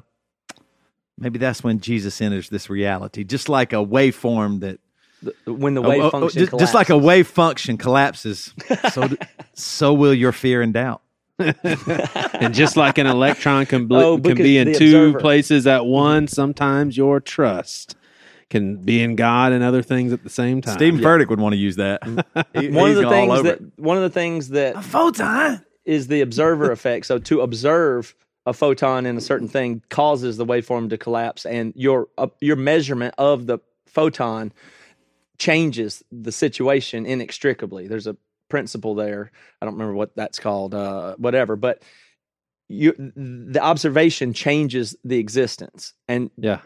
maybe 1.17 1.39
that's 1.39 1.63
when 1.63 1.79
Jesus 1.79 2.19
enters 2.21 2.49
this 2.49 2.69
reality, 2.69 3.23
just 3.23 3.49
like 3.49 3.73
a 3.73 3.77
waveform 3.77 4.59
that 4.61 4.79
The- 5.21 5.53
when 5.53 5.73
the 5.73 5.81
Oh, 5.83 5.89
wave 5.89 6.01
oh, 6.03 6.07
oh, 6.07 6.09
function 6.11 6.45
just, 6.45 6.59
just 6.59 6.73
like 6.73 6.87
a 6.89 6.93
collapses. 6.93 7.07
wave 7.07 7.27
function 7.27 7.77
collapses. 7.77 8.53
So 8.91 9.09
so 9.53 9.93
will 9.93 10.13
your 10.13 10.31
fear 10.31 10.61
and 10.61 10.73
doubt. 10.73 11.01
and 11.39 12.53
just 12.53 12.77
like 12.77 12.97
an 12.97 13.05
electron 13.05 13.65
can, 13.67 13.85
bl- 13.87 13.95
Oh, 13.97 14.17
can 14.19 14.35
be 14.37 14.57
in 14.57 14.73
two 14.73 14.85
observer. 14.85 15.19
places 15.19 15.67
at 15.67 15.81
mm-hmm. 15.81 15.89
once, 15.91 16.31
sometimes 16.31 16.97
your 16.97 17.19
trust 17.19 17.95
can 18.49 18.77
be 18.77 19.01
in 19.03 19.15
God 19.15 19.51
and 19.51 19.63
other 19.63 19.83
things 19.83 20.13
at 20.13 20.23
the 20.23 20.29
same 20.29 20.61
time. 20.61 20.75
Steven 20.77 20.99
Furtick 20.99 21.27
would 21.29 21.39
want 21.39 21.53
to 21.53 21.57
use 21.57 21.75
that. 21.75 22.01
Mm. 22.01 22.23
He- 22.61 22.69
one 22.69 22.89
of 22.89 22.95
the 22.95 23.09
things 23.09 23.43
that 23.43 23.55
it. 23.61 23.61
one 23.75 23.97
of 23.97 24.03
the 24.03 24.09
things 24.09 24.49
that 24.49 24.75
a 24.77 24.81
photon. 24.81 25.63
is 25.85 26.07
the 26.07 26.21
observer 26.21 26.71
effect. 26.71 27.05
So 27.05 27.19
to 27.19 27.41
observe 27.41 28.15
a 28.47 28.53
photon 28.53 29.05
in 29.05 29.17
a 29.17 29.21
certain 29.21 29.47
thing 29.49 29.83
causes 29.89 30.37
the 30.37 30.45
waveform 30.45 30.89
to 30.89 30.97
collapse, 30.97 31.45
and 31.45 31.73
your 31.75 32.07
uh, 32.17 32.27
your 32.41 32.55
measurement 32.55 33.13
of 33.19 33.45
the 33.45 33.59
photon 33.85 34.51
changes 35.37 36.03
the 36.11 36.31
situation 36.31 37.05
inextricably. 37.05 37.87
There's 37.87 38.07
a 38.07 38.17
principle 38.49 38.95
there. 38.95 39.31
I 39.61 39.65
don't 39.65 39.75
remember 39.75 39.93
what 39.93 40.15
that's 40.15 40.39
called, 40.39 40.73
uh, 40.73 41.15
whatever, 41.17 41.55
but 41.55 41.83
you 42.69 42.93
the 43.15 43.59
observation 43.61 44.33
changes 44.33 44.95
the 45.03 45.19
existence, 45.19 45.93
and 46.07 46.31
Yeah. 46.37 46.61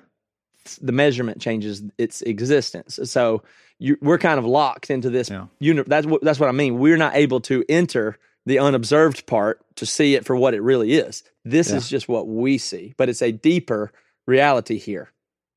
the 0.82 0.91
measurement 0.91 1.41
changes 1.41 1.84
its 1.98 2.22
existence. 2.22 3.00
So 3.06 3.44
you, 3.80 3.98
we're 4.02 4.20
kind 4.20 4.38
of 4.38 4.46
locked 4.46 4.91
into 4.91 5.10
this. 5.10 5.30
Yeah. 5.32 5.48
Uni- 5.60 5.84
that's 5.88 6.06
what 6.06 6.22
that's 6.22 6.39
what 6.39 6.50
I 6.50 6.54
mean. 6.54 6.78
We're 6.80 6.98
not 6.98 7.15
able 7.15 7.41
to 7.41 7.63
enter 7.67 8.17
the 8.45 8.60
unobserved 8.60 9.25
part 9.25 9.60
to 9.75 9.86
see 9.86 10.15
it 10.15 10.25
for 10.25 10.36
what 10.36 10.54
it 10.54 10.62
really 10.62 10.93
is. 10.93 11.23
This 11.45 11.69
Yeah. 11.69 11.77
is 11.77 11.89
just 11.89 12.08
what 12.08 12.27
we 12.27 12.58
see, 12.58 12.93
but 12.97 13.10
it's 13.10 13.21
a 13.21 13.32
deeper 13.32 13.91
reality 14.27 14.77
here 14.77 15.10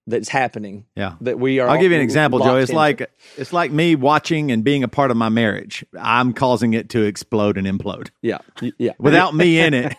that's 0.07 0.29
happening. 0.29 0.85
Yeah. 0.97 1.14
that 1.23 1.38
we 1.38 1.61
are. 1.61 1.68
I'll 1.68 1.81
give 1.81 1.90
you 1.90 1.97
an 1.97 2.03
example, 2.03 2.38
Joey. 2.40 2.61
It's 2.61 2.70
into. 2.70 2.77
like 2.77 3.11
it's 3.38 3.53
like 3.55 3.70
me 3.73 3.94
watching 3.97 4.51
and 4.53 4.62
being 4.62 4.83
a 4.85 4.88
part 4.88 5.11
of 5.11 5.16
my 5.16 5.31
marriage. 5.31 5.85
I'm 5.99 6.33
causing 6.35 6.75
it 6.75 6.90
to 6.90 7.03
explode 7.03 7.57
and 7.57 7.66
implode. 7.66 8.11
yeah, 8.20 8.38
yeah. 8.79 8.92
Without 8.99 9.35
me 9.35 9.59
in 9.61 9.73
it, 9.75 9.94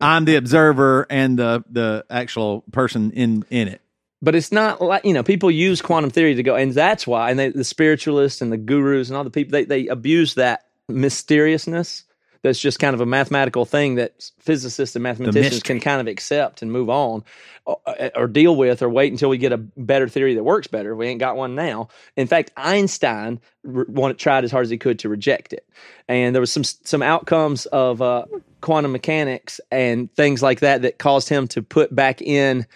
I'm 0.00 0.24
the 0.24 0.36
observer 0.36 1.06
and 1.10 1.38
the 1.38 1.62
the 1.70 2.04
actual 2.08 2.64
person 2.72 3.10
in 3.12 3.44
in 3.50 3.68
it. 3.68 3.82
But 4.20 4.34
it's 4.34 4.50
not 4.50 4.80
like 4.80 5.04
you 5.04 5.12
know 5.12 5.22
people 5.22 5.50
use 5.50 5.80
quantum 5.82 6.10
theory 6.10 6.34
to 6.34 6.42
go, 6.42 6.54
and 6.56 6.72
that's 6.72 7.06
why. 7.06 7.30
And 7.30 7.38
they, 7.38 7.50
the 7.50 7.64
spiritualists 7.64 8.40
and 8.40 8.50
the 8.50 8.56
gurus 8.56 9.08
and 9.08 9.16
all 9.16 9.24
the 9.24 9.30
people 9.30 9.52
they 9.52 9.64
they 9.64 9.86
abuse 9.88 10.34
that 10.34 10.64
mysteriousness. 10.88 12.04
That's 12.42 12.60
just 12.60 12.78
kind 12.78 12.94
of 12.94 13.00
a 13.00 13.06
mathematical 13.06 13.64
thing 13.64 13.96
that 13.96 14.30
physicists 14.38 14.94
and 14.94 15.02
mathematicians 15.02 15.62
can 15.62 15.80
kind 15.80 16.00
of 16.00 16.06
accept 16.06 16.62
and 16.62 16.70
move 16.70 16.88
on, 16.88 17.24
or, 17.64 17.78
or 18.14 18.26
deal 18.28 18.54
with, 18.54 18.80
or 18.80 18.88
wait 18.88 19.10
until 19.12 19.28
we 19.28 19.38
get 19.38 19.52
a 19.52 19.56
better 19.56 20.08
theory 20.08 20.34
that 20.34 20.44
works 20.44 20.68
better. 20.68 20.94
We 20.94 21.08
ain't 21.08 21.18
got 21.18 21.36
one 21.36 21.56
now. 21.56 21.88
In 22.16 22.28
fact, 22.28 22.52
Einstein 22.56 23.40
re- 23.64 23.86
wanted, 23.88 24.18
tried 24.18 24.44
as 24.44 24.52
hard 24.52 24.62
as 24.62 24.70
he 24.70 24.78
could 24.78 25.00
to 25.00 25.08
reject 25.08 25.52
it, 25.52 25.68
and 26.06 26.32
there 26.32 26.40
was 26.40 26.52
some 26.52 26.62
some 26.62 27.02
outcomes 27.02 27.66
of 27.66 28.00
uh, 28.00 28.26
quantum 28.60 28.92
mechanics 28.92 29.60
and 29.72 30.12
things 30.14 30.40
like 30.40 30.60
that 30.60 30.82
that 30.82 30.98
caused 30.98 31.28
him 31.28 31.48
to 31.48 31.62
put 31.62 31.92
back 31.92 32.22
in. 32.22 32.66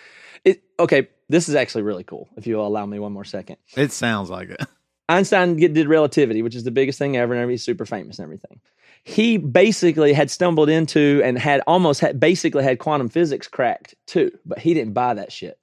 It 0.45 0.65
okay. 0.79 1.09
This 1.29 1.49
is 1.49 1.55
actually 1.55 1.85
really 1.85 2.05
cool. 2.05 2.29
If 2.37 2.49
you'll 2.49 2.67
allow 2.67 2.85
me 2.85 2.99
one 2.99 3.13
more 3.13 3.25
second. 3.25 3.57
It 3.75 3.93
sounds 3.93 4.29
like 4.29 4.51
it. 4.51 4.61
Einstein 5.13 5.57
did 5.57 5.89
relativity, 5.89 6.43
which 6.43 6.55
is 6.55 6.65
the 6.65 6.71
biggest 6.71 6.99
thing 6.99 7.17
ever, 7.17 7.35
and 7.35 7.51
he's 7.51 7.63
super 7.63 7.87
famous 7.87 8.19
and 8.19 8.25
everything. 8.25 8.61
He 9.05 9.37
basically 9.37 10.13
had 10.13 10.31
stumbled 10.31 10.69
into 10.69 11.21
and 11.25 11.39
had 11.39 11.63
almost 11.67 12.01
had 12.01 12.21
basically 12.21 12.63
had 12.63 12.79
quantum 12.79 13.09
physics 13.09 13.49
cracked 13.49 13.95
too, 14.07 14.31
but 14.47 14.59
he 14.59 14.75
didn't 14.75 14.93
buy 14.95 15.15
that 15.15 15.33
shit. 15.33 15.59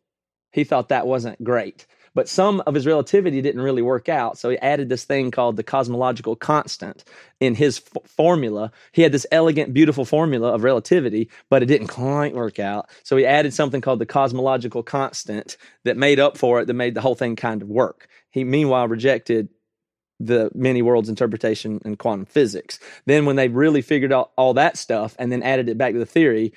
He 0.51 0.63
thought 0.63 0.89
that 0.89 1.07
wasn't 1.07 1.43
great. 1.43 1.85
But 2.19 2.27
some 2.27 2.61
of 2.67 2.73
his 2.73 2.85
relativity 2.85 3.41
didn't 3.41 3.61
really 3.61 3.81
work 3.81 4.09
out, 4.09 4.37
so 4.37 4.49
he 4.49 4.57
added 4.57 4.89
this 4.89 5.05
thing 5.05 5.31
called 5.31 5.55
the 5.55 5.63
cosmological 5.63 6.35
constant 6.35 7.05
in 7.39 7.55
his 7.55 7.79
f- 7.95 8.11
formula. 8.11 8.73
He 8.91 9.03
had 9.03 9.13
this 9.13 9.25
elegant, 9.31 9.73
beautiful 9.73 10.03
formula 10.03 10.53
of 10.53 10.65
relativity, 10.65 11.29
but 11.49 11.63
it 11.63 11.67
didn't 11.67 11.87
quite 11.87 12.33
work 12.35 12.59
out. 12.59 12.89
So 13.03 13.15
he 13.15 13.25
added 13.25 13.53
something 13.53 13.79
called 13.79 13.99
the 13.99 14.05
cosmological 14.05 14.83
constant 14.83 15.55
that 15.85 15.95
made 15.95 16.19
up 16.19 16.37
for 16.37 16.59
it, 16.59 16.65
that 16.65 16.73
made 16.73 16.93
the 16.93 16.99
whole 16.99 17.15
thing 17.15 17.37
kind 17.37 17.61
of 17.61 17.69
work. 17.69 18.09
He 18.31 18.43
meanwhile 18.43 18.89
rejected 18.89 19.47
the 20.19 20.51
many 20.53 20.81
worlds 20.81 21.07
interpretation 21.07 21.79
and 21.85 21.97
quantum 21.97 22.25
physics. 22.25 22.79
Then 23.05 23.27
when 23.27 23.37
they 23.37 23.47
really 23.47 23.81
figured 23.81 24.11
out 24.11 24.31
all 24.35 24.55
that 24.55 24.75
stuff 24.75 25.15
and 25.17 25.31
then 25.31 25.41
added 25.41 25.69
it 25.69 25.77
back 25.77 25.93
to 25.93 25.99
the 25.99 26.05
theory, 26.05 26.51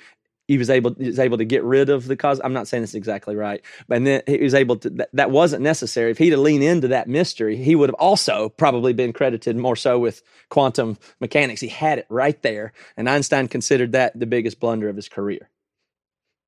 he 0.53 0.57
was 0.57 0.69
able 0.69 0.93
he 0.95 1.07
was 1.07 1.19
able 1.19 1.37
to 1.37 1.45
get 1.45 1.63
rid 1.63 1.89
of 1.89 2.07
the 2.07 2.15
cause. 2.15 2.39
I'm 2.43 2.53
not 2.53 2.67
saying 2.67 2.83
this 2.83 2.95
exactly 2.95 3.35
right, 3.35 3.61
but 3.87 3.97
and 3.97 4.07
then 4.07 4.21
he 4.27 4.43
was 4.43 4.53
able 4.53 4.77
to. 4.77 4.89
That, 4.89 5.09
that 5.13 5.31
wasn't 5.31 5.63
necessary. 5.63 6.11
If 6.11 6.17
he'd 6.17 6.31
have 6.31 6.39
leaned 6.39 6.63
into 6.63 6.89
that 6.89 7.07
mystery, 7.07 7.57
he 7.57 7.75
would 7.75 7.89
have 7.89 7.95
also 7.95 8.49
probably 8.49 8.93
been 8.93 9.13
credited 9.13 9.57
more 9.57 9.75
so 9.75 9.99
with 9.99 10.23
quantum 10.49 10.97
mechanics. 11.19 11.61
He 11.61 11.67
had 11.67 11.99
it 11.99 12.07
right 12.09 12.41
there, 12.41 12.73
and 12.97 13.09
Einstein 13.09 13.47
considered 13.47 13.93
that 13.93 14.17
the 14.17 14.25
biggest 14.25 14.59
blunder 14.59 14.89
of 14.89 14.95
his 14.95 15.09
career 15.09 15.49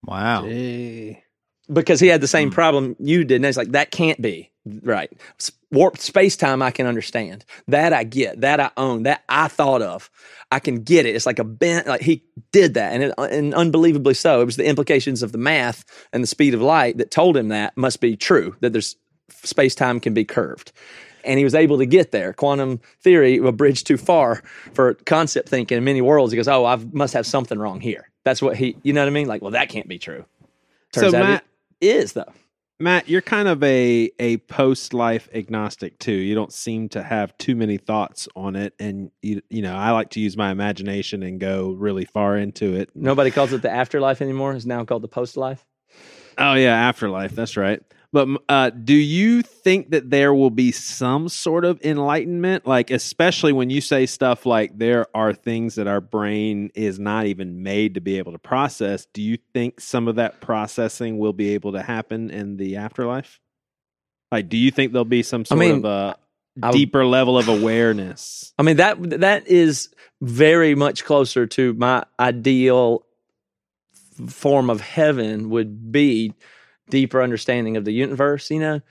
Wow. 0.05 0.43
Hey. 0.43 1.23
because 1.71 1.99
he 1.99 2.07
had 2.07 2.21
the 2.21 2.27
same 2.27 2.49
hmm. 2.49 2.55
problem 2.55 2.95
you 2.99 3.23
did. 3.23 3.37
And 3.37 3.45
it's 3.45 3.57
like, 3.57 3.71
that 3.71 3.91
can't 3.91 4.21
be 4.21 4.51
right. 4.81 5.11
Warped 5.71 6.01
space 6.01 6.37
time, 6.37 6.61
I 6.61 6.71
can 6.71 6.87
understand. 6.87 7.45
That 7.67 7.93
I 7.93 8.03
get. 8.03 8.41
That 8.41 8.59
I 8.59 8.71
own. 8.77 9.03
That 9.03 9.23
I 9.29 9.47
thought 9.47 9.81
of. 9.81 10.09
I 10.51 10.59
can 10.59 10.83
get 10.83 11.05
it. 11.05 11.15
It's 11.15 11.25
like 11.25 11.39
a 11.39 11.43
bent, 11.43 11.87
like 11.87 12.01
he 12.01 12.23
did 12.51 12.75
that. 12.75 12.93
And, 12.93 13.03
it, 13.03 13.13
and 13.17 13.53
unbelievably 13.53 14.13
so. 14.13 14.41
It 14.41 14.45
was 14.45 14.55
the 14.55 14.65
implications 14.65 15.23
of 15.23 15.31
the 15.31 15.37
math 15.37 15.83
and 16.13 16.23
the 16.23 16.27
speed 16.27 16.53
of 16.53 16.61
light 16.61 16.97
that 16.97 17.11
told 17.11 17.35
him 17.35 17.49
that 17.49 17.75
must 17.75 17.99
be 17.99 18.15
true, 18.15 18.55
that 18.61 18.71
there's 18.71 18.95
space 19.29 19.75
time 19.75 19.99
can 19.99 20.13
be 20.13 20.23
curved. 20.25 20.71
And 21.23 21.39
he 21.39 21.43
was 21.43 21.55
able 21.55 21.79
to 21.79 21.87
get 21.87 22.11
there. 22.11 22.33
Quantum 22.33 22.79
theory, 23.01 23.37
a 23.37 23.51
bridge 23.51 23.83
too 23.83 23.97
far 23.97 24.43
for 24.73 24.93
concept 25.05 25.49
thinking 25.49 25.77
in 25.77 25.83
many 25.83 26.01
worlds. 26.01 26.31
He 26.31 26.37
goes, 26.37 26.47
Oh, 26.47 26.65
I 26.65 26.75
must 26.93 27.15
have 27.15 27.25
something 27.25 27.57
wrong 27.57 27.81
here. 27.81 28.09
That's 28.23 28.41
what 28.41 28.55
he, 28.57 28.77
you 28.83 28.93
know 28.93 29.01
what 29.01 29.07
I 29.07 29.11
mean? 29.11 29.27
Like, 29.27 29.41
well, 29.41 29.51
that 29.51 29.69
can't 29.69 29.87
be 29.87 29.97
true. 29.97 30.25
Turns 30.91 31.11
So 31.11 31.17
out 31.17 31.23
Matt, 31.23 31.45
it 31.81 31.95
is 31.95 32.13
though. 32.13 32.31
Matt, 32.79 33.07
you're 33.07 33.21
kind 33.21 33.47
of 33.47 33.63
a 33.63 34.11
a 34.19 34.37
post 34.37 34.93
life 34.93 35.29
agnostic 35.33 35.97
too. 35.97 36.11
You 36.11 36.35
don't 36.35 36.51
seem 36.51 36.89
to 36.89 37.01
have 37.01 37.37
too 37.37 37.55
many 37.55 37.77
thoughts 37.77 38.27
on 38.35 38.55
it, 38.57 38.73
and 38.79 39.11
you 39.21 39.41
you 39.49 39.61
know 39.61 39.75
I 39.75 39.91
like 39.91 40.09
to 40.11 40.19
use 40.19 40.35
my 40.35 40.51
imagination 40.51 41.23
and 41.23 41.39
go 41.39 41.71
really 41.71 42.05
far 42.05 42.37
into 42.37 42.75
it. 42.75 42.89
Nobody 42.93 43.31
calls 43.31 43.53
it 43.53 43.61
the 43.61 43.71
afterlife 43.71 44.21
anymore. 44.21 44.53
It's 44.53 44.65
now 44.65 44.83
called 44.83 45.03
the 45.03 45.07
post 45.07 45.37
life. 45.37 45.65
Oh 46.37 46.55
yeah, 46.55 46.75
afterlife. 46.75 47.31
That's 47.31 47.55
right. 47.55 47.81
But 48.15 48.29
uh, 48.47 48.69
do 48.69 48.93
you 48.93 49.41
think 49.41 49.89
that 49.89 50.09
there 50.09 50.33
will 50.33 50.49
be 50.49 50.71
some 50.71 51.27
sort 51.27 51.65
of 51.65 51.83
enlightenment, 51.83 52.65
like 52.65 52.89
especially 52.89 53.51
when 53.51 53.69
you 53.69 53.81
say 53.81 54.05
stuff 54.05 54.45
like 54.45 54.77
there 54.77 55.05
are 55.13 55.33
things 55.33 55.75
that 55.75 55.87
our 55.87 55.99
brain 55.99 56.71
is 56.75 56.97
not 56.97 57.25
even 57.25 57.61
made 57.61 57.95
to 57.95 57.99
be 57.99 58.17
able 58.17 58.31
to 58.31 58.39
process? 58.39 59.05
Do 59.11 59.21
you 59.21 59.37
think 59.53 59.81
some 59.81 60.07
of 60.07 60.15
that 60.15 60.39
processing 60.39 61.17
will 61.17 61.33
be 61.33 61.55
able 61.55 61.73
to 61.73 61.81
happen 61.81 62.31
in 62.31 62.55
the 62.55 62.77
afterlife? 62.77 63.41
Like, 64.31 64.47
do 64.47 64.55
you 64.55 64.71
think 64.71 64.93
there'll 64.93 65.03
be 65.03 65.21
some 65.21 65.43
sort 65.43 65.59
mean, 65.59 65.79
of 65.79 65.83
a 65.83 66.15
I 66.63 66.71
deeper 66.71 67.05
level 67.05 67.37
of 67.37 67.49
awareness? 67.49 68.53
I 68.57 68.63
mean 68.63 68.77
that 68.77 68.97
that 69.19 69.45
is 69.45 69.89
very 70.21 70.73
much 70.73 71.03
closer 71.03 71.47
to 71.47 71.73
my 71.73 72.05
ideal 72.17 73.05
form 74.25 74.69
of 74.69 74.79
heaven 74.79 75.49
would 75.49 75.91
be 75.91 76.33
deeper 76.89 77.21
understanding 77.21 77.77
of 77.77 77.85
the 77.85 77.93
universe, 77.93 78.49
you 78.51 78.59
know, 78.59 78.81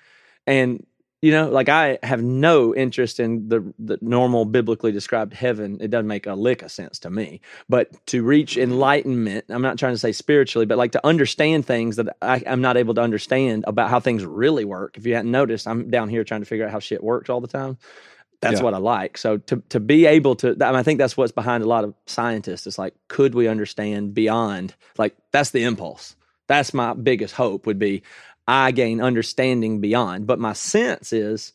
and 0.46 0.86
you 1.22 1.30
know, 1.32 1.48
like 1.48 1.70
I 1.70 1.98
have 2.02 2.22
no 2.22 2.74
interest 2.74 3.18
in 3.18 3.48
the 3.48 3.72
the 3.78 3.98
normal 4.02 4.44
biblically 4.44 4.92
described 4.92 5.32
heaven. 5.32 5.78
It 5.80 5.90
doesn't 5.90 6.06
make 6.06 6.26
a 6.26 6.34
lick 6.34 6.62
of 6.62 6.70
sense 6.70 6.98
to 7.00 7.10
me. 7.10 7.40
But 7.68 8.06
to 8.08 8.22
reach 8.22 8.58
enlightenment, 8.58 9.46
I'm 9.48 9.62
not 9.62 9.78
trying 9.78 9.94
to 9.94 9.98
say 9.98 10.12
spiritually, 10.12 10.66
but 10.66 10.76
like 10.78 10.92
to 10.92 11.06
understand 11.06 11.66
things 11.66 11.96
that 11.96 12.16
I, 12.20 12.42
I'm 12.46 12.60
not 12.60 12.76
able 12.76 12.94
to 12.94 13.00
understand 13.00 13.64
about 13.66 13.88
how 13.90 14.00
things 14.00 14.24
really 14.24 14.66
work. 14.66 14.98
If 14.98 15.06
you 15.06 15.14
hadn't 15.14 15.30
noticed, 15.30 15.66
I'm 15.66 15.90
down 15.90 16.10
here 16.10 16.24
trying 16.24 16.42
to 16.42 16.46
figure 16.46 16.66
out 16.66 16.72
how 16.72 16.80
shit 16.80 17.02
works 17.02 17.30
all 17.30 17.40
the 17.40 17.48
time 17.48 17.78
That's 18.42 18.60
Yeah. 18.60 18.64
what 18.64 18.74
I 18.74 18.78
like. 18.78 19.18
So 19.18 19.38
to 19.38 19.62
to 19.70 19.80
be 19.80 20.06
able 20.06 20.36
to, 20.36 20.50
I, 20.50 20.52
mean, 20.72 20.76
I 20.76 20.82
think 20.82 20.98
that's 20.98 21.16
what's 21.16 21.32
behind 21.32 21.64
a 21.64 21.68
lot 21.68 21.84
of 21.84 21.94
scientists. 22.06 22.66
It's 22.66 22.78
like, 22.78 22.94
could 23.08 23.34
we 23.34 23.48
understand 23.48 24.14
beyond? 24.14 24.74
Like 24.98 25.16
that's 25.32 25.50
the 25.50 25.64
impulse. 25.64 26.16
That's 26.46 26.74
my 26.74 26.94
biggest 26.94 27.34
hope. 27.34 27.66
Would 27.66 27.78
be 27.78 28.02
I 28.46 28.70
gain 28.72 29.00
understanding 29.00 29.80
beyond. 29.80 30.26
But 30.26 30.38
my 30.38 30.52
sense 30.52 31.12
is 31.12 31.52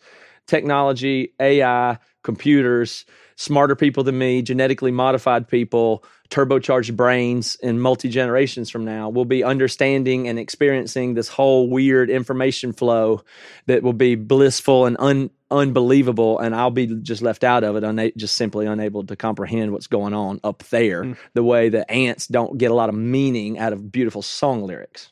technology, 0.48 1.34
AI, 1.40 1.98
computers, 2.24 3.06
smarter 3.36 3.76
people 3.76 4.04
than 4.04 4.18
me, 4.18 4.42
genetically 4.42 4.92
modified 4.92 5.48
people, 5.48 6.04
turbocharged 6.30 6.96
brains 6.96 7.56
in 7.56 7.80
multi 7.80 8.10
generations 8.10 8.70
from 8.70 8.86
now 8.86 9.10
will 9.10 9.26
be 9.26 9.44
understanding 9.44 10.28
and 10.28 10.38
experiencing 10.38 11.14
this 11.14 11.28
whole 11.28 11.70
weird 11.70 12.10
information 12.10 12.74
flow 12.74 13.22
that 13.68 13.82
will 13.82 13.94
be 13.94 14.16
blissful 14.16 14.86
and 14.86 14.98
un, 15.00 15.30
unbelievable. 15.52 16.40
And 16.40 16.56
I'll 16.56 16.72
be 16.72 16.88
just 17.02 17.22
left 17.22 17.44
out 17.44 17.64
of 17.64 17.76
it, 17.76 17.84
una- 17.84 18.12
just 18.12 18.36
simply 18.36 18.66
unable 18.66 19.06
to 19.06 19.16
comprehend 19.16 19.72
what's 19.72 19.88
going 19.88 20.14
on 20.14 20.40
up 20.44 20.64
there, 20.70 21.04
Mm. 21.04 21.18
the 21.34 21.44
way 21.44 21.70
that 21.70 21.90
ants 21.92 22.28
don't 22.28 22.58
get 22.58 22.72
a 22.72 22.74
lot 22.76 22.90
of 22.90 22.96
meaning 22.96 23.58
out 23.60 23.74
of 23.74 23.92
beautiful 23.92 24.22
song 24.22 24.64
lyrics. 24.64 25.12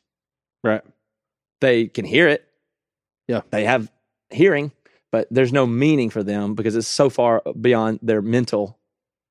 Right. 0.64 0.82
They 1.62 1.88
can 1.88 2.06
hear 2.06 2.28
it. 2.28 2.46
Yeah. 3.28 3.42
They 3.52 3.66
have 3.66 3.92
hearing, 4.30 4.72
but 5.12 5.28
there's 5.32 5.54
no 5.54 5.66
meaning 5.66 6.10
for 6.10 6.24
them 6.24 6.54
because 6.56 6.76
it's 6.76 6.88
so 6.88 7.10
far 7.10 7.42
beyond 7.60 8.00
their 8.02 8.22
mental 8.22 8.78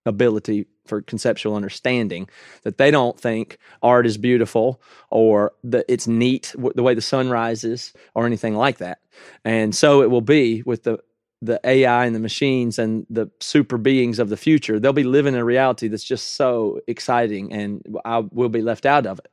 ability 0.06 0.66
for 0.88 1.02
conceptual 1.02 1.54
understanding 1.56 2.28
that 2.62 2.78
they 2.78 2.90
don't 2.90 3.18
think 3.20 3.58
art 3.82 4.06
is 4.06 4.18
beautiful 4.18 4.80
or 5.10 5.52
that 5.64 5.84
it's 5.88 6.06
neat 6.06 6.52
w- 6.56 6.72
the 6.74 6.82
way 6.82 6.94
the 6.94 7.02
sun 7.02 7.30
rises 7.30 7.92
or 8.14 8.26
anything 8.26 8.54
like 8.54 8.78
that. 8.78 8.98
And 9.44 9.74
so 9.74 10.02
it 10.02 10.10
will 10.10 10.20
be 10.22 10.62
with 10.64 10.84
the 10.84 10.98
the 11.42 11.60
AI 11.64 12.06
and 12.06 12.14
the 12.16 12.20
machines 12.20 12.78
and 12.78 13.06
the 13.10 13.30
super 13.40 13.78
beings 13.78 14.18
of 14.18 14.30
the 14.30 14.36
future. 14.38 14.80
They'll 14.80 14.92
be 14.94 15.04
living 15.04 15.34
in 15.34 15.40
a 15.40 15.44
reality 15.44 15.88
that's 15.88 16.04
just 16.04 16.36
so 16.36 16.80
exciting, 16.88 17.52
and 17.52 17.82
I 18.06 18.24
will 18.30 18.48
be 18.48 18.62
left 18.62 18.86
out 18.86 19.06
of 19.06 19.18
it. 19.18 19.28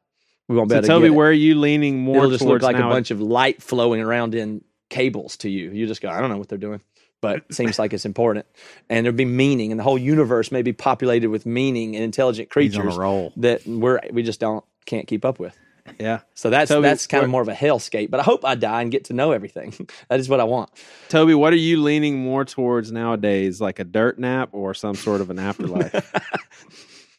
We 0.50 0.56
won't 0.58 0.70
be 0.70 0.76
So 0.76 0.80
able 0.80 0.82
to 0.84 0.88
tell 0.88 1.00
me 1.00 1.08
it. 1.08 1.12
where 1.12 1.30
are 1.30 1.32
you 1.32 1.56
leaning 1.56 2.00
more 2.00 2.18
It'll 2.18 2.32
just 2.32 2.44
look 2.44 2.62
like 2.62 2.78
now? 2.78 2.88
a 2.90 2.92
bunch 2.92 3.12
of 3.12 3.22
light 3.22 3.62
flowing 3.64 4.02
around 4.02 4.36
in 4.36 4.64
cables 4.90 5.38
to 5.38 5.50
you. 5.50 5.72
You 5.72 5.88
just 5.88 6.02
go, 6.02 6.10
I 6.10 6.20
don't 6.20 6.30
know 6.30 6.38
what 6.38 6.50
they're 6.50 6.58
doing, 6.58 6.82
but 7.24 7.38
it 7.38 7.44
seems 7.56 7.80
like 7.80 7.94
it's 7.94 8.06
important. 8.06 8.46
And 8.90 9.06
there'd 9.06 9.16
be 9.18 9.26
meaning, 9.26 9.72
and 9.72 9.80
the 9.80 9.84
whole 9.84 9.98
universe 9.98 10.52
may 10.52 10.62
be 10.62 10.74
populated 10.74 11.30
with 11.30 11.48
meaning 11.48 11.96
and 11.96 12.04
intelligent 12.04 12.50
He's 12.54 12.76
on 12.76 12.82
creatures 12.84 12.98
a 12.98 13.00
roll. 13.00 13.34
that 13.38 13.66
we're 13.66 14.00
we 14.12 14.22
just 14.22 14.40
don't 14.40 14.64
can't 14.86 15.08
keep 15.08 15.24
up 15.26 15.40
with. 15.40 15.58
yeah. 16.00 16.20
So 16.34 16.50
that's 16.50 16.70
Toby, 16.70 16.84
that's 16.88 17.08
kind 17.08 17.24
of 17.24 17.30
more 17.30 17.42
of 17.42 17.48
a 17.50 17.54
hellscape. 17.54 18.10
But 18.12 18.20
I 18.20 18.24
hope 18.24 18.46
I 18.46 18.56
die 18.56 18.82
and 18.84 18.92
get 18.92 19.06
to 19.06 19.14
know 19.14 19.32
everything. 19.32 19.74
that 20.10 20.20
is 20.20 20.30
what 20.30 20.40
I 20.40 20.44
want. 20.44 20.70
Toby, 21.10 21.34
what 21.34 21.52
are 21.54 21.58
you 21.58 21.82
leaning 21.82 22.20
more 22.20 22.46
towards 22.46 22.92
nowadays? 22.92 23.60
Like 23.60 23.80
a 23.80 23.84
dirt 23.84 24.20
nap 24.20 24.50
or 24.52 24.74
some 24.74 24.96
sort 24.96 25.22
of 25.22 25.30
an 25.30 25.40
afterlife? 25.40 26.12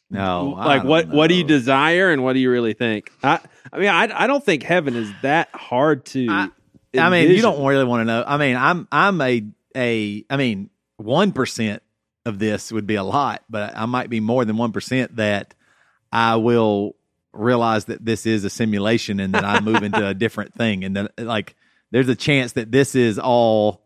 No, 0.07 0.53
I 0.55 0.65
like 0.67 0.81
don't 0.83 0.89
what 0.89 1.07
what 1.07 1.27
do 1.27 1.33
you 1.33 1.43
desire 1.43 2.11
and 2.11 2.23
what 2.23 2.33
do 2.33 2.39
you 2.39 2.51
really 2.51 2.73
think? 2.73 3.11
I 3.23 3.39
I 3.73 3.79
mean 3.79 3.89
I 3.89 4.23
I 4.23 4.27
don't 4.27 4.43
think 4.43 4.61
heaven 4.61 4.95
is 4.95 5.11
that 5.23 5.49
hard 5.53 6.05
to 6.07 6.27
I- 6.29 6.49
I 6.97 7.09
mean, 7.09 7.29
you 7.31 7.41
don't 7.41 7.65
really 7.65 7.83
want 7.83 8.01
to 8.01 8.05
know. 8.05 8.23
I 8.25 8.37
mean, 8.37 8.55
I'm 8.55 8.87
I'm 8.89 9.19
a 9.19 9.43
a 9.75 10.25
I 10.29 10.37
mean, 10.37 10.69
one 10.97 11.31
percent 11.31 11.81
of 12.25 12.39
this 12.39 12.71
would 12.71 12.87
be 12.87 12.95
a 12.95 13.03
lot, 13.03 13.43
but 13.49 13.75
I 13.75 13.85
might 13.85 14.09
be 14.09 14.19
more 14.19 14.45
than 14.45 14.57
one 14.57 14.71
percent 14.71 15.15
that 15.17 15.53
I 16.11 16.37
will 16.37 16.95
realize 17.33 17.85
that 17.85 18.03
this 18.03 18.25
is 18.25 18.45
a 18.45 18.49
simulation 18.49 19.19
and 19.19 19.33
that 19.33 19.43
I 19.43 19.59
move 19.59 19.83
into 19.83 20.07
a 20.07 20.13
different 20.13 20.53
thing, 20.55 20.83
and 20.83 20.95
then 20.95 21.09
like 21.17 21.55
there's 21.91 22.09
a 22.09 22.15
chance 22.15 22.53
that 22.53 22.71
this 22.71 22.95
is 22.95 23.19
all 23.19 23.81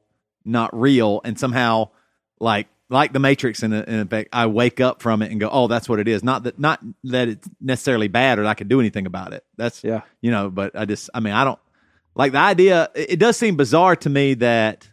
not 0.45 0.77
real, 0.77 1.21
and 1.23 1.37
somehow 1.39 1.89
like 2.39 2.67
like 2.89 3.13
the 3.13 3.19
Matrix 3.19 3.61
in, 3.61 3.71
in 3.71 3.99
effect, 3.99 4.29
I 4.33 4.47
wake 4.47 4.81
up 4.81 5.01
from 5.01 5.21
it 5.21 5.29
and 5.29 5.39
go, 5.39 5.47
oh, 5.51 5.67
that's 5.67 5.87
what 5.87 5.99
it 5.99 6.07
is. 6.07 6.23
Not 6.23 6.43
that 6.43 6.57
not 6.59 6.79
that 7.05 7.27
it's 7.27 7.47
necessarily 7.61 8.07
bad 8.07 8.39
or 8.39 8.43
that 8.43 8.49
I 8.49 8.53
could 8.55 8.69
do 8.69 8.79
anything 8.79 9.05
about 9.05 9.33
it. 9.33 9.43
That's 9.57 9.83
Yeah. 9.83 10.01
you 10.21 10.31
know, 10.31 10.49
but 10.49 10.75
I 10.77 10.85
just 10.85 11.09
I 11.13 11.19
mean 11.19 11.33
I 11.33 11.43
don't 11.43 11.59
like 12.15 12.31
the 12.31 12.39
idea 12.39 12.89
it 12.95 13.19
does 13.19 13.37
seem 13.37 13.55
bizarre 13.57 13.95
to 13.97 14.09
me 14.09 14.33
that 14.35 14.89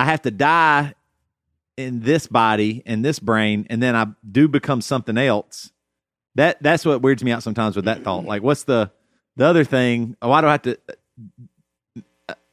I 0.00 0.04
have 0.04 0.22
to 0.22 0.30
die 0.30 0.94
in 1.76 2.00
this 2.00 2.26
body 2.26 2.82
and 2.86 3.04
this 3.04 3.18
brain 3.18 3.66
and 3.68 3.82
then 3.82 3.94
I 3.94 4.06
do 4.28 4.48
become 4.48 4.80
something 4.80 5.18
else. 5.18 5.72
That 6.36 6.62
that's 6.62 6.86
what 6.86 7.02
weirds 7.02 7.22
me 7.22 7.32
out 7.32 7.42
sometimes 7.42 7.76
with 7.76 7.84
that 7.84 8.02
thought. 8.02 8.24
Like 8.24 8.42
what's 8.42 8.64
the 8.64 8.90
the 9.36 9.44
other 9.44 9.62
thing? 9.62 10.16
Why 10.20 10.40
do 10.40 10.46
I 10.46 10.52
have 10.52 10.62
to 10.62 10.78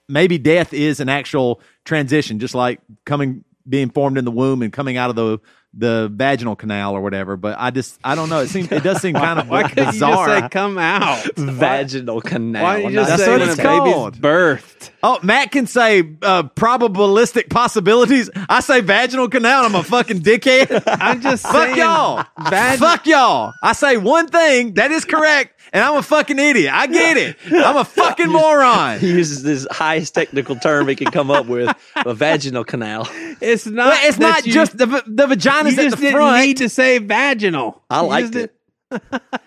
maybe 0.10 0.38
death 0.38 0.74
is 0.74 1.00
an 1.00 1.08
actual 1.08 1.62
transition 1.86 2.39
just 2.39 2.54
like 2.54 2.82
coming 3.06 3.45
being 3.68 3.91
formed 3.91 4.18
in 4.18 4.26
the 4.26 4.32
womb 4.32 4.62
and 4.62 4.74
coming 4.74 4.98
out 4.98 5.10
of 5.10 5.16
the 5.16 5.39
the 5.78 6.10
vaginal 6.12 6.56
canal 6.56 6.94
or 6.96 7.02
whatever. 7.02 7.38
But 7.38 7.56
I 7.60 7.70
just 7.72 8.00
I 8.04 8.16
don't 8.16 8.30
know. 8.30 8.40
It 8.42 8.50
seems 8.50 8.72
it 8.72 8.84
does 8.84 9.02
seem 9.02 9.14
kind 9.28 9.40
of 9.40 9.48
Why 9.50 9.70
couldn't 9.70 9.92
bizarre. 9.92 10.28
you 10.28 10.34
just 10.34 10.44
say 10.46 10.50
come 10.50 10.78
out? 10.78 11.24
Vaginal 11.38 12.22
canal. 12.22 12.64
Why 12.64 12.78
you 12.80 12.92
just 12.92 13.10
That's 13.10 13.24
say 13.24 13.32
what 13.32 13.40
when 13.42 13.50
it's 13.50 13.62
called. 13.62 14.18
birthed? 14.20 14.90
Oh, 15.04 15.20
Matt 15.22 15.52
can 15.52 15.68
say 15.68 16.00
uh, 16.22 16.44
probabilistic 16.44 17.50
possibilities. 17.50 18.30
I 18.50 18.62
say 18.62 18.82
vaginal 18.82 19.30
canal. 19.30 19.64
I'm 19.66 19.76
a 19.76 19.84
fucking 19.84 20.20
dickhead. 20.22 20.84
I'm 20.88 21.22
just 21.22 21.44
Fuck 21.44 21.54
saying, 21.68 21.78
y'all. 21.78 22.26
vag- 22.50 22.80
Fuck 22.80 23.06
y'all. 23.06 23.54
I 23.64 23.74
say 23.74 23.98
one 23.98 24.28
thing 24.28 24.74
that 24.74 24.92
is 24.92 25.06
correct, 25.06 25.60
and 25.72 25.84
I'm 25.84 25.98
a 25.98 26.02
fucking 26.04 26.40
idiot. 26.40 26.74
I 26.74 26.88
get 26.88 27.18
it. 27.18 27.38
I'm 27.52 27.78
a 27.78 27.86
fucking 27.86 28.30
moron. 28.30 29.00
He 29.00 29.10
uses 29.12 29.44
this 29.44 29.68
highest 29.70 30.16
technical 30.16 30.56
term 30.56 30.88
he 30.88 30.96
can 30.96 31.12
come 31.12 31.30
up 31.32 31.46
with, 31.46 31.70
a 31.96 32.14
vaginal 32.14 32.64
canal. 32.64 33.08
It's 33.40 33.66
not. 33.68 33.92
But 33.94 34.04
it's 34.06 34.18
not 34.20 34.46
you- 34.48 34.54
just 34.54 34.78
the 34.78 35.04
the 35.06 35.28
You 35.72 35.76
vagina's 35.76 35.93
just 35.93 35.93
at 35.93 35.99
the 35.99 36.01
didn't 36.01 36.15
front. 36.18 36.45
need 36.45 36.57
to 36.57 36.70
say 36.70 36.97
vaginal. 36.99 37.82
I 37.89 38.01
You 38.01 38.07
liked 38.07 38.36
it. 38.36 38.53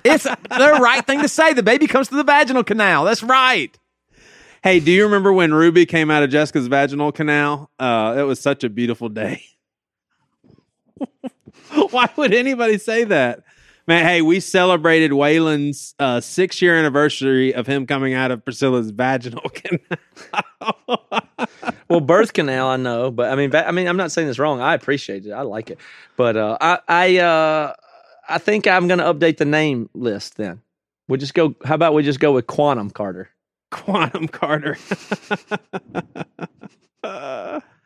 It's 0.05 0.25
the 0.25 0.79
right 0.81 1.07
thing 1.07 1.23
to 1.23 1.29
say. 1.29 1.53
The 1.55 1.63
baby 1.63 1.87
comes 1.87 2.09
to 2.09 2.15
the 2.17 2.25
vaginal 2.25 2.63
canal. 2.65 3.05
That's 3.05 3.23
right. 3.23 3.77
Hey, 4.63 4.79
do 4.81 4.93
you 4.93 5.05
remember 5.05 5.33
when 5.33 5.55
Ruby 5.55 5.87
came 5.87 6.11
out 6.11 6.23
of 6.23 6.29
Jessica's 6.31 6.67
vaginal 6.67 7.13
canal? 7.13 7.71
Uh, 7.79 8.17
it 8.19 8.23
was 8.25 8.39
such 8.41 8.63
a 8.65 8.69
beautiful 8.69 9.09
day. 9.09 9.43
Why 11.91 12.09
would 12.17 12.35
anybody 12.35 12.77
say 12.79 13.05
that? 13.05 13.43
Man, 13.87 14.05
hey, 14.05 14.23
we 14.23 14.41
celebrated 14.41 15.11
Waylon's 15.11 15.95
uh, 15.99 16.21
six 16.21 16.63
year 16.63 16.77
anniversary 16.77 17.55
of 17.55 17.67
him 17.67 17.87
coming 17.87 18.15
out 18.15 18.31
of 18.31 18.45
Priscilla's 18.45 18.91
vaginal 18.91 19.49
canal. 19.55 21.07
Well, 21.89 22.01
birth 22.01 22.33
canal, 22.33 22.69
I 22.69 22.77
know, 22.77 23.11
but 23.11 23.33
I 23.33 23.35
mean, 23.35 23.55
I 23.55 23.73
mean, 23.73 23.89
I'm 23.89 23.97
not 23.97 24.13
saying 24.13 24.29
this 24.29 24.39
wrong. 24.39 24.61
I 24.61 24.75
appreciate 24.75 25.27
it. 25.27 25.33
I 25.33 25.43
like 25.43 25.71
it, 25.71 25.79
but 26.17 26.37
uh, 26.37 26.57
I, 26.61 26.79
I, 26.89 27.19
uh, 27.19 27.75
I 28.29 28.39
think 28.39 28.69
I'm 28.69 28.87
going 28.87 29.01
to 29.01 29.13
update 29.13 29.39
the 29.39 29.45
name 29.45 29.91
list. 29.95 30.37
Then 30.37 30.61
we'll 31.09 31.19
just 31.19 31.35
go. 31.35 31.57
How 31.65 31.75
about 31.75 31.95
we 31.95 32.05
just 32.05 32.21
go 32.21 32.33
with 32.33 32.47
Quantum 32.47 32.91
Carter? 32.91 33.29
Quantum 33.71 34.29
Carter. 34.29 34.77
Uh, 37.03 37.61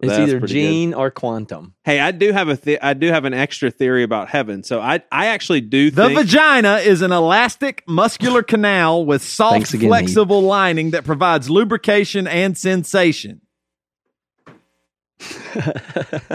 It's 0.00 0.08
That's 0.08 0.28
either 0.28 0.38
pretty 0.40 0.54
good. 0.54 0.60
Gene 0.60 0.94
or 0.94 1.10
Quantum. 1.10 1.74
hey, 1.84 2.00
I 2.00 2.10
do 2.10 2.32
have 2.32 2.48
a 2.48 2.56
the- 2.56 2.84
I 2.84 2.94
do 2.94 3.08
have 3.08 3.24
an 3.24 3.32
extra 3.34 3.70
theory 3.70 4.02
about 4.02 4.28
heaven. 4.28 4.62
So 4.64 4.80
I 4.80 5.00
I 5.12 5.26
actually 5.26 5.60
do 5.60 5.90
The 5.90 6.06
think 6.08 6.18
vagina 6.18 6.76
is 6.78 7.00
an 7.00 7.12
elastic 7.12 7.84
muscular 7.86 8.42
canal 8.42 9.06
with 9.06 9.22
soft, 9.22 9.72
again, 9.72 9.88
flexible 9.88 10.42
lining 10.42 10.90
that 10.90 11.04
provides 11.04 11.48
lubrication 11.48 12.26
and 12.26 12.58
sensation. 12.58 13.40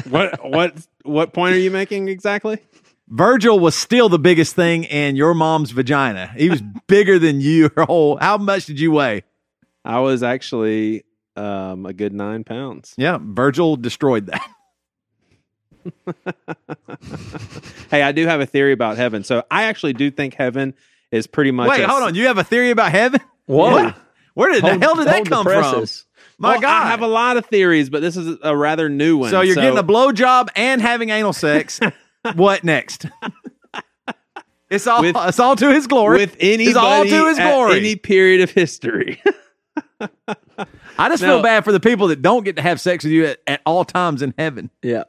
what 0.10 0.40
what 0.50 0.74
what 1.04 1.34
point 1.34 1.56
are 1.56 1.60
you 1.60 1.72
making 1.72 2.08
exactly? 2.08 2.60
Virgil 3.08 3.60
was 3.60 3.76
still 3.76 4.08
the 4.08 4.20
biggest 4.20 4.56
thing 4.56 4.84
in 4.84 5.16
your 5.16 5.34
mom's 5.34 5.72
vagina. 5.72 6.32
He 6.38 6.50
was 6.50 6.62
bigger 6.88 7.18
than 7.20 7.42
you. 7.42 7.70
Her 7.76 7.84
whole. 7.88 8.18
How 8.22 8.38
much 8.38 8.66
did 8.66 8.80
you 8.80 8.92
weigh? 8.92 9.24
I 9.84 10.00
was 10.00 10.22
actually 10.24 11.04
um, 11.40 11.86
a 11.86 11.94
good 11.94 12.14
nine 12.14 12.44
pounds. 12.44 12.94
Yeah, 12.98 13.18
Virgil 13.22 13.76
destroyed 13.78 14.28
that. 14.28 14.48
Hey, 17.90 18.04
I 18.04 18.12
do 18.12 18.28
have 18.28 18.40
a 18.40 18.46
theory 18.46 18.72
about 18.74 18.98
heaven. 18.98 19.24
So 19.24 19.44
I 19.50 19.64
actually 19.64 19.94
do 19.94 20.12
think 20.12 20.36
heaven 20.36 20.76
is 21.12 21.26
pretty 21.26 21.50
much. 21.52 21.70
Wait, 21.70 21.82
a- 21.82 21.88
hold 21.88 22.04
on. 22.04 22.14
You 22.14 22.28
have 22.28 22.38
a 22.38 22.44
theory 22.44 22.70
about 22.70 22.92
heaven? 22.92 23.20
Whoa. 23.48 23.72
What? 23.72 23.96
Where 24.36 24.52
did 24.54 24.64
the 24.64 24.78
hell 24.78 24.96
did 24.96 25.08
that 25.08 25.26
come 25.26 25.44
from? 25.44 25.86
My 26.38 26.52
Well, 26.52 26.62
God. 26.62 26.84
I 26.86 26.90
have 26.90 27.02
a 27.02 27.08
lot 27.08 27.38
of 27.38 27.48
theories, 27.48 27.90
but 27.90 28.02
this 28.02 28.16
is 28.16 28.38
a 28.44 28.56
rather 28.56 28.90
new 28.90 29.18
one. 29.18 29.32
so 29.32 29.42
you're 29.42 29.56
getting 29.56 29.80
a 29.80 29.84
blowjob 29.84 30.50
and 30.56 30.82
having 30.82 31.10
anal 31.10 31.34
sex. 31.34 31.80
what 32.36 32.64
next? 32.64 33.06
It's 34.70 34.86
all 34.86 35.02
With- 35.02 35.16
it's 35.18 35.40
all 35.40 35.56
to 35.56 35.72
his 35.74 35.88
glory. 35.88 36.20
with 36.20 36.36
anybody 36.40 36.70
It's 36.70 36.78
all 36.78 37.04
to 37.04 37.26
his 37.28 37.40
at 37.40 37.52
glory. 37.52 37.78
any 37.80 37.96
period 37.96 38.42
of 38.42 38.52
history. 38.52 39.20
I 41.00 41.10
just 41.10 41.24
No. 41.24 41.36
feel 41.38 41.44
bad 41.44 41.64
for 41.64 41.72
the 41.72 41.80
people 41.80 42.08
that 42.10 42.22
don't 42.22 42.44
get 42.44 42.56
to 42.58 42.62
have 42.62 42.80
sex 42.82 43.04
with 43.04 43.14
you 43.14 43.26
at, 43.26 43.40
at 43.48 43.62
all 43.66 43.86
times 43.86 44.22
in 44.22 44.34
heaven. 44.38 44.70
Yeah, 44.84 45.04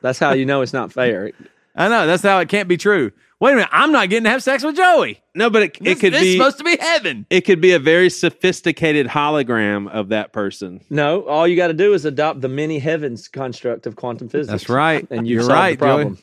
that's 0.00 0.18
how 0.18 0.32
you 0.32 0.44
know 0.46 0.62
it's 0.62 0.72
not 0.72 0.92
fair. 0.92 1.30
I 1.74 1.88
know 1.88 2.06
that's 2.06 2.22
how 2.22 2.38
it 2.40 2.48
can't 2.48 2.68
be 2.68 2.76
true. 2.76 3.12
Wait 3.40 3.52
a 3.52 3.54
minute, 3.56 3.70
I'm 3.72 3.90
not 3.90 4.08
getting 4.08 4.22
to 4.24 4.30
have 4.30 4.42
sex 4.42 4.62
with 4.62 4.76
Joey. 4.76 5.20
No, 5.34 5.50
but 5.50 5.62
it, 5.62 5.78
This, 5.80 5.96
it 5.96 6.00
could 6.00 6.12
this 6.12 6.20
be 6.22 6.28
is 6.28 6.36
supposed 6.36 6.58
to 6.58 6.64
be 6.64 6.76
heaven. 6.78 7.26
it 7.28 7.40
could 7.40 7.60
be 7.60 7.72
a 7.72 7.80
very 7.80 8.08
sophisticated 8.08 9.08
hologram 9.08 9.90
of 9.90 10.10
that 10.10 10.32
person. 10.32 10.80
No, 10.90 11.22
all 11.26 11.48
you 11.48 11.56
got 11.56 11.66
to 11.68 11.74
do 11.74 11.92
is 11.92 12.04
adopt 12.04 12.40
the 12.40 12.48
many 12.48 12.78
heavens 12.78 13.26
construct 13.26 13.86
of 13.88 13.96
quantum 13.96 14.28
physics. 14.28 14.50
That's 14.50 14.68
right. 14.68 15.06
and 15.10 15.26
you 15.26 15.34
You're 15.34 15.42
solve 15.42 15.54
right, 15.54 15.78
the 15.78 15.84
problem. 15.84 16.18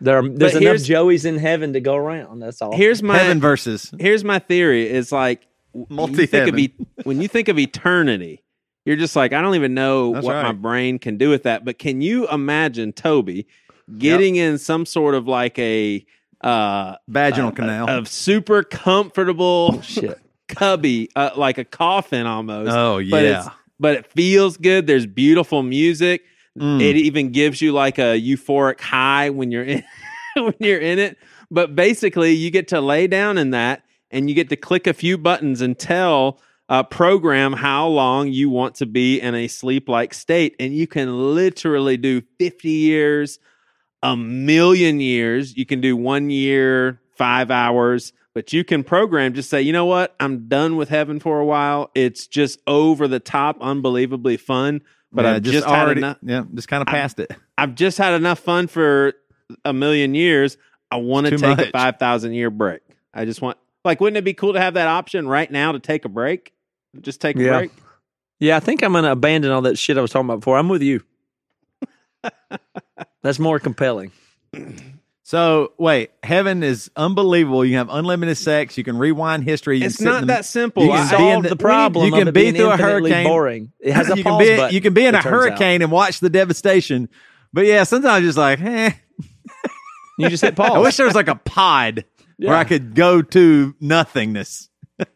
There, 0.00 0.18
are, 0.18 0.28
there's 0.28 0.52
enough 0.52 0.62
here's- 0.62 0.86
Joeys 0.88 1.24
in 1.26 1.38
heaven 1.38 1.72
to 1.72 1.80
go 1.80 1.96
around. 1.96 2.38
That's 2.40 2.62
all. 2.62 2.72
Here's 2.76 3.02
my 3.02 3.18
heaven 3.18 3.40
versus 3.40 3.92
here's 3.98 4.22
my 4.22 4.38
theory 4.38 4.88
is 4.88 5.10
like 5.10 5.46
w- 5.74 6.10
you 6.12 6.26
think 6.26 6.48
of 6.48 6.54
Multi-heaven. 6.54 6.58
e- 6.60 6.74
when 7.04 7.20
you 7.20 7.28
think 7.28 7.48
of 7.48 7.58
eternity 7.58 8.42
you're 8.84 8.96
just 8.96 9.14
like 9.16 9.32
i 9.32 9.40
don't 9.40 9.54
even 9.54 9.74
know 9.74 10.12
That's 10.14 10.26
what 10.26 10.42
my 10.42 10.52
brain 10.52 10.98
can 10.98 11.16
do 11.16 11.28
with 11.30 11.42
that 11.44 11.64
but 11.64 11.78
can 11.78 12.00
you 12.00 12.28
imagine 12.28 12.92
toby 12.92 13.46
getting 13.98 14.36
in 14.36 14.58
some 14.58 14.86
sort 14.86 15.14
of 15.14 15.26
like 15.28 15.58
a 15.58 16.04
uh 16.42 16.96
vaginal 17.08 17.48
uh, 17.48 17.52
canal. 17.52 17.88
of 17.90 18.08
super 18.08 18.62
comfortable 18.62 19.80
Shit. 19.82 20.18
cubby 20.48 21.08
uh, 21.16 21.30
like 21.36 21.58
a 21.58 21.64
coffin 21.64 22.26
almost 22.26 22.70
oh 22.72 22.96
but 23.10 23.22
yeah. 23.24 23.40
it's 23.40 23.48
but 23.78 23.94
it 23.96 24.06
feels 24.06 24.56
good 24.56 24.86
there's 24.86 25.06
beautiful 25.06 25.62
music 25.62 26.22
Mm. 26.58 26.82
it 26.82 26.96
even 26.96 27.30
gives 27.30 27.62
you 27.62 27.70
like 27.72 27.96
a 27.98 28.20
euphoric 28.20 28.80
high 28.80 29.30
when 29.30 29.52
you're 29.52 29.62
in 29.62 29.84
when 30.34 30.52
you're 30.58 30.80
in 30.80 30.98
it. 30.98 31.16
But 31.48 31.76
basically, 31.76 32.32
you 32.32 32.50
get 32.50 32.66
to 32.68 32.80
lay 32.80 33.06
down 33.06 33.38
in 33.38 33.50
that, 33.50 33.84
and 34.10 34.28
you 34.28 34.34
get 34.34 34.48
to 34.50 34.56
click 34.56 34.86
a 34.86 34.92
few 34.94 35.16
buttons 35.18 35.60
and 35.60 35.78
tell 35.78 36.40
uh, 36.68 36.82
program 36.82 37.52
how 37.52 37.86
long 37.88 38.28
you 38.28 38.48
want 38.50 38.76
to 38.76 38.86
be 38.86 39.20
in 39.20 39.34
a 39.34 39.48
sleep-like 39.48 40.14
state, 40.14 40.54
and 40.60 40.74
you 40.74 40.86
can 40.86 41.34
literally 41.34 41.96
do 41.96 42.22
fifty 42.38 42.70
years, 42.70 43.38
a 44.02 44.16
million 44.16 45.00
years. 45.00 45.56
You 45.56 45.66
can 45.66 45.80
do 45.80 45.96
one 45.96 46.30
year, 46.30 47.00
five 47.16 47.50
hours. 47.50 48.12
But 48.32 48.52
you 48.52 48.62
can 48.62 48.84
program 48.84 49.34
just 49.34 49.50
say, 49.50 49.60
you 49.60 49.72
know 49.72 49.86
what? 49.86 50.14
I'm 50.20 50.46
done 50.46 50.76
with 50.76 50.88
heaven 50.88 51.18
for 51.18 51.40
a 51.40 51.44
while. 51.44 51.90
It's 51.96 52.28
just 52.28 52.60
over 52.64 53.08
the 53.08 53.18
top, 53.18 53.58
unbelievably 53.60 54.36
fun. 54.36 54.82
But 55.10 55.24
Yeah, 55.24 55.32
I've 55.34 55.42
just, 55.42 55.66
had 55.66 55.84
already, 55.84 55.98
enough. 55.98 56.18
yeah, 56.22 56.44
just 56.54 56.68
kind 56.68 56.80
of 56.80 56.86
past 56.86 57.18
it. 57.18 57.32
I've 57.58 57.74
just 57.74 57.98
had 57.98 58.14
enough 58.14 58.38
fun 58.38 58.68
for 58.68 59.14
a 59.64 59.72
million 59.72 60.14
years. 60.14 60.56
I 60.92 60.98
want 60.98 61.26
to 61.26 61.36
take 61.38 61.58
a 61.58 61.70
5,000 61.72 62.32
year 62.32 62.50
break. 62.50 62.82
I 63.12 63.24
just 63.24 63.42
want, 63.42 63.58
like, 63.84 64.00
wouldn't 64.00 64.16
it 64.18 64.24
be 64.24 64.34
cool 64.34 64.52
to 64.54 64.60
have 64.60 64.74
that 64.74 64.88
option 64.88 65.26
right 65.28 65.50
now 65.50 65.72
to 65.72 65.78
take 65.78 66.04
a 66.04 66.08
break? 66.08 66.52
Just 67.00 67.20
take 67.20 67.36
a 67.36 67.42
Yeah. 67.42 67.58
break? 67.58 67.70
Yeah, 68.38 68.56
I 68.56 68.60
think 68.60 68.82
I'm 68.82 68.92
going 68.92 69.04
to 69.04 69.12
abandon 69.12 69.50
all 69.52 69.62
that 69.62 69.78
shit 69.78 69.98
I 69.98 70.00
was 70.00 70.10
talking 70.10 70.26
about 70.26 70.40
before. 70.40 70.56
I'm 70.58 70.68
with 70.68 70.82
you. 70.82 71.02
That's 73.22 73.38
more 73.38 73.58
compelling. 73.58 74.12
So 75.22 75.72
wait, 75.78 76.10
heaven 76.22 76.62
is 76.62 76.90
unbelievable. 76.96 77.64
You 77.64 77.76
have 77.76 77.88
unlimited 77.90 78.36
sex. 78.36 78.76
You 78.76 78.82
can 78.84 78.98
rewind 78.98 79.44
history. 79.44 79.78
You 79.78 79.86
It's 79.86 80.00
not 80.00 80.20
the- 80.22 80.26
that 80.28 80.44
simple. 80.44 80.84
You 80.84 80.90
You 80.92 80.96
can 80.96 81.06
I- 81.06 81.10
be 81.18 81.24
in 81.24 81.32
solved 81.34 81.44
the- 81.44 81.48
the 81.50 81.56
problem. 81.56 82.06
you 82.06 82.12
can 82.12 82.28
of 82.28 82.34
be 82.34 82.50
through 82.50 82.70
a 82.70 82.76
hurricane. 82.76 83.26
Boring. 83.26 83.72
It 83.78 83.92
has 83.92 84.08
a 84.10 84.16
you 84.16 84.24
can 84.24 84.32
pause 84.32 84.42
be 84.48 84.56
button, 84.56 84.74
you 84.74 84.80
can 84.80 84.94
be 84.94 85.04
in 85.04 85.14
a 85.14 85.22
turns 85.22 85.26
out. 85.26 85.30
hurricane 85.30 85.82
and 85.82 85.92
watch 85.92 86.20
the 86.20 86.30
devastation. 86.30 87.08
But 87.52 87.66
yeah, 87.66 87.84
sometimes 87.84 88.24
just 88.24 88.38
like, 88.38 88.60
eh. 88.60 88.90
You 90.18 90.28
just 90.28 90.42
hit 90.42 90.54
pause. 90.56 90.72
I 90.74 90.78
wish 90.78 90.96
there 90.98 91.06
was 91.06 91.14
like 91.14 91.28
a 91.28 91.36
pod 91.36 92.04
where 92.48 92.56
I 92.56 92.64
could 92.64 92.94
go 92.94 93.22
to 93.22 93.74
nothingness. 93.80 94.68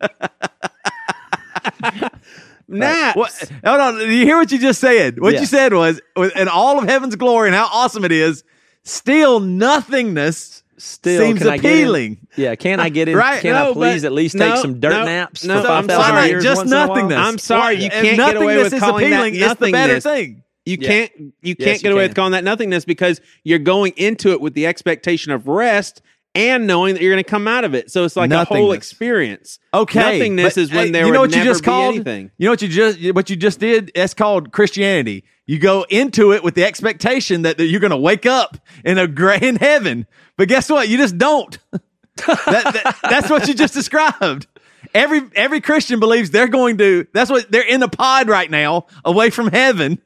Naps. 2.67 3.17
What? 3.17 3.51
Hold 3.65 3.81
on. 3.81 3.99
Do 3.99 4.11
you 4.11 4.25
hear 4.25 4.37
what 4.39 4.51
you 4.51 4.59
just 4.59 4.81
said? 4.81 5.21
What 5.21 5.35
Yeah. 5.35 5.41
you 5.41 5.47
said 5.47 5.73
was, 5.75 6.01
in 6.37 6.49
all 6.49 6.79
of 6.79 6.85
heaven's 6.89 7.15
glory 7.17 7.49
and 7.49 7.55
how 7.55 7.67
awesome 7.73 8.05
it 8.05 8.13
is, 8.13 8.43
still 8.85 9.41
nothingness 9.41 10.63
Still, 10.77 11.21
seems 11.21 11.39
can 11.39 11.49
I 11.49 11.57
get 11.59 11.71
in- 11.73 11.79
appealing. 11.79 12.19
yeah, 12.37 12.55
can 12.57 12.81
I 12.81 12.89
get 12.89 13.09
in? 13.09 13.17
Right, 13.19 13.41
Can 13.41 13.55
I 13.55 13.65
no, 13.67 13.75
please 13.75 14.03
but- 14.03 14.07
at 14.09 14.13
least 14.13 14.35
no, 14.35 14.51
take 14.51 14.61
some 14.61 14.81
dirt 14.81 14.91
no, 14.91 15.05
naps 15.05 15.45
no, 15.45 15.63
for 15.63 15.69
I'm 15.69 15.87
five 15.87 15.97
thousand 15.97 16.15
sorry, 16.17 16.29
years? 16.31 16.43
just 16.43 16.59
once 16.59 16.71
in 16.73 16.77
a 16.77 16.79
while? 16.81 16.89
nothingness. 16.89 17.19
I'm 17.19 17.39
sorry, 17.39 17.83
you 17.85 17.91
can't 17.91 18.17
get 18.17 18.37
away 18.37 18.57
with 18.57 18.73
is 18.73 18.81
calling 18.81 19.09
that 19.11 19.13
appealing. 19.21 19.35
It's 19.37 19.55
the 19.61 19.71
better 19.73 19.95
nothingness. 19.95 20.05
thing. 20.05 20.43
You 20.67 20.79
Yeah. 20.81 20.89
can't 20.89 21.13
you 21.19 21.31
Yes, 21.43 21.57
can't 21.59 21.83
get 21.83 21.85
you 21.85 21.93
away 21.93 22.03
can. 22.05 22.09
with 22.11 22.17
calling 22.17 22.33
that 22.33 22.43
nothingness 22.45 22.85
because 22.85 23.21
you're 23.45 23.59
going 23.61 23.93
into 23.97 24.33
it 24.33 24.41
with 24.41 24.55
the 24.55 24.67
expectation 24.67 25.31
of 25.31 25.47
rest 25.47 26.03
and 26.35 26.67
knowing 26.67 26.95
that 26.95 27.03
you're 27.03 27.13
going 27.13 27.23
to 27.23 27.31
come 27.31 27.47
out 27.47 27.65
of 27.65 27.75
it. 27.75 27.91
So 27.91 28.05
it's 28.05 28.17
like 28.17 28.31
a 28.31 28.45
whole 28.45 28.73
experience. 28.73 29.59
Okay, 29.73 29.99
Nothingness 30.01 30.55
but, 30.55 30.61
is 30.61 30.73
when 30.73 30.87
hey, 30.87 30.91
there 30.91 31.07
you 31.07 31.13
know 31.13 31.21
would 31.21 31.31
what 31.31 31.39
you 31.39 31.45
just 31.45 31.63
be 31.63 31.67
called 31.67 31.95
anything. 31.95 32.31
You 32.37 32.47
know 32.47 32.53
what 32.53 32.63
you 32.63 32.69
just 32.69 33.15
what 33.15 33.31
you 33.31 33.37
just 33.37 33.61
did? 33.61 33.93
That's 33.95 34.15
called 34.15 34.53
Christianity. 34.53 35.25
You 35.47 35.59
go 35.59 35.85
into 35.89 36.33
it 36.33 36.43
with 36.43 36.55
the 36.55 36.65
expectation 36.65 37.43
that, 37.43 37.59
that 37.59 37.67
you're 37.67 37.81
going 37.81 37.91
to 37.91 37.97
wake 37.99 38.25
up 38.27 38.57
in 38.85 38.97
a 38.99 39.07
gra- 39.07 39.39
in 39.43 39.57
heaven, 39.57 40.07
but 40.37 40.49
guess 40.49 40.71
what? 40.71 40.89
You 40.89 40.97
just 40.97 41.19
don't. 41.19 41.59
that, 41.73 42.45
that- 42.47 42.99
that's 43.03 43.31
what 43.31 43.47
you 43.47 43.55
just 43.55 43.75
described. 43.75 44.47
Every 44.95 45.23
every 45.35 45.61
Christian 45.61 46.01
believes 46.01 46.31
they're 46.31 46.49
going 46.49 46.79
to. 46.79 47.07
That's 47.13 47.31
what 47.31 47.51
they're 47.51 47.67
in 47.67 47.83
a 47.83 47.89
pod 47.89 48.29
right 48.29 48.51
now, 48.51 48.87
away 49.05 49.31
from 49.31 49.49
heaven, 49.49 50.01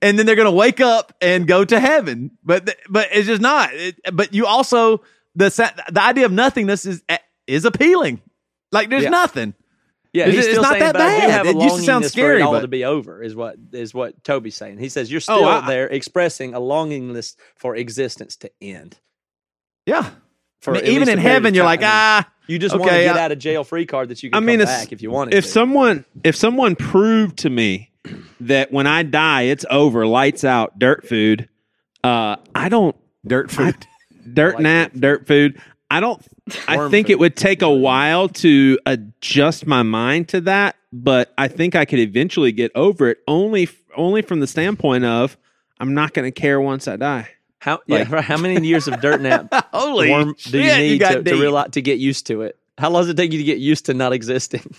and 0.00 0.18
then 0.18 0.26
they're 0.26 0.36
going 0.36 0.46
to 0.46 0.50
wake 0.52 0.80
up 0.80 1.12
and 1.20 1.46
go 1.46 1.64
to 1.64 1.78
heaven. 1.78 2.30
But 2.44 2.76
but 2.88 3.08
it's 3.12 3.26
just 3.26 3.42
not. 3.42 3.72
It- 3.74 4.00
but 4.12 4.32
you 4.34 4.46
also 4.46 5.02
the 5.34 5.48
the 5.90 6.02
idea 6.02 6.26
of 6.26 6.32
nothingness 6.32 6.86
is 6.86 7.02
is 7.46 7.64
appealing. 7.64 8.20
Like 8.70 8.90
there's 8.90 9.04
Yeah. 9.04 9.10
nothing. 9.10 9.54
Yeah, 10.14 10.24
It's- 10.28 10.44
he's 10.44 10.46
it's 10.54 10.62
not 10.62 10.72
saying, 10.72 10.80
that 10.80 10.92
but 10.92 11.00
I 11.00 11.18
bad. 11.20 11.30
have 11.30 11.46
a 11.46 11.50
It 11.50 11.56
used 11.62 11.76
to 11.76 11.82
sound 11.82 12.04
scary, 12.04 12.36
for 12.36 12.40
it 12.40 12.42
all 12.42 12.52
but- 12.52 12.60
to 12.60 12.68
be 12.68 12.84
over. 12.84 13.22
Is 13.22 13.34
what 13.34 13.56
is 13.72 13.94
what 13.94 14.22
Toby's 14.24 14.54
saying. 14.56 14.78
He 14.78 14.88
says 14.90 15.10
you're 15.10 15.18
Oh, 15.28 15.36
still 15.38 15.44
I- 15.46 15.66
there 15.66 15.86
expressing 15.88 16.54
a 16.54 16.60
longingness 16.60 17.34
for 17.56 17.74
existence 17.76 18.36
to 18.36 18.50
end. 18.60 18.98
Yeah. 19.86 20.10
For 20.60 20.76
I 20.76 20.80
mean, 20.82 20.90
even 20.92 21.08
in 21.08 21.18
heaven, 21.18 21.54
you're 21.54 21.64
like 21.64 21.80
ah. 21.82 22.28
you 22.46 22.58
just 22.58 22.76
want 22.78 22.90
to 22.92 22.96
get 22.98 23.16
I- 23.16 23.24
out 23.24 23.32
of 23.32 23.38
jail 23.38 23.64
free 23.64 23.86
card 23.86 24.10
that 24.10 24.22
you 24.22 24.30
can 24.30 24.36
I 24.36 24.40
mean, 24.46 24.58
come 24.60 24.66
back 24.66 24.92
if 24.92 25.02
you 25.02 25.10
wanted 25.10 25.34
If 25.34 25.44
to. 25.44 25.50
someone 25.50 26.04
if 26.22 26.36
someone 26.36 26.76
proved 26.76 27.38
to 27.38 27.50
me 27.50 27.90
that 28.40 28.70
when 28.70 28.86
I 28.86 29.02
die 29.02 29.42
it's 29.42 29.64
over, 29.70 30.06
lights 30.06 30.44
out, 30.44 30.78
dirt 30.78 31.06
food, 31.08 31.48
uh, 32.04 32.36
I 32.54 32.68
don't 32.68 32.94
Dirt 33.26 33.50
food. 33.50 33.86
Dirt 34.32 34.54
like 34.54 34.62
nap, 34.62 34.92
dirt 34.94 35.26
food. 35.26 35.60
I 35.90 36.00
don't. 36.00 36.22
I 36.66 36.88
think 36.88 37.06
food. 37.06 37.12
it 37.12 37.18
would 37.18 37.36
take 37.36 37.62
a 37.62 37.70
while 37.70 38.28
to 38.28 38.78
adjust 38.86 39.66
my 39.66 39.82
mind 39.82 40.28
to 40.30 40.40
that, 40.42 40.76
but 40.92 41.32
I 41.36 41.48
think 41.48 41.74
I 41.74 41.84
could 41.84 41.98
eventually 41.98 42.52
get 42.52 42.72
over 42.74 43.08
it. 43.08 43.18
Only, 43.28 43.68
only 43.96 44.22
from 44.22 44.40
the 44.40 44.46
standpoint 44.46 45.04
of 45.04 45.36
I'm 45.78 45.94
not 45.94 46.14
going 46.14 46.24
to 46.24 46.40
care 46.40 46.60
once 46.60 46.88
I 46.88 46.96
die. 46.96 47.28
how 47.58 47.80
yeah, 47.86 48.08
right, 48.08 48.24
how 48.24 48.36
many 48.36 48.66
years 48.66 48.88
of 48.88 49.00
dirt 49.00 49.20
nap 49.20 49.48
Holy 49.72 50.10
worm 50.10 50.34
do 50.44 50.60
you 50.60 50.76
need 50.76 50.98
got 50.98 51.12
to, 51.12 51.22
to 51.22 51.34
realize 51.34 51.70
to 51.72 51.82
get 51.82 51.98
used 51.98 52.26
to 52.28 52.42
it? 52.42 52.56
How 52.78 52.88
long 52.88 53.02
does 53.02 53.10
it 53.10 53.16
take 53.16 53.32
you 53.32 53.38
to 53.38 53.44
get 53.44 53.58
used 53.58 53.86
to 53.86 53.94
not 53.94 54.12
existing? 54.12 54.62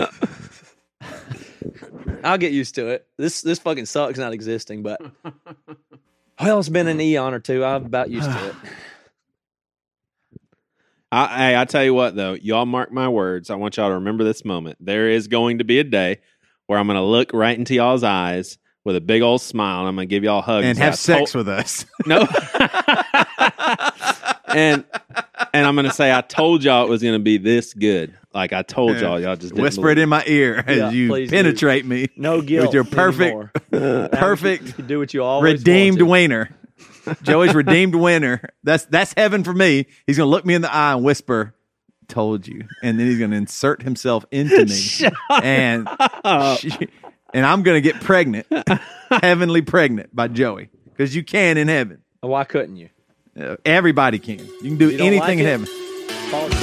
I'll 2.24 2.38
get 2.38 2.52
used 2.52 2.74
to 2.76 2.88
it. 2.88 3.06
This 3.16 3.42
this 3.42 3.58
fucking 3.58 3.86
sucks 3.86 4.18
not 4.18 4.32
existing, 4.32 4.82
but 4.82 5.00
well, 6.40 6.58
it's 6.58 6.68
been 6.68 6.88
an 6.88 7.00
eon 7.00 7.34
or 7.34 7.40
two. 7.40 7.64
I'm 7.64 7.86
about 7.86 8.10
used 8.10 8.30
to 8.30 8.48
it. 8.48 8.54
I, 11.12 11.26
hey, 11.38 11.56
I 11.56 11.64
tell 11.64 11.82
you 11.82 11.92
what, 11.92 12.14
though, 12.14 12.34
y'all 12.34 12.66
mark 12.66 12.92
my 12.92 13.08
words. 13.08 13.50
I 13.50 13.56
want 13.56 13.76
y'all 13.76 13.88
to 13.88 13.94
remember 13.94 14.22
this 14.22 14.44
moment. 14.44 14.78
There 14.80 15.08
is 15.10 15.26
going 15.26 15.58
to 15.58 15.64
be 15.64 15.80
a 15.80 15.84
day 15.84 16.20
where 16.66 16.78
I'm 16.78 16.86
going 16.86 16.98
to 16.98 17.02
look 17.02 17.32
right 17.32 17.58
into 17.58 17.74
y'all's 17.74 18.04
eyes 18.04 18.58
with 18.84 18.94
a 18.94 19.00
big 19.00 19.20
old 19.20 19.40
smile, 19.42 19.80
and 19.80 19.88
I'm 19.88 19.96
going 19.96 20.08
to 20.08 20.14
give 20.14 20.22
y'all 20.22 20.40
hugs 20.40 20.66
and 20.66 20.78
have 20.78 20.92
I 20.92 20.96
sex 20.96 21.32
told- 21.32 21.46
with 21.46 21.52
us. 21.58 21.84
No. 22.06 22.28
and 24.54 24.84
and 25.54 25.66
I'm 25.66 25.74
gonna 25.76 25.92
say 25.92 26.12
I 26.12 26.20
told 26.20 26.62
y'all 26.64 26.84
it 26.86 26.90
was 26.90 27.02
gonna 27.02 27.18
be 27.18 27.38
this 27.38 27.74
good. 27.74 28.14
Like 28.32 28.52
I 28.52 28.62
told 28.62 28.98
y'all, 29.00 29.18
y'all 29.20 29.34
just 29.36 29.54
didn't 29.54 29.62
Whisper 29.64 29.90
it 29.90 29.98
in 29.98 30.08
my 30.08 30.22
ear 30.26 30.62
as 30.66 30.76
Yeah, 30.78 30.90
you 30.90 31.08
please 31.08 31.30
do. 31.30 31.36
penetrate 31.36 31.84
me 31.84 32.08
No 32.16 32.40
guilt. 32.42 32.66
with 32.66 32.74
your 32.74 32.84
perfect, 32.84 33.22
anymore. 33.72 34.08
perfect, 34.12 34.78
You 34.78 34.84
do 34.84 34.98
what 35.00 35.12
you 35.12 35.24
always 35.24 35.54
redeemed 35.58 36.00
wanted. 36.00 36.10
wiener. 36.10 36.50
Joey's 37.22 37.54
redeemed 37.54 37.94
winner. 37.94 38.42
That's 38.62 38.84
that's 38.84 39.14
heaven 39.16 39.42
for 39.42 39.52
me. 39.52 39.86
He's 40.06 40.16
gonna 40.18 40.30
look 40.30 40.44
me 40.46 40.54
in 40.54 40.62
the 40.62 40.72
eye 40.72 40.92
and 40.92 41.02
whisper, 41.02 41.54
"Told 42.08 42.46
you," 42.46 42.64
and 42.82 43.00
then 43.00 43.06
he's 43.08 43.18
gonna 43.18 43.36
insert 43.36 43.82
himself 43.82 44.24
into 44.30 44.64
me, 44.66 45.10
and 45.42 45.88
she- 46.58 46.88
and 47.32 47.46
I'm 47.46 47.62
gonna 47.62 47.80
get 47.80 48.00
pregnant, 48.00 48.46
heavenly 49.22 49.62
pregnant 49.62 50.14
by 50.14 50.28
Joey, 50.28 50.68
because 50.84 51.14
you 51.16 51.22
can 51.24 51.56
in 51.56 51.68
heaven. 51.68 52.02
Why 52.20 52.44
couldn't 52.44 52.76
you? 52.76 52.90
Uh, 53.38 53.56
everybody 53.64 54.18
can. 54.18 54.38
You 54.38 54.60
can 54.62 54.76
do 54.76 54.90
You 54.90 54.98
anything 54.98 55.20
like 55.20 55.38
in 55.38 55.44
heaven. 55.44 55.68
All 56.32 56.59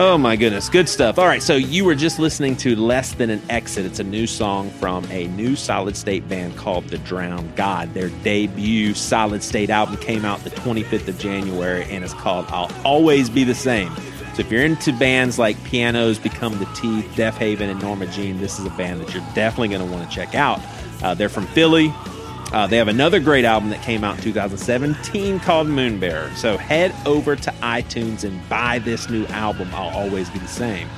Oh 0.00 0.16
my 0.16 0.36
goodness, 0.36 0.68
good 0.68 0.88
stuff. 0.88 1.18
All 1.18 1.26
right, 1.26 1.42
so 1.42 1.56
you 1.56 1.84
were 1.84 1.96
just 1.96 2.20
listening 2.20 2.56
to 2.58 2.76
Less 2.76 3.14
Than 3.14 3.30
an 3.30 3.42
Exit. 3.50 3.84
It's 3.84 3.98
a 3.98 4.04
new 4.04 4.28
song 4.28 4.70
from 4.70 5.04
a 5.10 5.26
new 5.28 5.56
solid 5.56 5.96
state 5.96 6.28
band 6.28 6.56
called 6.56 6.84
The 6.84 6.98
Drowned 6.98 7.56
God. 7.56 7.92
Their 7.94 8.08
debut 8.22 8.94
solid 8.94 9.42
state 9.42 9.70
album 9.70 9.96
came 9.96 10.24
out 10.24 10.38
the 10.44 10.50
25th 10.50 11.08
of 11.08 11.18
January 11.18 11.82
and 11.90 12.04
it's 12.04 12.14
called 12.14 12.46
I'll 12.50 12.70
Always 12.84 13.28
Be 13.28 13.42
the 13.42 13.56
Same. 13.56 13.92
So 14.34 14.42
if 14.42 14.52
you're 14.52 14.64
into 14.64 14.92
bands 14.92 15.36
like 15.36 15.60
Pianos, 15.64 16.20
Become 16.20 16.60
the 16.60 16.66
Teeth, 16.66 17.04
Deafheaven, 17.16 17.62
and 17.62 17.82
Norma 17.82 18.06
Jean, 18.06 18.38
this 18.38 18.60
is 18.60 18.66
a 18.66 18.70
band 18.70 19.00
that 19.00 19.12
you're 19.12 19.26
definitely 19.34 19.68
going 19.68 19.84
to 19.84 19.92
want 19.92 20.08
to 20.08 20.14
check 20.14 20.36
out. 20.36 20.60
Uh, 21.02 21.12
they're 21.14 21.28
from 21.28 21.48
Philly. 21.48 21.92
Uh, 22.52 22.66
they 22.66 22.78
have 22.78 22.88
another 22.88 23.20
great 23.20 23.44
album 23.44 23.70
that 23.70 23.82
came 23.82 24.04
out 24.04 24.16
in 24.16 24.22
2017 24.22 25.40
called 25.40 25.66
Moonbearer. 25.66 26.30
So 26.34 26.56
head 26.56 26.94
over 27.06 27.36
to 27.36 27.50
iTunes 27.60 28.24
and 28.24 28.46
buy 28.48 28.78
this 28.78 29.10
new 29.10 29.26
album, 29.26 29.68
I'll 29.74 29.94
Always 29.96 30.30
Be 30.30 30.38
the 30.38 30.48
Same. 30.48 30.88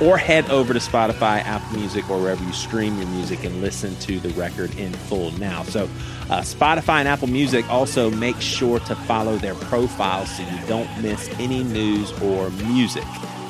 Or 0.00 0.16
head 0.16 0.48
over 0.48 0.72
to 0.72 0.78
Spotify, 0.78 1.44
Apple 1.44 1.78
Music, 1.78 2.08
or 2.08 2.18
wherever 2.20 2.42
you 2.42 2.52
stream 2.52 2.96
your 2.96 3.08
music 3.08 3.44
and 3.44 3.60
listen 3.60 3.94
to 3.96 4.18
the 4.20 4.30
record 4.30 4.74
in 4.78 4.92
full 4.92 5.30
now. 5.32 5.62
So, 5.64 5.84
uh, 6.30 6.40
Spotify 6.40 7.00
and 7.00 7.08
Apple 7.08 7.28
Music 7.28 7.68
also 7.68 8.08
make 8.08 8.40
sure 8.40 8.78
to 8.80 8.94
follow 8.94 9.36
their 9.36 9.56
profiles 9.56 10.34
so 10.34 10.42
you 10.42 10.66
don't 10.66 10.88
miss 11.02 11.28
any 11.38 11.64
news 11.64 12.12
or 12.22 12.48
music. 12.50 13.04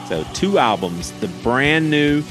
So, 0.08 0.24
two 0.34 0.58
albums 0.58 1.12
the 1.20 1.28
brand 1.44 1.88
new 1.88 2.24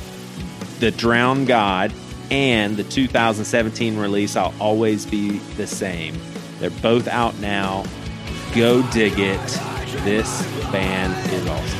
The 0.79 0.91
Drowned 0.91 1.47
God 1.47 1.93
and 2.31 2.77
the 2.77 2.83
2017 2.83 3.97
release, 3.97 4.35
I'll 4.35 4.53
Always 4.59 5.05
Be 5.05 5.39
the 5.57 5.67
Same. 5.67 6.17
They're 6.59 6.69
both 6.69 7.07
out 7.07 7.37
now. 7.39 7.85
Go 8.55 8.81
dig 8.91 9.19
it. 9.19 9.39
This 10.03 10.43
band 10.71 11.13
is 11.33 11.47
awesome. 11.47 11.79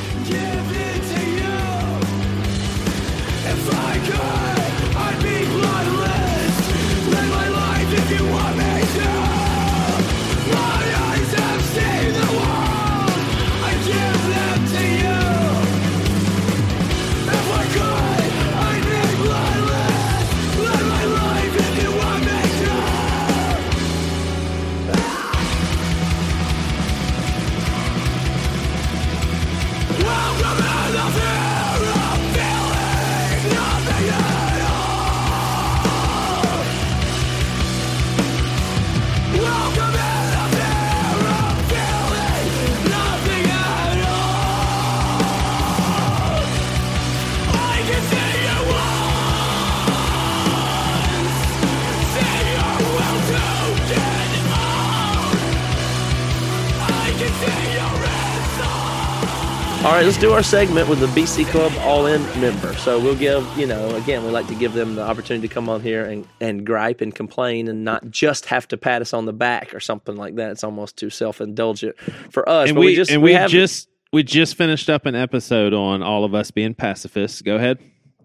All 59.82 59.92
right, 59.92 60.04
let's 60.04 60.18
do 60.18 60.32
our 60.32 60.42
segment 60.42 60.90
with 60.90 61.00
the 61.00 61.06
BC 61.06 61.46
Club 61.46 61.72
All 61.78 62.04
In 62.04 62.22
member. 62.38 62.74
So 62.74 63.00
we'll 63.00 63.16
give, 63.16 63.48
you 63.56 63.66
know, 63.66 63.96
again, 63.96 64.22
we 64.22 64.30
like 64.30 64.46
to 64.48 64.54
give 64.54 64.74
them 64.74 64.94
the 64.94 65.00
opportunity 65.00 65.48
to 65.48 65.54
come 65.54 65.70
on 65.70 65.80
here 65.80 66.04
and, 66.04 66.28
and 66.38 66.66
gripe 66.66 67.00
and 67.00 67.14
complain 67.14 67.66
and 67.66 67.82
not 67.82 68.10
just 68.10 68.44
have 68.44 68.68
to 68.68 68.76
pat 68.76 69.00
us 69.00 69.14
on 69.14 69.24
the 69.24 69.32
back 69.32 69.74
or 69.74 69.80
something 69.80 70.16
like 70.16 70.34
that. 70.34 70.50
It's 70.50 70.64
almost 70.64 70.98
too 70.98 71.08
self 71.08 71.40
indulgent 71.40 71.98
for 72.30 72.46
us. 72.46 72.68
and 72.68 72.76
but 72.76 72.82
we, 72.82 72.94
just 72.94 73.10
and 73.10 73.22
we, 73.22 73.32
have 73.32 73.48
just 73.48 73.88
we 74.12 74.22
just 74.22 74.54
finished 74.54 74.90
up 74.90 75.06
an 75.06 75.14
episode 75.14 75.72
on 75.72 76.02
all 76.02 76.26
of 76.26 76.34
us 76.34 76.50
being 76.50 76.74
pacifists. 76.74 77.40
Go 77.40 77.56
ahead. 77.56 77.78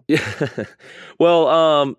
Yeah. 0.08 0.22
well, 1.18 1.48
um, 1.48 1.96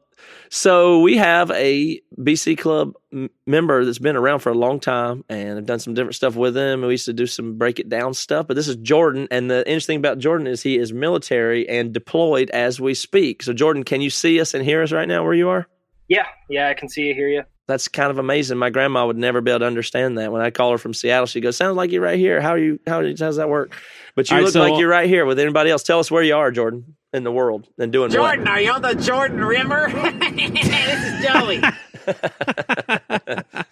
so 0.50 1.00
we 1.02 1.18
have 1.18 1.52
a 1.52 2.00
BC 2.18 2.58
Club 2.58 2.94
m- 3.12 3.30
member 3.46 3.84
that's 3.86 4.00
been 4.00 4.16
around 4.16 4.40
for 4.40 4.50
a 4.50 4.56
long 4.56 4.80
time, 4.80 5.24
and 5.30 5.58
I've 5.58 5.66
done 5.66 5.80
some 5.80 5.94
different 5.94 6.16
stuff 6.16 6.36
with 6.36 6.56
him. 6.56 6.82
We 6.82 6.90
used 6.90 7.06
to 7.06 7.14
do 7.14 7.26
some 7.28 7.58
break 7.58 7.80
it 7.80 7.90
down 7.90 8.14
stuff, 8.14 8.48
but 8.48 8.56
this 8.56 8.68
is 8.68 8.76
Jordan, 8.78 9.28
and 9.32 9.50
the 9.52 9.60
interesting 9.68 9.98
about 9.98 10.20
Jordan 10.20 10.48
is 10.48 10.64
he 10.64 10.78
is 10.78 10.94
military 10.94 11.68
and 11.68 11.94
deployed 11.94 12.50
as 12.52 12.80
we 12.80 12.94
speak. 12.94 13.44
So, 13.44 13.54
Jordan, 13.54 13.84
can 13.84 14.02
you 14.02 14.10
see 14.10 14.40
us 14.40 14.54
and 14.54 14.64
hear 14.64 14.82
us 14.82 14.92
right 14.92 15.08
now 15.08 15.24
where 15.24 15.34
you 15.34 15.50
are? 15.50 15.68
Yeah, 16.08 16.26
yeah, 16.50 16.70
I 16.70 16.74
can 16.74 16.88
see 16.88 17.02
you, 17.08 17.14
hear 17.14 17.28
you. 17.28 17.44
That's 17.68 17.90
kind 17.90 18.10
of 18.10 18.18
amazing. 18.18 18.58
My 18.58 18.70
grandma 18.70 19.06
would 19.06 19.18
never 19.18 19.42
be 19.42 19.52
able 19.52 19.60
to 19.60 19.66
understand 19.66 20.18
that. 20.18 20.32
When 20.32 20.42
I 20.42 20.52
call 20.52 20.72
her 20.72 20.78
from 20.78 20.94
Seattle, 20.94 21.26
she 21.26 21.42
goes, 21.42 21.58
"Sounds 21.58 21.76
like 21.76 21.92
you're 21.92 22.02
right 22.02 22.18
here. 22.18 22.40
How 22.40 22.52
are 22.52 22.58
you? 22.58 22.80
How 22.88 23.02
does 23.02 23.36
that 23.36 23.50
work?" 23.50 23.76
But 24.16 24.30
you 24.30 24.36
All 24.36 24.40
right, 24.40 24.46
look 24.46 24.54
so- 24.54 24.62
like 24.62 24.80
you're 24.80 24.88
right 24.90 25.10
here 25.10 25.26
with 25.26 25.38
anybody 25.38 25.70
else. 25.70 25.84
Tell 25.84 26.00
us 26.00 26.10
where 26.10 26.24
you 26.24 26.34
are, 26.36 26.50
Jordan, 26.50 26.96
in 27.14 27.24
the 27.24 27.32
world, 27.32 27.68
and 27.78 27.92
doing 27.92 28.10
what. 28.10 28.14
Jordan, 28.14 28.48
are 28.48 28.62
you 28.62 28.72
on 28.72 28.82
the 28.82 28.96
Jordan 28.96 29.44
Rimmer? 29.44 29.92
this 29.92 31.04
is 31.04 31.26
Joey. 31.26 31.62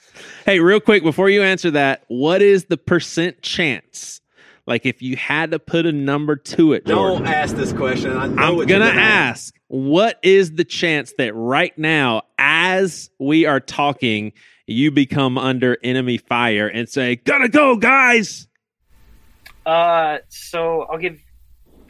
Hey, 0.46 0.60
real 0.60 0.80
quick 0.80 1.02
before 1.02 1.28
you 1.28 1.42
answer 1.42 1.72
that, 1.72 2.04
what 2.08 2.44
is 2.44 2.66
the 2.66 2.78
percent 2.78 3.42
chance? 3.42 4.22
Like, 4.68 4.86
if 4.86 5.02
you 5.02 5.16
had 5.16 5.50
to 5.52 5.60
put 5.60 5.88
a 5.88 5.92
number 5.92 6.36
to 6.36 6.74
it, 6.74 6.86
Jordan, 6.86 7.24
Don't 7.24 7.34
ask 7.34 7.56
this 7.56 7.74
question. 7.74 8.16
I 8.16 8.28
know 8.28 8.44
I'm 8.44 8.56
what 8.56 8.70
you're 8.70 8.78
gonna 8.78 8.92
ask, 8.92 9.56
what 9.70 10.20
is 10.22 10.52
the 10.52 10.64
chance 10.64 11.14
that 11.18 11.34
right 11.34 11.76
now, 11.80 12.22
as 12.38 13.10
we 13.20 13.48
are 13.48 13.60
talking, 13.60 14.34
you 14.68 14.92
become 14.92 15.40
under 15.40 15.78
enemy 15.84 16.20
fire 16.20 16.68
and 16.68 16.88
say, 16.88 17.16
"Gotta 17.16 17.50
go, 17.50 17.76
guys"? 17.76 18.48
Uh, 19.66 20.20
so 20.30 20.84
I'll 20.84 21.00
give 21.00 21.20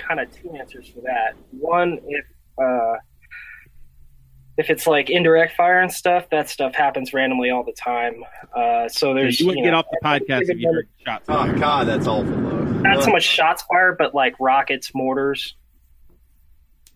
kind 0.08 0.20
of 0.20 0.32
two 0.32 0.52
answers 0.52 0.88
for 0.88 1.02
that. 1.02 1.36
One, 1.52 2.00
if 2.08 2.26
uh, 2.62 2.96
if 4.58 4.70
it's 4.70 4.88
like 4.88 5.10
indirect 5.10 5.56
fire 5.56 5.82
and 5.82 5.92
stuff, 5.92 6.30
that 6.32 6.50
stuff 6.50 6.74
happens 6.74 7.14
randomly 7.14 7.50
all 7.50 7.64
the 7.64 7.74
time. 7.74 8.24
Uh, 8.56 8.88
so 8.88 9.14
there's 9.14 9.40
you 9.40 9.48
wouldn't 9.48 9.66
know, 9.66 9.72
get 9.72 9.74
off 9.74 9.86
the 9.92 10.00
podcast 10.04 10.50
if 10.50 10.58
you 10.60 10.72
heard 10.72 10.88
shots. 11.06 11.26
Oh 11.28 11.52
God, 11.54 11.88
that's 11.88 12.08
awful 12.08 12.32
though. 12.32 12.64
not 12.64 13.04
so 13.04 13.12
much 13.12 13.24
shots 13.24 13.64
fired, 13.64 13.98
but 13.98 14.16
like 14.16 14.36
rockets, 14.40 14.92
mortars 14.94 15.56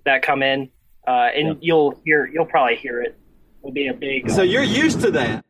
that 0.05 0.21
come 0.21 0.41
in, 0.41 0.69
uh, 1.07 1.29
and 1.35 1.57
you'll 1.61 1.99
hear 2.05 2.25
you'll 2.27 2.45
probably 2.45 2.75
hear 2.75 3.01
it. 3.01 3.17
Will 3.61 3.71
be 3.71 3.87
a 3.87 3.93
big 3.93 4.29
So 4.29 4.41
you're 4.41 4.63
used 4.63 5.01
to 5.01 5.11
that. 5.11 5.43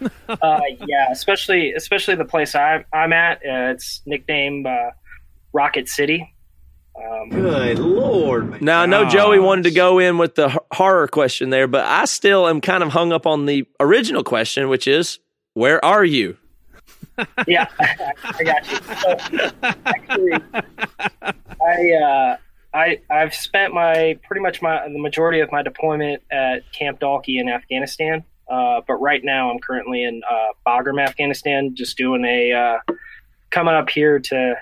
uh, 0.28 0.60
yeah, 0.86 1.10
especially 1.10 1.72
especially 1.72 2.16
the 2.16 2.24
place 2.26 2.54
I'm 2.54 2.84
I'm 2.92 3.14
at. 3.14 3.38
Uh, 3.38 3.72
it's 3.72 4.02
nicknamed 4.04 4.66
uh, 4.66 4.90
Rocket 5.54 5.88
City. 5.88 6.33
Um, 6.96 7.28
Good 7.28 7.78
lord, 7.80 8.50
man. 8.50 8.60
Now 8.62 8.82
I 8.82 8.86
know 8.86 9.08
Joey 9.08 9.40
wanted 9.40 9.64
to 9.64 9.72
go 9.72 9.98
in 9.98 10.16
with 10.16 10.36
the 10.36 10.56
horror 10.70 11.08
question 11.08 11.50
there, 11.50 11.66
but 11.66 11.84
I 11.84 12.04
still 12.04 12.46
am 12.46 12.60
kind 12.60 12.84
of 12.84 12.90
hung 12.90 13.12
up 13.12 13.26
on 13.26 13.46
the 13.46 13.66
original 13.80 14.22
question, 14.22 14.68
which 14.68 14.86
is, 14.86 15.18
"Where 15.54 15.84
are 15.84 16.04
you?" 16.04 16.36
yeah, 17.48 17.66
I 17.78 18.44
got 18.44 18.70
you. 18.70 18.78
So, 19.02 19.50
actually, 19.84 20.32
I 21.60 21.92
uh, 21.92 22.36
I 22.72 23.00
I've 23.10 23.34
spent 23.34 23.74
my 23.74 24.18
pretty 24.24 24.40
much 24.42 24.62
my 24.62 24.86
the 24.88 25.00
majority 25.00 25.40
of 25.40 25.50
my 25.50 25.62
deployment 25.62 26.22
at 26.30 26.70
Camp 26.72 27.00
Dahlke 27.00 27.40
in 27.40 27.48
Afghanistan. 27.48 28.24
Uh, 28.48 28.82
but 28.86 28.94
right 28.94 29.24
now 29.24 29.50
I'm 29.50 29.58
currently 29.58 30.04
in 30.04 30.22
uh, 30.30 30.48
Bagram, 30.66 31.02
Afghanistan, 31.02 31.74
just 31.74 31.96
doing 31.96 32.24
a 32.24 32.52
uh, 32.52 32.78
coming 33.50 33.74
up 33.74 33.90
here 33.90 34.20
to. 34.20 34.56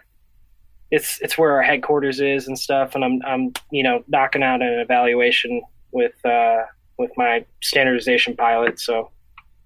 It's 0.92 1.18
it's 1.20 1.36
where 1.36 1.52
our 1.52 1.62
headquarters 1.62 2.20
is 2.20 2.46
and 2.46 2.56
stuff, 2.56 2.94
and 2.94 3.04
I'm 3.04 3.20
I'm 3.26 3.52
you 3.72 3.82
know 3.82 4.04
knocking 4.06 4.44
out 4.44 4.62
an 4.62 4.78
evaluation 4.78 5.62
with 5.90 6.24
uh, 6.24 6.58
with 6.98 7.10
my 7.16 7.44
standardization 7.62 8.36
pilot. 8.36 8.78
So 8.78 9.10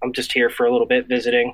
I'm 0.01 0.13
just 0.13 0.31
here 0.31 0.49
for 0.49 0.65
a 0.65 0.71
little 0.71 0.87
bit 0.87 1.07
visiting. 1.07 1.53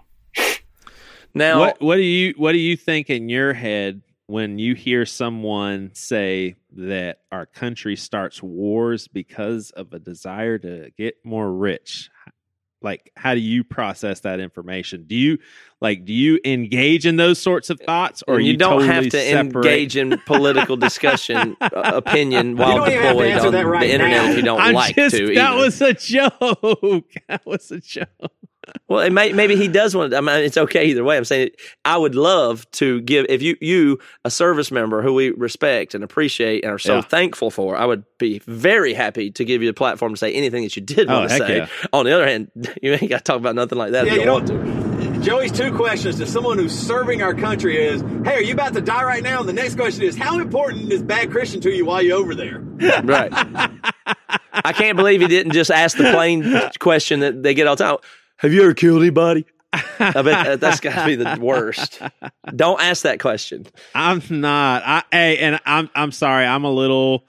Now, 1.34 1.60
what 1.60 1.82
what 1.82 1.96
do 1.96 2.04
you 2.04 2.34
what 2.38 2.52
do 2.52 2.60
you 2.60 2.78
think 2.78 3.10
in 3.10 3.28
your 3.28 3.54
head 3.54 4.02
when 4.28 4.60
you 4.60 4.76
hear 4.76 5.06
someone 5.06 5.90
say 5.94 6.56
that 6.74 7.22
our 7.32 7.46
country 7.46 7.96
starts 7.96 8.42
wars 8.42 9.08
because 9.08 9.72
of 9.72 9.92
a 9.94 10.00
desire 10.00 10.60
to 10.60 10.92
get 10.98 11.16
more 11.24 11.52
rich? 11.52 12.10
Like 12.84 13.12
how 13.16 13.34
do 13.34 13.40
you 13.40 13.64
process 13.64 14.20
that 14.22 14.40
information? 14.40 15.06
Do 15.06 15.16
you 15.16 15.38
like 15.82 16.06
do 16.06 16.14
you 16.14 16.40
engage 16.46 17.06
in 17.06 17.16
those 17.16 17.40
sorts 17.40 17.70
of 17.70 17.80
thoughts 17.80 18.24
or 18.28 18.40
you, 18.40 18.52
you 18.52 18.58
don't 18.58 18.84
have 18.84 19.06
to 19.06 19.12
separate? 19.12 19.56
engage 19.66 19.98
in 19.98 20.18
political 20.26 20.78
discussion, 20.78 21.56
uh, 21.62 21.70
opinion 21.96 22.58
while 22.58 22.78
don't 22.78 22.92
even 22.92 23.04
have 23.04 23.16
to 23.18 23.24
deployed 23.24 23.56
on 23.56 23.66
right 23.66 23.80
the 23.88 23.94
internet 23.94 24.24
now. 24.24 24.32
if 24.32 24.38
you 24.38 24.44
don't 24.44 24.62
I'm 24.62 24.74
like 24.74 24.96
just, 24.96 25.16
to. 25.16 25.28
that 25.36 25.52
either. 25.54 25.58
was 25.58 25.82
a 25.82 25.94
joke. 25.94 27.12
That 27.28 27.46
was 27.46 27.72
a 27.72 27.80
joke. 27.80 28.08
Well, 28.88 29.00
it 29.02 29.12
may, 29.12 29.34
maybe 29.34 29.56
he 29.56 29.68
does 29.68 29.96
want. 29.96 30.12
To, 30.12 30.18
I 30.18 30.22
mean, 30.22 30.36
it's 30.44 30.58
okay 30.58 30.86
either 30.86 31.04
way. 31.04 31.18
I'm 31.18 31.26
saying 31.26 31.50
I 31.86 31.98
would 31.98 32.16
love 32.16 32.70
to 32.72 33.02
give 33.02 33.26
if 33.30 33.42
you 33.42 33.58
you 33.62 34.00
a 34.26 34.30
service 34.32 34.72
member 34.72 35.02
who 35.02 35.14
we 35.14 35.32
respect 35.32 35.96
and 35.96 36.04
appreciate 36.04 36.64
and 36.64 36.72
are 36.74 36.80
so 36.80 36.96
Yeah. 36.96 37.02
thankful 37.02 37.50
for. 37.52 37.76
I 37.78 37.86
would 37.86 38.04
be 38.18 38.40
very 38.46 38.94
happy 38.94 39.32
to 39.32 39.46
give 39.46 39.62
you 39.64 39.70
a 39.70 39.74
platform 39.74 40.14
to 40.14 40.18
say 40.18 40.34
anything 40.34 40.64
that 40.64 40.76
you 40.76 40.82
did 40.82 41.10
Oh, 41.10 41.20
want 41.20 41.30
to 41.32 41.38
say. 41.38 41.58
yeah. 41.58 41.68
On 41.92 42.06
the 42.06 42.14
other 42.14 42.28
hand, 42.28 42.52
you 42.82 42.94
ain't 42.94 43.10
got 43.10 43.18
to 43.20 43.24
talk 43.24 43.38
about 43.38 43.56
nothing 43.56 43.78
like 43.78 43.92
that. 43.94 44.06
Yeah, 44.06 44.12
if 44.14 44.16
you 44.16 44.20
you 44.22 44.26
don't 44.26 44.48
know, 44.50 44.56
want 44.56 45.04
to. 45.16 45.22
Joey's 45.22 45.52
two 45.52 45.74
questions 45.74 46.18
to 46.18 46.26
someone 46.26 46.58
who's 46.58 46.78
serving 46.78 47.22
our 47.22 47.34
country 47.34 47.78
is, 47.78 48.02
hey, 48.26 48.36
are 48.36 48.42
you 48.42 48.54
about 48.54 48.74
to 48.74 48.82
die 48.82 49.04
right 49.04 49.24
now? 49.24 49.40
And 49.40 49.48
the 49.48 49.54
next 49.54 49.76
question 49.76 50.04
is, 50.04 50.18
how 50.18 50.40
important 50.40 50.92
is 50.92 51.02
bad 51.02 51.32
Christian 51.32 51.62
to 51.62 51.72
you 51.72 51.86
while 51.86 52.02
you're 52.02 52.18
over 52.18 52.36
there? 52.36 52.60
Right. 53.04 53.32
I 54.56 54.74
can't 54.74 54.98
believe 54.98 55.22
he 55.22 55.28
didn't 55.28 55.54
just 55.54 55.72
ask 55.72 55.98
the 55.98 56.12
plain 56.12 56.60
question 56.80 57.22
that 57.22 57.42
they 57.44 57.54
get 57.54 57.68
all 57.68 57.76
the 57.76 57.84
time. 57.84 57.98
Have 58.38 58.54
you 58.54 58.64
ever 58.64 58.74
killed 58.74 59.02
anybody? 59.02 59.46
I 59.74 59.82
bet 60.00 60.24
that- 60.24 60.60
that's 60.60 60.80
got 60.80 60.96
to 61.00 61.06
be 61.06 61.16
the 61.16 61.38
worst. 61.42 62.02
Don't 62.56 62.80
ask 62.82 63.04
that 63.04 63.20
question. 63.20 63.66
I'm 63.96 64.22
not. 64.30 64.84
I 64.86 65.04
hey, 65.12 65.38
and 65.40 65.60
I'm 65.66 65.90
I'm 65.96 66.12
sorry. 66.12 66.46
I'm 66.46 66.64
a 66.64 66.72
little 66.72 67.26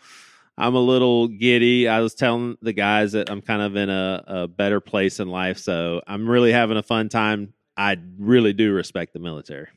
I'm 0.59 0.75
a 0.75 0.81
little 0.81 1.29
giddy. 1.29 1.89
I 1.89 2.01
was 2.01 2.15
telling 2.15 2.57
the 2.63 2.73
guys 2.73 3.13
that 3.13 3.31
I'm 3.31 3.41
kind 3.41 3.63
of 3.63 3.77
in 3.77 3.89
a, 3.91 4.25
a 4.27 4.49
better 4.49 4.81
place 4.81 5.21
in 5.21 5.29
life, 5.29 5.59
so 5.59 6.03
I'm 6.07 6.29
really 6.29 6.53
having 6.53 6.77
a 6.77 6.83
fun 6.83 7.09
time. 7.09 7.55
I 7.77 7.97
really 8.19 8.53
do 8.53 8.73
respect 8.73 9.15
the 9.15 9.19
military. 9.21 9.69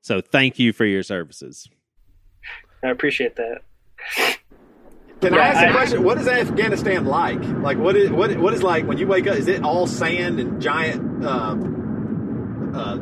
So 0.00 0.20
thank 0.20 0.58
you 0.58 0.72
for 0.72 0.84
your 0.84 1.02
services. 1.02 1.68
I 2.82 2.88
appreciate 2.88 3.36
that. 3.36 4.38
Can 5.20 5.34
I 5.34 5.38
ask 5.38 5.64
a 5.64 5.68
I- 5.68 5.72
question? 5.72 6.04
What 6.04 6.18
is 6.18 6.28
Afghanistan 6.28 7.04
like? 7.04 7.40
Like, 7.40 7.78
what 7.78 7.96
is 7.96 8.10
what 8.10 8.36
what 8.38 8.54
is 8.54 8.62
like 8.62 8.86
when 8.86 8.98
you 8.98 9.06
wake 9.06 9.26
up? 9.26 9.36
Is 9.36 9.48
it 9.48 9.62
all 9.62 9.86
sand 9.86 10.38
and 10.38 10.60
giant 10.62 11.24
uh, 11.24 11.56
uh, 12.74 12.98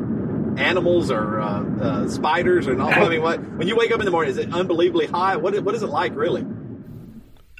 animals 0.57 1.11
or 1.11 1.39
uh, 1.39 1.63
uh, 1.79 2.07
spiders 2.09 2.67
and 2.67 2.81
all? 2.81 2.89
I 2.89 3.07
mean, 3.09 3.21
what 3.21 3.39
when 3.57 3.67
you 3.67 3.75
wake 3.75 3.91
up 3.91 3.99
in 3.99 4.05
the 4.05 4.11
morning, 4.11 4.31
is 4.31 4.37
it 4.37 4.51
unbelievably 4.51 5.07
high? 5.07 5.35
What 5.35 5.53
is, 5.53 5.61
what 5.61 5.75
is 5.75 5.83
it 5.83 5.87
like, 5.89 6.15
really? 6.15 6.45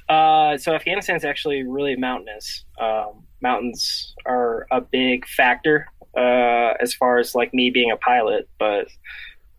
Uh, 0.08 0.56
so 0.56 0.74
is 0.74 1.24
actually 1.24 1.62
really 1.62 1.94
mountainous. 1.96 2.64
Um, 2.80 3.24
mountains 3.40 4.14
are 4.26 4.66
a 4.72 4.80
big 4.80 5.26
factor 5.28 5.86
uh, 6.16 6.72
as 6.80 6.94
far 6.94 7.18
as 7.18 7.34
like 7.34 7.52
me 7.52 7.70
being 7.70 7.90
a 7.90 7.96
pilot, 7.96 8.48
but 8.58 8.86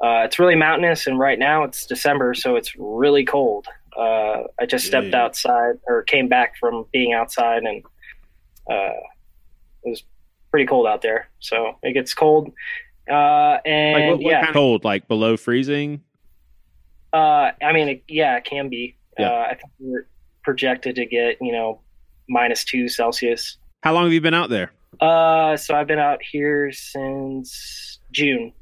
uh, 0.04 0.26
it's 0.26 0.40
really 0.40 0.56
mountainous. 0.56 1.08
And 1.08 1.20
right 1.20 1.38
now 1.38 1.64
it's 1.64 1.86
December, 1.86 2.34
so 2.34 2.56
it's 2.56 2.74
really 2.78 3.24
cold. 3.24 3.68
Uh, 4.00 4.44
I 4.60 4.66
just 4.66 4.86
stepped 4.86 5.08
Yeah. 5.08 5.24
outside 5.26 5.76
or 5.88 6.04
came 6.04 6.28
back 6.30 6.56
from 6.58 6.86
being 6.94 7.14
outside, 7.14 7.64
and 7.64 7.84
uh, 8.70 8.94
it 9.84 9.90
was 9.90 10.04
pretty 10.52 10.66
cold 10.66 10.88
out 10.88 11.02
there. 11.02 11.30
So 11.40 11.76
it 11.84 11.94
gets 11.94 12.14
cold. 12.14 12.52
Uh, 13.10 13.58
and 13.66 13.94
Like 13.94 14.10
what, 14.12 14.24
what 14.24 14.32
yeah, 14.32 14.40
kind 14.40 14.50
of 14.50 14.54
cold? 14.54 14.84
Like 14.84 15.08
below 15.08 15.36
freezing? 15.36 16.02
Uh, 17.12 17.52
I 17.62 17.74
mean, 17.74 17.90
it, 17.90 18.04
yeah, 18.08 18.38
it 18.38 18.46
can 18.46 18.70
be. 18.70 18.96
Yeah. 19.18 19.30
Uh, 19.32 19.48
I 19.52 19.56
think 19.56 19.72
we're 19.80 20.08
projected 20.44 20.96
to 20.96 21.06
get 21.06 21.38
you 21.42 21.52
know 21.52 21.82
minus 22.30 22.64
two 22.64 22.88
Celsius. 22.88 23.58
How 23.82 23.94
long 23.94 24.04
have 24.04 24.14
you 24.14 24.22
been 24.22 24.34
out 24.34 24.50
there? 24.50 24.72
Uh, 25.00 25.58
so 25.58 25.76
I've 25.76 25.88
been 25.88 26.00
out 26.00 26.20
here 26.32 26.72
since 26.72 28.00
June. 28.12 28.54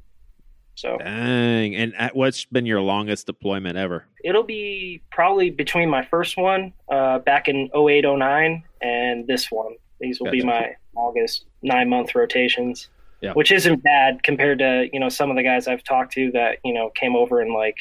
So 0.76 0.98
Dang. 1.00 1.76
And 1.76 1.94
what's 2.14 2.46
been 2.46 2.66
your 2.68 2.82
longest 2.82 3.26
deployment 3.26 3.78
ever? 3.78 4.06
It'll 4.28 4.44
be 4.44 5.02
probably 5.10 5.50
between 5.50 5.90
my 5.90 6.04
first 6.04 6.38
one 6.38 6.74
uh, 6.92 7.20
back 7.20 7.48
in 7.48 7.70
08, 7.74 8.04
09 8.04 8.64
and 8.82 9.26
this 9.26 9.50
one. 9.50 9.76
These 10.02 10.20
will 10.20 10.30
be 10.30 10.44
my 10.44 10.76
longest 10.96 11.46
nine 11.64 11.90
month 11.90 12.14
rotations. 12.14 12.90
Yeah. 13.22 13.34
Which 13.34 13.52
isn't 13.52 13.82
bad 13.82 14.22
compared 14.22 14.60
to, 14.60 14.90
you 14.94 15.00
know, 15.00 15.10
some 15.10 15.32
of 15.32 15.38
the 15.38 15.44
guys 15.44 15.68
I've 15.68 15.84
talked 15.84 16.14
to 16.14 16.30
that, 16.32 16.60
you 16.64 16.72
know, 16.74 16.92
came 16.92 17.16
over 17.16 17.42
in 17.42 17.52
like 17.52 17.78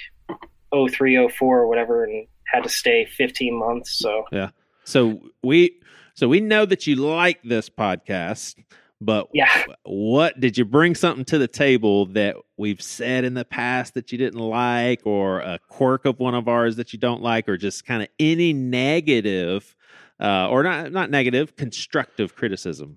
03, 0.72 1.28
04 1.28 1.59
or 1.59 1.66
whatever 1.66 2.05
and 2.05 2.26
had 2.47 2.62
to 2.62 2.70
stay 2.70 3.05
15 3.05 3.59
months. 3.59 3.99
So 3.99 4.24
yeah. 4.32 4.51
So 4.84 5.20
we 5.42 5.78
so 6.14 6.28
we 6.28 6.40
know 6.40 6.64
that 6.64 6.86
you 6.86 6.97
like 6.97 7.42
this 7.42 7.68
podcast, 7.68 8.55
but 9.01 9.28
yeah. 9.34 9.64
what 9.84 10.38
did 10.40 10.57
you 10.57 10.64
bring 10.64 10.94
something 10.94 11.24
to 11.26 11.38
the 11.38 11.49
table 11.49 12.07
that 12.07 12.36
we've 12.57 12.80
said 12.80 13.24
in 13.24 13.34
the 13.34 13.44
past 13.44 13.94
that 13.94 14.11
you 14.11 14.18
didn't 14.18 14.40
like 14.40 15.03
or 15.05 15.40
a 15.40 15.59
quirk 15.68 16.05
of 16.05 16.18
one 16.18 16.34
of 16.34 16.49
ours 16.49 16.76
that 16.76 16.92
you 16.92 16.99
don't 16.99 17.22
like 17.22 17.49
or 17.49 17.57
just 17.57 17.84
kind 17.84 18.03
of 18.03 18.09
any 18.18 18.53
negative 18.53 19.74
uh, 20.20 20.49
or 20.49 20.62
not 20.62 20.92
not 20.92 21.11
negative 21.11 21.57
constructive 21.57 22.34
criticism 22.34 22.97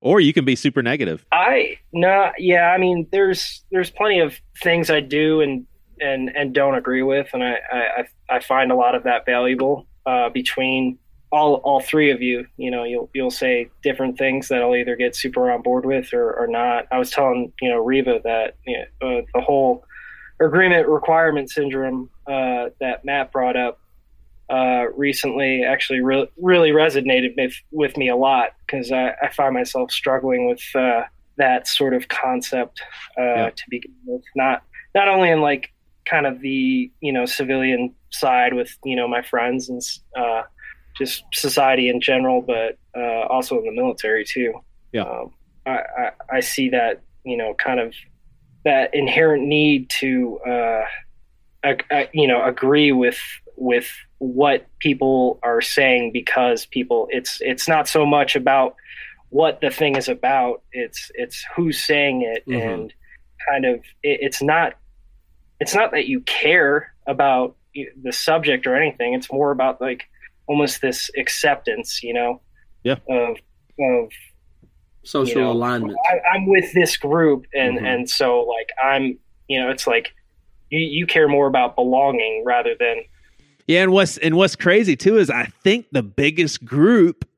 or 0.00 0.20
you 0.20 0.32
can 0.32 0.44
be 0.44 0.56
super 0.56 0.82
negative 0.82 1.24
I 1.30 1.78
no, 1.92 2.32
yeah. 2.38 2.70
I 2.70 2.78
mean, 2.78 3.06
there's 3.12 3.64
there's 3.70 3.90
plenty 3.90 4.20
of 4.20 4.40
things 4.62 4.90
I 4.90 5.00
do 5.00 5.40
and 5.40 5.66
and 6.00 6.30
and 6.34 6.54
don't 6.54 6.74
agree 6.74 7.02
with, 7.02 7.28
and 7.32 7.42
I 7.42 7.56
I, 7.70 8.08
I 8.28 8.40
find 8.40 8.72
a 8.72 8.74
lot 8.74 8.94
of 8.94 9.04
that 9.04 9.24
valuable 9.26 9.86
uh, 10.06 10.30
between 10.30 10.98
all 11.32 11.54
all 11.64 11.80
three 11.80 12.10
of 12.10 12.20
you. 12.22 12.46
You 12.56 12.70
know, 12.70 12.84
you'll 12.84 13.10
you'll 13.14 13.30
say 13.30 13.68
different 13.82 14.18
things 14.18 14.48
that 14.48 14.62
I'll 14.62 14.76
either 14.76 14.94
get 14.96 15.16
super 15.16 15.50
on 15.50 15.62
board 15.62 15.84
with 15.86 16.12
or, 16.12 16.32
or 16.34 16.46
not. 16.46 16.86
I 16.92 16.98
was 16.98 17.10
telling 17.10 17.52
you 17.60 17.70
know 17.70 17.78
Reva 17.78 18.20
that 18.24 18.56
you 18.66 18.78
know, 19.00 19.18
uh, 19.18 19.22
the 19.34 19.40
whole 19.40 19.84
agreement 20.40 20.88
requirement 20.88 21.50
syndrome 21.50 22.10
uh, 22.26 22.66
that 22.80 23.04
Matt 23.04 23.32
brought 23.32 23.56
up 23.56 23.78
uh, 24.50 24.86
recently 24.96 25.64
actually 25.64 26.00
re- 26.00 26.28
really 26.36 26.70
resonated 26.70 27.34
with, 27.36 27.54
with 27.70 27.96
me 27.96 28.08
a 28.08 28.16
lot 28.16 28.50
because 28.66 28.92
I, 28.92 29.14
I 29.22 29.30
find 29.30 29.54
myself 29.54 29.90
struggling 29.90 30.46
with 30.48 30.62
uh, 30.74 31.02
that 31.38 31.66
sort 31.66 31.94
of 31.94 32.08
concept 32.08 32.82
uh, 33.18 33.22
Yeah. 33.22 33.50
to 33.50 33.62
begin 33.70 33.94
with. 34.04 34.22
Not 34.36 34.62
not 34.94 35.08
only 35.08 35.30
in 35.30 35.40
like 35.40 35.72
kind 36.04 36.26
of 36.26 36.40
the 36.40 36.90
you 37.00 37.12
know 37.12 37.24
civilian 37.24 37.94
side 38.10 38.52
with 38.52 38.76
you 38.84 38.96
know 38.96 39.08
my 39.08 39.22
friends 39.22 39.68
and 39.70 39.80
uh, 40.16 40.42
just 40.96 41.24
society 41.32 41.88
in 41.88 42.00
general, 42.00 42.42
but 42.42 42.78
uh, 42.96 43.26
also 43.28 43.58
in 43.58 43.64
the 43.64 43.72
military 43.72 44.24
too. 44.24 44.52
Yeah. 44.92 45.02
um, 45.02 45.32
I, 45.66 45.70
I 45.98 46.10
I 46.36 46.40
see 46.40 46.68
that 46.70 47.02
you 47.24 47.36
know 47.36 47.54
kind 47.54 47.80
of 47.80 47.94
that 48.64 48.94
inherent 48.94 49.44
need 49.44 49.90
to 50.00 50.38
uh, 50.46 50.82
uh, 51.64 51.74
you 52.12 52.26
know 52.26 52.44
agree 52.44 52.92
with 52.92 53.18
with 53.56 53.90
what 54.18 54.66
people 54.80 55.38
are 55.42 55.60
saying 55.60 56.10
because 56.12 56.66
people 56.66 57.08
it's 57.10 57.38
it's 57.40 57.68
not 57.68 57.88
so 57.88 58.04
much 58.06 58.34
about 58.36 58.74
what 59.30 59.60
the 59.60 59.70
thing 59.70 59.96
is 59.96 60.08
about 60.08 60.62
it's 60.72 61.10
it's 61.14 61.44
who's 61.56 61.82
saying 61.82 62.22
it 62.22 62.44
Mhm. 62.46 62.74
and 62.74 62.94
kind 63.48 63.64
of 63.64 63.76
it, 64.02 64.18
it's 64.20 64.42
not 64.42 64.74
it's 65.60 65.74
not 65.74 65.92
that 65.92 66.06
you 66.06 66.20
care 66.20 66.92
about 67.06 67.56
the 68.02 68.12
subject 68.12 68.66
or 68.66 68.74
anything 68.76 69.14
it's 69.14 69.32
more 69.32 69.50
about 69.50 69.80
like 69.80 70.04
almost 70.46 70.80
this 70.82 71.10
acceptance 71.16 72.02
you 72.02 72.12
know 72.14 72.40
Yeah. 72.84 72.96
of 73.08 73.36
of 73.78 74.10
Social 75.04 75.34
you 75.40 75.40
know, 75.40 75.50
alignment. 75.52 75.98
I, 76.08 76.20
I'm 76.36 76.46
with 76.46 76.72
this 76.74 76.96
group, 76.96 77.46
and 77.52 77.78
Mhm. 77.78 77.84
and 77.86 78.08
so 78.10 78.42
like 78.42 78.68
I'm, 78.80 79.18
you 79.48 79.58
know, 79.60 79.68
it's 79.68 79.86
like 79.88 80.12
you 80.70 80.78
you 80.78 81.06
care 81.06 81.26
more 81.26 81.48
about 81.48 81.74
belonging 81.74 82.44
rather 82.46 82.74
than 82.78 82.98
yeah 83.66 83.82
and 83.82 83.90
what's 83.92 84.16
and 84.18 84.36
what's 84.36 84.54
crazy 84.56 84.96
too 84.96 85.18
is 85.18 85.28
i 85.30 85.44
think 85.62 85.86
the 85.92 86.02
biggest 86.02 86.64
group 86.64 87.28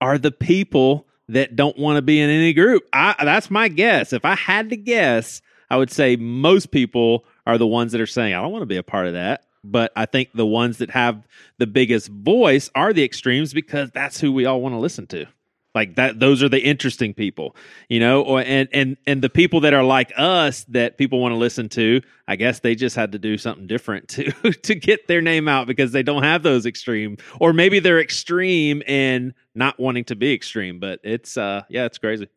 are 0.00 0.18
the 0.18 0.30
people 0.32 1.06
that 1.28 1.54
don't 1.56 1.78
want 1.78 1.96
to 1.96 2.02
be 2.02 2.20
in 2.20 2.28
any 2.28 2.52
group 2.52 2.82
I, 2.92 3.14
that's 3.24 3.50
my 3.50 3.68
guess 3.68 4.12
if 4.12 4.24
i 4.24 4.34
had 4.34 4.68
to 4.70 4.76
guess 4.76 5.40
i 5.70 5.76
would 5.76 5.90
say 5.90 6.16
most 6.16 6.72
people 6.72 7.24
are 7.46 7.56
the 7.56 7.66
ones 7.66 7.92
that 7.92 8.00
are 8.02 8.06
saying 8.06 8.34
i 8.34 8.42
don't 8.42 8.52
want 8.52 8.62
to 8.62 8.66
be 8.66 8.76
a 8.76 8.82
part 8.82 9.06
of 9.06 9.12
that 9.14 9.44
but 9.64 9.92
i 9.96 10.06
think 10.06 10.30
the 10.34 10.46
ones 10.46 10.78
that 10.78 10.90
have 10.90 11.26
the 11.58 11.66
biggest 11.66 12.08
voice 12.08 12.70
are 12.74 12.92
the 12.92 13.04
extremes 13.04 13.52
because 13.52 13.90
that's 13.92 14.20
who 14.20 14.32
we 14.32 14.46
all 14.46 14.60
want 14.60 14.74
to 14.74 14.78
listen 14.78 15.06
to. 15.06 15.26
Like 15.74 15.94
that 15.94 16.20
those 16.20 16.42
are 16.42 16.50
the 16.50 16.60
interesting 16.60 17.14
people 17.14 17.56
you 17.88 17.98
know? 17.98 18.22
Or 18.22 18.40
and 18.40 18.68
and 18.72 18.96
and 19.06 19.22
the 19.22 19.30
people 19.30 19.60
that 19.60 19.72
are 19.72 19.84
like 19.84 20.12
us 20.16 20.64
that 20.64 20.98
people 20.98 21.18
want 21.18 21.32
to 21.32 21.38
listen 21.38 21.70
to 21.70 22.02
i 22.28 22.36
guess 22.36 22.60
they 22.60 22.74
just 22.74 22.94
had 22.94 23.12
to 23.12 23.18
do 23.18 23.38
something 23.38 23.66
different 23.66 24.08
to 24.08 24.30
to 24.64 24.74
get 24.74 25.08
their 25.08 25.22
name 25.22 25.48
out 25.48 25.66
because 25.66 25.92
they 25.92 26.02
don't 26.02 26.24
have 26.24 26.42
those 26.42 26.66
extreme. 26.66 27.16
Or 27.40 27.52
maybe 27.54 27.78
they're 27.78 28.00
extreme 28.00 28.82
in 28.82 29.32
not 29.54 29.78
wanting 29.78 30.04
to 30.06 30.16
be 30.16 30.34
extreme 30.34 30.78
but 30.78 31.00
it's 31.04 31.38
uh 31.38 31.62
yeah 31.70 31.84
it's 31.84 31.98
crazy 31.98 32.28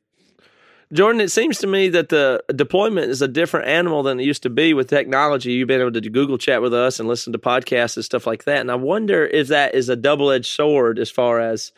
Jordan, 0.94 1.22
it 1.22 1.32
seems 1.32 1.58
to 1.60 1.68
me 1.68 1.90
that 1.90 2.10
the 2.10 2.44
deployment 2.56 3.10
is 3.10 3.22
a 3.22 3.28
different 3.28 3.68
animal 3.68 4.04
than 4.04 4.20
it 4.20 4.24
used 4.24 4.44
to 4.44 4.50
be 4.50 4.74
with 4.74 4.90
technology. 4.90 5.52
You've 5.52 5.68
been 5.68 5.82
able 5.82 5.92
to 5.92 6.10
Google 6.10 6.38
chat 6.38 6.62
with 6.62 6.74
us 6.74 7.00
and 7.00 7.10
listen 7.10 7.34
to 7.34 7.40
podcasts 7.40 7.96
and 7.98 8.06
stuff 8.06 8.28
like 8.28 8.44
that. 8.46 8.60
And 8.60 8.72
I 8.72 8.76
wonder 8.76 9.26
if 9.26 9.48
that 9.48 9.74
is 9.76 9.90
a 9.90 9.96
double 9.96 10.32
edged 10.32 10.46
sword 10.46 11.00
as 11.00 11.10
far 11.10 11.40
as, 11.40 11.72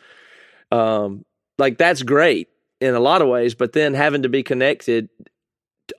um, 0.70 1.24
like 1.58 1.78
that's 1.78 2.02
great 2.02 2.48
in 2.80 2.94
a 2.94 3.00
lot 3.00 3.22
of 3.22 3.28
ways, 3.28 3.54
but 3.54 3.72
then 3.72 3.94
having 3.94 4.22
to 4.22 4.28
be 4.28 4.42
connected 4.42 5.08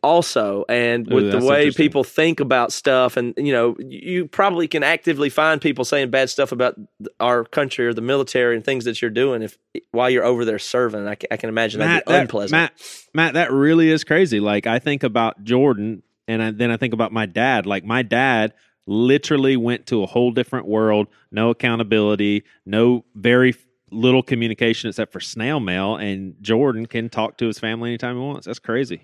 also, 0.04 0.66
and 0.70 1.12
Ooh, 1.12 1.16
with 1.16 1.32
the 1.32 1.46
way 1.46 1.72
people 1.72 2.04
think 2.04 2.40
about 2.40 2.72
stuff, 2.72 3.18
and 3.18 3.34
you 3.38 3.52
know, 3.52 3.76
you 3.80 4.28
probably 4.28 4.68
can 4.68 4.84
actively 4.84 5.30
find 5.30 5.62
people 5.62 5.86
saying 5.86 6.10
bad 6.10 6.30
stuff 6.30 6.52
about 6.52 6.80
our 7.20 7.44
country 7.44 7.86
or 7.86 7.94
the 7.94 8.02
military 8.02 8.56
and 8.56 8.64
things 8.64 8.86
that 8.86 9.02
you're 9.02 9.12
doing 9.12 9.42
if 9.42 9.58
while 9.92 10.10
you're 10.10 10.24
over 10.24 10.46
there 10.46 10.60
serving. 10.60 11.08
I, 11.08 11.18
I 11.32 11.38
can 11.38 11.50
imagine 11.50 11.80
that'd 11.80 11.94
Matt, 11.94 12.06
be 12.06 12.12
that, 12.14 12.22
unpleasant. 12.22 12.52
Matt, 12.52 12.74
Matt, 13.14 13.34
that 13.34 13.52
really 13.52 13.90
is 13.90 14.04
crazy. 14.04 14.40
Like 14.40 14.68
I 14.68 14.80
think 14.80 15.04
about 15.04 15.44
Jordan, 15.44 16.04
and 16.28 16.42
I, 16.42 16.52
then 16.52 16.72
I 16.72 16.78
think 16.78 16.94
about 16.94 17.12
my 17.12 17.26
dad. 17.26 17.66
Like 17.66 17.84
my 17.84 18.02
dad 18.02 18.54
literally 18.86 19.56
went 19.56 19.86
to 19.88 20.04
a 20.04 20.06
whole 20.06 20.32
different 20.32 20.68
world, 20.68 21.08
no 21.32 21.50
accountability, 21.50 22.44
no 22.66 23.06
very 23.16 23.56
little 23.92 24.24
communication 24.24 24.90
except 24.90 25.12
for 25.12 25.20
snail 25.20 25.60
mail, 25.60 25.96
and 25.96 26.36
Jordan 26.42 26.86
can 26.86 27.10
talk 27.10 27.38
to 27.38 27.48
his 27.48 27.60
family 27.60 27.90
anytime 27.92 28.16
he 28.16 28.22
wants. 28.22 28.46
That's 28.46 28.60
crazy. 28.60 29.02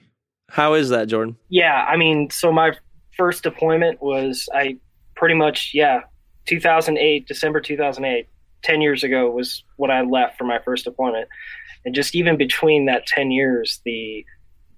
How 0.50 0.74
is 0.74 0.90
that, 0.90 1.08
Jordan? 1.08 1.38
Yeah, 1.50 1.86
I 1.88 1.98
mean, 1.98 2.30
so 2.30 2.52
my 2.52 2.74
first 3.18 3.44
deployment 3.44 4.02
was 4.02 4.48
I 4.54 4.78
pretty 5.16 5.36
much 5.36 5.72
yeah, 5.74 6.02
2008 6.46 7.28
December 7.28 7.60
2008, 7.62 8.28
10 8.62 8.82
years 8.82 9.04
ago 9.04 9.30
was 9.30 9.64
when 9.78 9.92
I 9.92 10.02
left 10.02 10.38
for 10.38 10.44
my 10.44 10.60
first 10.60 10.86
deployment, 10.86 11.28
and 11.84 11.96
just 11.96 12.16
even 12.16 12.38
between 12.38 12.86
that 12.86 13.06
10 13.06 13.32
years, 13.32 13.82
the 13.86 14.26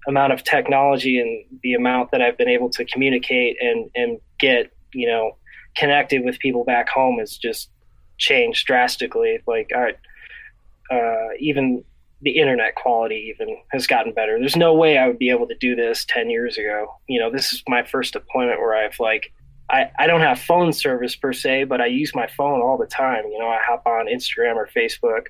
amount 0.06 0.32
of 0.32 0.42
technology 0.42 1.18
and 1.18 1.60
the 1.62 1.74
amount 1.74 2.10
that 2.12 2.22
I've 2.22 2.38
been 2.38 2.48
able 2.48 2.70
to 2.70 2.84
communicate 2.84 3.56
and 3.60 3.90
and 3.94 4.18
get 4.38 4.72
you 4.94 5.06
know 5.06 5.36
connected 5.76 6.24
with 6.24 6.38
people 6.38 6.64
back 6.64 6.88
home 6.88 7.18
has 7.18 7.36
just 7.36 7.70
changed 8.16 8.66
drastically. 8.66 9.38
Like 9.46 9.70
I, 9.74 10.94
uh, 10.94 11.28
even 11.38 11.84
the 12.22 12.32
internet 12.32 12.74
quality 12.74 13.32
even 13.32 13.56
has 13.70 13.86
gotten 13.86 14.12
better. 14.12 14.38
There's 14.38 14.56
no 14.56 14.74
way 14.74 14.98
I 14.98 15.06
would 15.06 15.18
be 15.18 15.30
able 15.30 15.46
to 15.48 15.54
do 15.54 15.76
this 15.76 16.04
10 16.08 16.30
years 16.30 16.58
ago. 16.58 16.92
You 17.08 17.20
know, 17.20 17.30
this 17.30 17.52
is 17.52 17.62
my 17.68 17.84
first 17.84 18.12
deployment 18.12 18.60
where 18.60 18.74
I've 18.74 18.98
like, 18.98 19.32
I, 19.70 19.90
I 19.98 20.06
don't 20.06 20.22
have 20.22 20.40
phone 20.40 20.72
service 20.72 21.14
per 21.14 21.32
se, 21.32 21.64
but 21.64 21.80
I 21.80 21.86
use 21.86 22.14
my 22.14 22.26
phone 22.26 22.60
all 22.60 22.78
the 22.78 22.86
time. 22.86 23.24
You 23.26 23.38
know, 23.38 23.48
I 23.48 23.58
hop 23.62 23.86
on 23.86 24.06
Instagram 24.06 24.56
or 24.56 24.68
Facebook. 24.74 25.26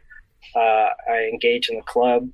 Uh, 0.55 0.91
I 1.11 1.29
engage 1.31 1.69
in 1.69 1.77
the 1.77 1.83
club 1.83 2.29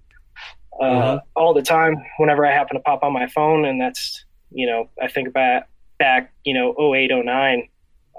uh, 0.80 1.18
all 1.34 1.54
the 1.54 1.62
time 1.62 1.96
whenever 2.18 2.46
I 2.46 2.52
happen 2.52 2.76
to 2.76 2.82
pop 2.82 3.02
on 3.02 3.12
my 3.12 3.26
phone. 3.28 3.64
And 3.64 3.80
that's, 3.80 4.24
you 4.50 4.66
know, 4.66 4.88
I 5.02 5.08
think 5.08 5.28
about 5.28 5.64
back, 5.98 6.32
you 6.44 6.54
know, 6.54 6.74
08, 6.94 7.10
09, 7.24 7.68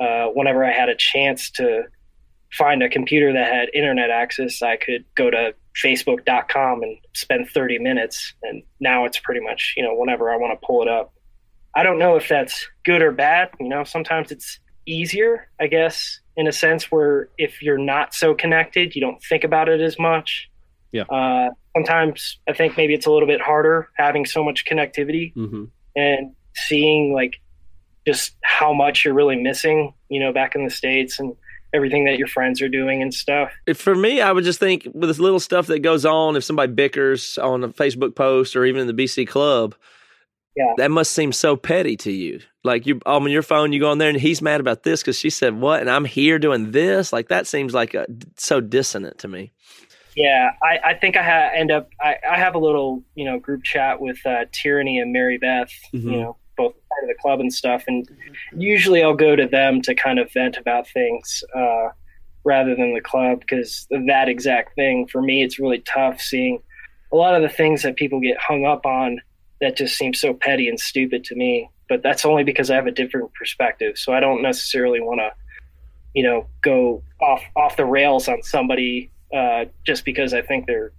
uh, 0.01 0.25
whenever 0.27 0.65
I 0.65 0.71
had 0.71 0.89
a 0.89 0.95
chance 0.95 1.49
to 1.51 1.83
find 2.51 2.81
a 2.81 2.89
computer 2.89 3.33
that 3.33 3.53
had 3.53 3.69
internet 3.73 4.09
access, 4.09 4.61
I 4.61 4.77
could 4.77 5.05
go 5.15 5.29
to 5.29 5.53
facebook.com 5.83 6.83
and 6.83 6.97
spend 7.13 7.49
30 7.49 7.79
minutes. 7.79 8.33
And 8.43 8.63
now 8.79 9.05
it's 9.05 9.19
pretty 9.19 9.41
much, 9.41 9.73
you 9.75 9.83
know, 9.83 9.93
whenever 9.95 10.31
I 10.31 10.37
want 10.37 10.59
to 10.59 10.65
pull 10.65 10.81
it 10.81 10.87
up. 10.87 11.13
I 11.75 11.83
don't 11.83 11.99
know 11.99 12.15
if 12.15 12.27
that's 12.29 12.67
good 12.85 13.01
or 13.01 13.11
bad. 13.11 13.49
You 13.59 13.67
know, 13.67 13.83
sometimes 13.83 14.31
it's 14.31 14.59
easier, 14.85 15.49
I 15.59 15.67
guess, 15.67 16.19
in 16.37 16.47
a 16.47 16.51
sense 16.51 16.89
where 16.91 17.29
if 17.37 17.61
you're 17.61 17.77
not 17.77 18.13
so 18.13 18.33
connected, 18.33 18.95
you 18.95 19.01
don't 19.01 19.21
think 19.21 19.43
about 19.43 19.67
it 19.67 19.81
as 19.81 19.99
much. 19.99 20.49
Yeah. 20.91 21.03
Uh, 21.03 21.49
sometimes 21.75 22.39
I 22.47 22.53
think 22.53 22.77
maybe 22.77 22.93
it's 22.93 23.05
a 23.05 23.11
little 23.11 23.27
bit 23.27 23.41
harder 23.41 23.89
having 23.97 24.25
so 24.25 24.43
much 24.43 24.65
connectivity 24.65 25.33
Mm-hmm. 25.35 25.65
and 25.97 26.33
seeing 26.55 27.13
like 27.13 27.33
just 28.07 28.35
how 28.41 28.71
much 28.71 29.03
you're 29.03 29.13
really 29.13 29.35
missing, 29.35 29.93
you 30.07 30.21
know, 30.21 30.31
back 30.31 30.55
in 30.55 30.63
the 30.63 30.69
States 30.69 31.19
and 31.19 31.35
everything 31.75 32.05
that 32.05 32.17
your 32.17 32.27
friends 32.27 32.61
are 32.61 32.69
doing 32.69 33.01
and 33.01 33.13
stuff. 33.13 33.51
For 33.75 33.93
me, 33.93 34.21
I 34.21 34.31
would 34.31 34.43
just 34.45 34.59
think 34.59 34.85
with 34.93 35.09
this 35.09 35.19
little 35.19 35.39
stuff 35.39 35.67
that 35.67 35.79
goes 35.79 36.05
on, 36.05 36.35
if 36.35 36.43
somebody 36.43 36.71
bickers 36.73 37.37
on 37.43 37.63
a 37.63 37.69
Facebook 37.69 38.15
post 38.15 38.55
or 38.55 38.65
even 38.65 38.81
in 38.81 38.87
the 38.87 38.93
BC 39.03 39.27
club, 39.27 39.75
Yeah. 40.55 40.73
that 40.77 40.89
must 40.91 41.11
seem 41.13 41.31
so 41.33 41.55
petty 41.55 41.97
to 41.97 42.11
you. 42.11 42.39
Like 42.63 42.87
you, 42.87 42.99
on 43.05 43.29
your 43.29 43.43
phone, 43.43 43.73
you 43.73 43.79
go 43.79 43.91
on 43.91 43.97
there 43.99 44.09
and 44.09 44.19
he's 44.19 44.41
mad 44.41 44.59
about 44.61 44.83
this 44.83 45.01
because 45.01 45.19
she 45.19 45.29
said 45.29 45.59
what, 45.59 45.81
and 45.81 45.89
I'm 45.89 46.05
here 46.05 46.39
doing 46.39 46.71
this. 46.71 47.11
Like 47.13 47.27
that 47.27 47.45
seems 47.45 47.73
like 47.73 47.93
a, 47.93 48.07
so 48.37 48.61
dissonant 48.61 49.19
to 49.19 49.27
me. 49.27 49.51
Yeah, 50.15 50.51
I, 50.63 50.91
I 50.91 50.93
think 50.93 51.17
I 51.17 51.23
ha- 51.23 51.51
end 51.53 51.71
up 51.71 51.89
I, 52.01 52.15
I 52.31 52.37
have 52.37 52.55
a 52.55 52.57
little 52.57 53.03
you 53.15 53.25
know 53.25 53.37
group 53.37 53.63
chat 53.65 53.99
with 53.99 54.17
uh, 54.25 54.45
Tyranny 54.53 54.97
and 54.97 55.11
Mary 55.11 55.37
Beth, 55.37 55.69
Mhm. 55.93 56.03
you 56.03 56.11
know, 56.21 56.37
both 56.55 56.73
part 56.89 57.03
of 57.03 57.09
the 57.09 57.21
club 57.21 57.39
and 57.39 57.53
stuff, 57.53 57.83
and 57.87 58.07
usually 58.55 59.03
I'll 59.03 59.15
go 59.15 59.35
to 59.35 59.47
them 59.47 59.81
to 59.83 59.95
kind 59.95 60.19
of 60.19 60.31
vent 60.31 60.57
about 60.57 60.87
things 60.89 61.43
uh, 61.55 61.89
rather 62.43 62.75
than 62.75 62.93
the 62.93 63.01
club 63.01 63.39
because 63.39 63.87
that 64.07 64.29
exact 64.29 64.75
thing 64.75 65.07
for 65.07 65.19
me 65.19 65.43
it's 65.43 65.57
really 65.57 65.79
tough 65.79 66.21
seeing 66.21 66.61
a 67.11 67.15
lot 67.15 67.35
of 67.35 67.41
the 67.41 67.49
things 67.49 67.81
that 67.81 67.95
people 67.95 68.19
get 68.19 68.37
hung 68.37 68.65
up 68.65 68.85
on 68.85 69.19
that 69.61 69.77
just 69.77 69.97
seem 69.97 70.13
so 70.13 70.33
petty 70.33 70.67
and 70.67 70.79
stupid 70.79 71.23
to 71.23 71.35
me. 71.35 71.69
But 71.87 72.03
that's 72.03 72.25
only 72.25 72.43
because 72.43 72.69
I 72.69 72.75
have 72.75 72.87
a 72.87 72.91
different 72.91 73.33
perspective, 73.33 73.97
so 73.97 74.13
I 74.13 74.19
don't 74.19 74.41
necessarily 74.41 75.01
want 75.01 75.19
to 75.19 75.31
you 76.13 76.23
know 76.23 76.47
go 76.61 77.03
off 77.21 77.43
off 77.55 77.77
the 77.77 77.85
rails 77.85 78.27
on 78.27 78.41
somebody 78.43 79.11
uh, 79.33 79.65
just 79.85 80.05
because 80.05 80.33
I 80.33 80.41
think 80.41 80.65
they're, 80.65 80.91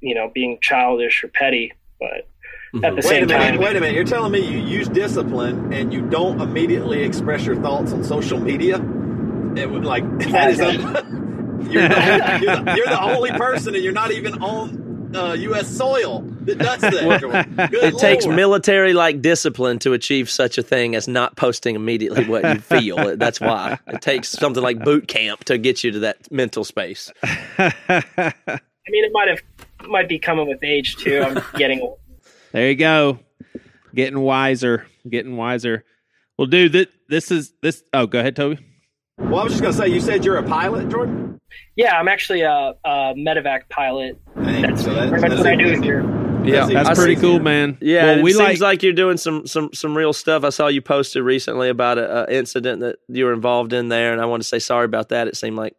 you 0.00 0.14
know, 0.14 0.30
being 0.34 0.58
childish 0.60 1.22
or 1.22 1.28
petty. 1.28 1.72
But 2.00 2.28
at 2.74 2.80
the 2.80 2.96
Wait 2.96 3.04
same 3.04 3.22
a 3.24 3.26
minute. 3.26 3.50
time, 3.52 3.58
Wait 3.58 3.76
a 3.76 3.80
minute. 3.80 3.94
You're 3.94 4.04
telling 4.04 4.32
me 4.32 4.40
you 4.40 4.58
use 4.58 4.88
discipline 4.88 5.72
and 5.72 5.92
you 5.92 6.00
don't 6.02 6.40
immediately 6.40 7.02
express 7.02 7.44
your 7.44 7.56
thoughts 7.56 7.92
on 7.92 8.02
social 8.04 8.40
media? 8.40 8.76
It 9.56 9.70
would 9.70 9.84
like 9.84 10.04
that 10.30 10.50
is. 10.52 10.60
Un- 10.60 11.58
you're, 11.70 11.88
the, 11.88 12.38
you're, 12.42 12.56
the, 12.56 12.74
you're 12.76 12.86
the 12.86 13.02
only 13.02 13.30
person, 13.32 13.74
and 13.74 13.84
you're 13.84 13.92
not 13.92 14.10
even 14.10 14.42
on 14.42 15.14
uh, 15.14 15.34
U.S. 15.34 15.68
soil 15.68 16.22
that 16.42 16.58
does 16.58 16.80
that. 16.80 17.20
Jordan. 17.20 17.54
Good 17.70 17.84
It 17.94 17.98
takes 17.98 18.26
military 18.26 18.94
like 18.94 19.20
discipline 19.22 19.78
to 19.80 19.92
achieve 19.92 20.30
such 20.30 20.58
a 20.58 20.62
thing 20.62 20.94
as 20.94 21.06
not 21.06 21.36
posting 21.36 21.76
immediately 21.76 22.24
what 22.24 22.42
you 22.44 22.60
feel. 22.60 23.16
That's 23.16 23.40
why 23.40 23.78
it 23.86 24.00
takes 24.00 24.28
something 24.28 24.62
like 24.62 24.82
boot 24.82 25.06
camp 25.08 25.44
to 25.44 25.58
get 25.58 25.84
you 25.84 25.92
to 25.92 25.98
that 26.00 26.30
mental 26.32 26.64
space. 26.64 27.12
I 27.58 27.72
mean, 28.88 29.04
it 29.04 29.12
might 29.12 29.28
have 29.28 29.42
might 29.88 30.08
be 30.08 30.18
coming 30.18 30.48
with 30.48 30.62
age 30.62 30.96
too. 30.96 31.22
I'm 31.22 31.42
getting 31.56 31.80
old. 31.80 31.98
There 32.52 32.68
you 32.68 32.74
go. 32.76 33.18
Getting 33.94 34.20
wiser. 34.20 34.86
Getting 35.08 35.36
wiser. 35.36 35.84
Well, 36.38 36.46
dude, 36.46 36.72
this, 36.72 36.86
this 37.08 37.30
is 37.30 37.52
this. 37.62 37.82
Oh, 37.92 38.06
go 38.06 38.20
ahead, 38.20 38.36
Toby. 38.36 38.58
Well, 39.18 39.40
I 39.40 39.44
was 39.44 39.52
just 39.52 39.62
gonna 39.62 39.74
say, 39.74 39.88
you 39.88 40.00
said 40.00 40.24
you're 40.24 40.38
a 40.38 40.42
pilot, 40.42 40.88
Jordan. 40.88 41.38
Yeah, 41.76 41.98
I'm 41.98 42.08
actually 42.08 42.40
a, 42.42 42.74
a 42.84 43.14
medevac 43.14 43.68
pilot. 43.68 44.18
Dang, 44.36 44.62
That's 44.62 44.82
so 44.84 44.94
that- 44.94 45.08
pretty 45.10 45.22
much 45.22 45.30
that's 45.30 45.42
what 45.42 45.46
I 45.52 45.56
do 45.56 45.66
easy. 45.72 45.82
here. 45.82 46.02
Yeah, 46.44 46.66
That's 46.66 46.88
That's 46.88 46.98
pretty 46.98 47.14
see- 47.14 47.20
cool, 47.20 47.38
man. 47.38 47.78
Yeah, 47.80 48.04
well, 48.06 48.18
it 48.18 48.22
we 48.22 48.32
seems 48.32 48.40
like, 48.40 48.60
like, 48.60 48.82
you're 48.82 48.94
doing 48.94 49.16
some 49.16 49.46
some 49.46 49.70
some 49.72 49.96
real 49.96 50.12
stuff. 50.12 50.42
I 50.42 50.48
saw 50.48 50.66
you 50.66 50.82
posted 50.82 51.22
recently 51.22 51.68
about 51.68 51.98
a, 51.98 52.28
a 52.28 52.34
incident 52.36 52.80
that 52.80 52.96
you 53.08 53.26
were 53.26 53.32
involved 53.32 53.72
in 53.72 53.88
there, 53.88 54.12
and 54.12 54.20
I 54.20 54.24
want 54.24 54.42
to 54.42 54.48
say 54.48 54.58
sorry 54.58 54.86
about 54.86 55.10
that. 55.10 55.28
It 55.28 55.36
seemed 55.36 55.56
like 55.56 55.76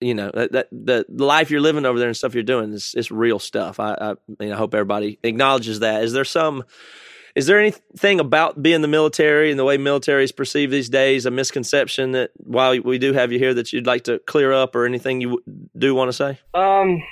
you 0.00 0.14
know 0.14 0.30
that, 0.32 0.52
that 0.52 0.68
the 1.08 1.24
life 1.24 1.50
you're 1.50 1.60
living 1.60 1.84
over 1.84 1.98
there 1.98 2.08
and 2.08 2.16
stuff 2.16 2.34
you're 2.34 2.42
doing 2.42 2.72
is 2.72 2.94
is 2.94 3.10
real 3.10 3.38
stuff. 3.38 3.80
I 3.80 3.94
I, 3.94 4.14
mean, 4.38 4.52
I 4.52 4.56
hope 4.56 4.74
everybody 4.74 5.18
acknowledges 5.22 5.80
that. 5.80 6.04
Is 6.04 6.12
there 6.12 6.24
some 6.24 6.64
is 7.34 7.46
there 7.46 7.60
anything 7.60 8.18
about 8.18 8.60
being 8.60 8.80
the 8.80 8.88
military 8.88 9.50
and 9.50 9.58
the 9.58 9.64
way 9.64 9.76
military 9.76 10.24
is 10.24 10.32
perceived 10.32 10.72
these 10.72 10.88
days 10.88 11.24
a 11.24 11.30
misconception 11.30 12.12
that 12.12 12.30
while 12.36 12.76
we 12.80 12.98
do 12.98 13.12
have 13.12 13.30
you 13.30 13.38
here 13.38 13.54
that 13.54 13.72
you'd 13.72 13.86
like 13.86 14.04
to 14.04 14.18
clear 14.20 14.52
up 14.52 14.74
or 14.74 14.84
anything 14.86 15.20
you 15.20 15.42
do 15.76 15.94
want 15.94 16.08
to 16.08 16.12
say? 16.12 16.38
Um, 16.54 17.02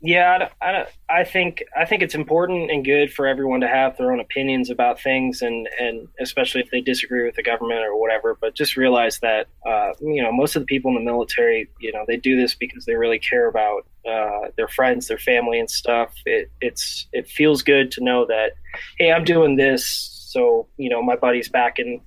yeah, 0.00 0.48
I, 0.62 0.64
I, 0.64 0.86
I 1.20 1.24
think 1.24 1.64
I 1.76 1.84
think 1.84 2.02
it's 2.02 2.14
important 2.14 2.70
and 2.70 2.84
good 2.84 3.12
for 3.12 3.26
everyone 3.26 3.60
to 3.62 3.68
have 3.68 3.96
their 3.96 4.12
own 4.12 4.20
opinions 4.20 4.70
about 4.70 5.00
things, 5.00 5.42
and 5.42 5.68
and 5.80 6.06
especially 6.20 6.60
if 6.60 6.70
they 6.70 6.80
disagree 6.80 7.24
with 7.24 7.34
the 7.34 7.42
government 7.42 7.80
or 7.80 7.98
whatever. 7.98 8.38
But 8.40 8.54
just 8.54 8.76
realize 8.76 9.18
that 9.20 9.48
uh, 9.66 9.92
you 10.00 10.22
know 10.22 10.30
most 10.30 10.54
of 10.54 10.62
the 10.62 10.66
people 10.66 10.90
in 10.90 10.94
the 10.94 11.10
military, 11.10 11.68
you 11.80 11.92
know, 11.92 12.04
they 12.06 12.16
do 12.16 12.36
this 12.36 12.54
because 12.54 12.84
they 12.84 12.94
really 12.94 13.18
care 13.18 13.48
about 13.48 13.86
uh, 14.08 14.50
their 14.56 14.68
friends, 14.68 15.08
their 15.08 15.18
family, 15.18 15.58
and 15.58 15.68
stuff. 15.68 16.12
It 16.24 16.50
it's 16.60 17.08
it 17.12 17.28
feels 17.28 17.62
good 17.62 17.90
to 17.92 18.04
know 18.04 18.24
that 18.26 18.52
hey, 18.98 19.10
I'm 19.10 19.24
doing 19.24 19.56
this, 19.56 19.84
so 20.30 20.68
you 20.76 20.90
know 20.90 21.02
my 21.02 21.16
buddies 21.16 21.48
back 21.48 21.80
in 21.80 22.00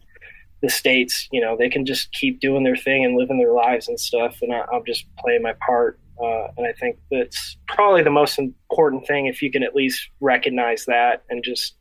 the 0.62 0.70
states, 0.70 1.28
you 1.32 1.42
know, 1.42 1.58
they 1.58 1.70
can 1.70 1.86
just 1.86 2.12
keep 2.14 2.40
doing 2.40 2.64
their 2.64 2.76
thing 2.76 3.04
and 3.04 3.18
living 3.18 3.40
their 3.40 3.52
lives 3.52 3.88
and 3.88 4.00
stuff, 4.00 4.38
and 4.42 4.54
I, 4.54 4.64
I'm 4.72 4.86
just 4.86 5.06
playing 5.18 5.42
my 5.42 5.54
part. 5.66 6.00
Uh, 6.22 6.48
and 6.58 6.68
I 6.68 6.74
think 6.74 6.98
that's 7.10 7.58
probably 7.68 8.04
the 8.04 8.12
most 8.12 8.38
important 8.38 9.08
thing 9.08 9.28
if 9.28 9.42
you 9.42 9.52
can 9.52 9.64
at 9.64 9.76
least 9.76 10.10
recognize 10.20 10.86
that 10.86 11.24
and 11.30 11.44
just 11.44 11.76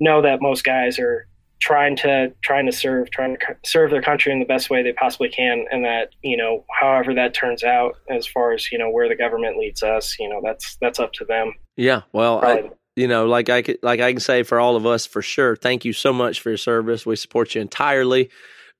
know 0.00 0.22
that 0.22 0.40
most 0.40 0.64
guys 0.64 0.98
are 0.98 1.26
trying 1.60 1.96
to 1.96 2.32
trying 2.42 2.66
to 2.66 2.72
serve 2.72 3.10
trying 3.10 3.36
to 3.36 3.56
serve 3.64 3.90
their 3.90 4.02
country 4.02 4.32
in 4.32 4.38
the 4.38 4.44
best 4.44 4.68
way 4.68 4.82
they 4.82 4.92
possibly 4.92 5.28
can 5.28 5.64
and 5.70 5.84
that 5.84 6.10
you 6.22 6.36
know 6.36 6.64
however 6.80 7.14
that 7.14 7.32
turns 7.32 7.62
out 7.62 7.94
as 8.10 8.26
far 8.26 8.52
as 8.52 8.70
you 8.70 8.76
know 8.76 8.90
where 8.90 9.08
the 9.08 9.14
government 9.14 9.56
leads 9.56 9.82
us 9.82 10.16
you 10.18 10.28
know 10.28 10.40
that's 10.44 10.76
that's 10.80 10.98
up 10.98 11.12
to 11.12 11.24
them 11.24 11.54
Yeah, 11.76 12.02
well, 12.12 12.44
I, 12.44 12.70
you 12.96 13.08
know, 13.08 13.26
like 13.26 13.48
I 13.48 13.62
could, 13.62 13.78
like 13.82 14.00
I 14.00 14.12
can 14.12 14.20
say 14.20 14.42
for 14.42 14.60
all 14.60 14.76
of 14.76 14.86
us 14.86 15.06
for 15.06 15.22
sure. 15.22 15.56
Thank 15.56 15.84
you 15.84 15.92
so 15.92 16.12
much 16.12 16.40
for 16.40 16.50
your 16.50 16.58
service. 16.58 17.04
We 17.04 17.16
support 17.16 17.54
you 17.54 17.60
entirely. 17.60 18.30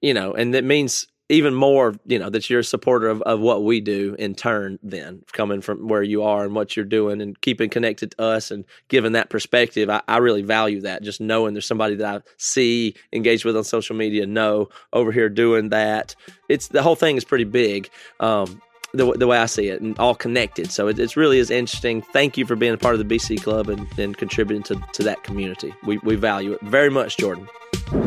You 0.01 0.15
know, 0.15 0.35
and 0.35 0.55
that 0.55 0.65
means 0.65 1.07
even 1.29 1.55
more, 1.55 1.95
you 2.05 2.18
know, 2.18 2.29
that 2.29 2.51
you're 2.51 2.61
a 2.61 2.64
supporter 2.64 3.09
of, 3.09 3.22
of 3.22 3.41
what 3.41 3.64
we 3.64 3.81
do 3.81 4.14
in 4.18 4.35
turn, 4.35 4.79
then 4.83 5.22
coming 5.33 5.62
from 5.62 5.89
where 5.89 6.03
you 6.03 6.22
are 6.22 6.45
and 6.45 6.55
what 6.55 6.77
you're 6.77 6.85
doing 6.85 7.22
and 7.22 7.41
keeping 7.41 7.70
connected 7.70 8.11
to 8.11 8.22
us 8.22 8.51
and 8.51 8.64
giving 8.89 9.12
that 9.12 9.31
perspective. 9.31 9.89
I, 9.89 10.03
I 10.07 10.18
really 10.18 10.43
value 10.43 10.83
that. 10.83 11.03
Just 11.03 11.20
knowing 11.20 11.55
there's 11.55 11.66
somebody 11.66 11.95
that 11.97 12.16
I 12.16 12.20
see, 12.37 12.95
engaged 13.12 13.45
with 13.45 13.57
on 13.57 13.64
social 13.64 13.97
media, 13.97 14.27
know 14.27 14.68
over 14.93 15.12
here 15.12 15.31
doing 15.31 15.70
that. 15.70 16.14
It's 16.49 16.68
the 16.68 16.83
whole 16.83 16.97
thing 16.97 17.16
is 17.16 17.25
pretty 17.25 17.45
big. 17.45 17.89
Um, 18.20 18.61
the, 18.93 19.12
the 19.12 19.27
way 19.27 19.39
I 19.39 19.47
see 19.47 19.68
it, 19.68 19.81
and 19.81 19.99
all 19.99 20.14
connected. 20.14 20.70
So 20.70 20.87
it, 20.87 21.01
it 21.01 21.16
really 21.16 21.41
is 21.41 21.51
interesting. 21.51 22.01
Thank 22.01 22.39
you 22.39 22.47
for 22.47 22.55
being 22.55 22.75
a 22.75 22.79
part 22.79 22.95
of 22.95 23.07
the 23.07 23.16
BC 23.16 23.43
Club 23.43 23.68
and, 23.68 23.89
and 23.99 24.16
contributing 24.16 24.62
to, 24.64 24.81
to 24.93 25.03
that 25.03 25.25
community. 25.25 25.75
We, 25.85 25.99
we 25.99 26.14
value 26.14 26.53
it 26.53 26.61
very 26.62 26.91
much, 26.91 27.16
Jordan. 27.16 27.49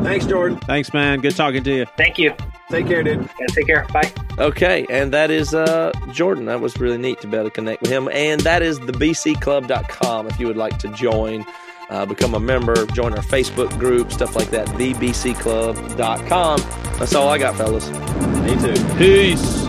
Thanks, 0.03 0.25
Jordan. 0.25 0.57
Thanks, 0.59 0.93
man. 0.93 1.19
Good 1.19 1.36
talking 1.36 1.63
to 1.63 1.75
you. 1.75 1.86
Thank 1.97 2.17
you. 2.17 2.34
Take 2.69 2.88
care, 2.88 3.01
dude. 3.01 3.30
Yeah, 3.39 3.45
take 3.47 3.67
care. 3.67 3.86
Bye. 3.93 4.11
Okay, 4.38 4.86
and 4.89 5.13
that 5.13 5.32
is 5.32 5.53
uh, 5.53 5.93
Jordan. 6.11 6.45
That 6.45 6.59
was 6.59 6.78
really 6.80 6.97
neat 6.97 7.21
to 7.21 7.28
be 7.28 7.38
able 7.38 7.45
to 7.49 7.51
connect 7.51 7.82
with 7.82 7.91
him. 7.91 8.09
And 8.11 8.41
that 8.41 8.61
is 8.61 8.80
the 8.80 8.91
bcclub.com 8.91 10.28
if 10.28 10.39
you 10.39 10.47
would 10.47 10.57
like 10.57 10.78
to 10.80 10.89
join, 10.89 11.45
uh, 11.89 12.05
become 12.05 12.34
a 12.34 12.39
member, 12.39 12.86
join 12.88 13.13
our 13.13 13.23
Facebook 13.23 13.69
group, 13.80 14.11
stuff 14.11 14.36
like 14.36 14.49
that. 14.49 14.67
Thebcclub.com. 14.67 16.59
That's 16.99 17.15
all 17.15 17.30
I 17.30 17.38
got, 17.38 17.55
fellas. 17.55 17.89
Me 17.89 18.55
too. 18.61 18.95
Peace. 18.97 19.67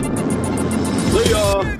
See 1.11 1.29
y'all. 1.31 1.79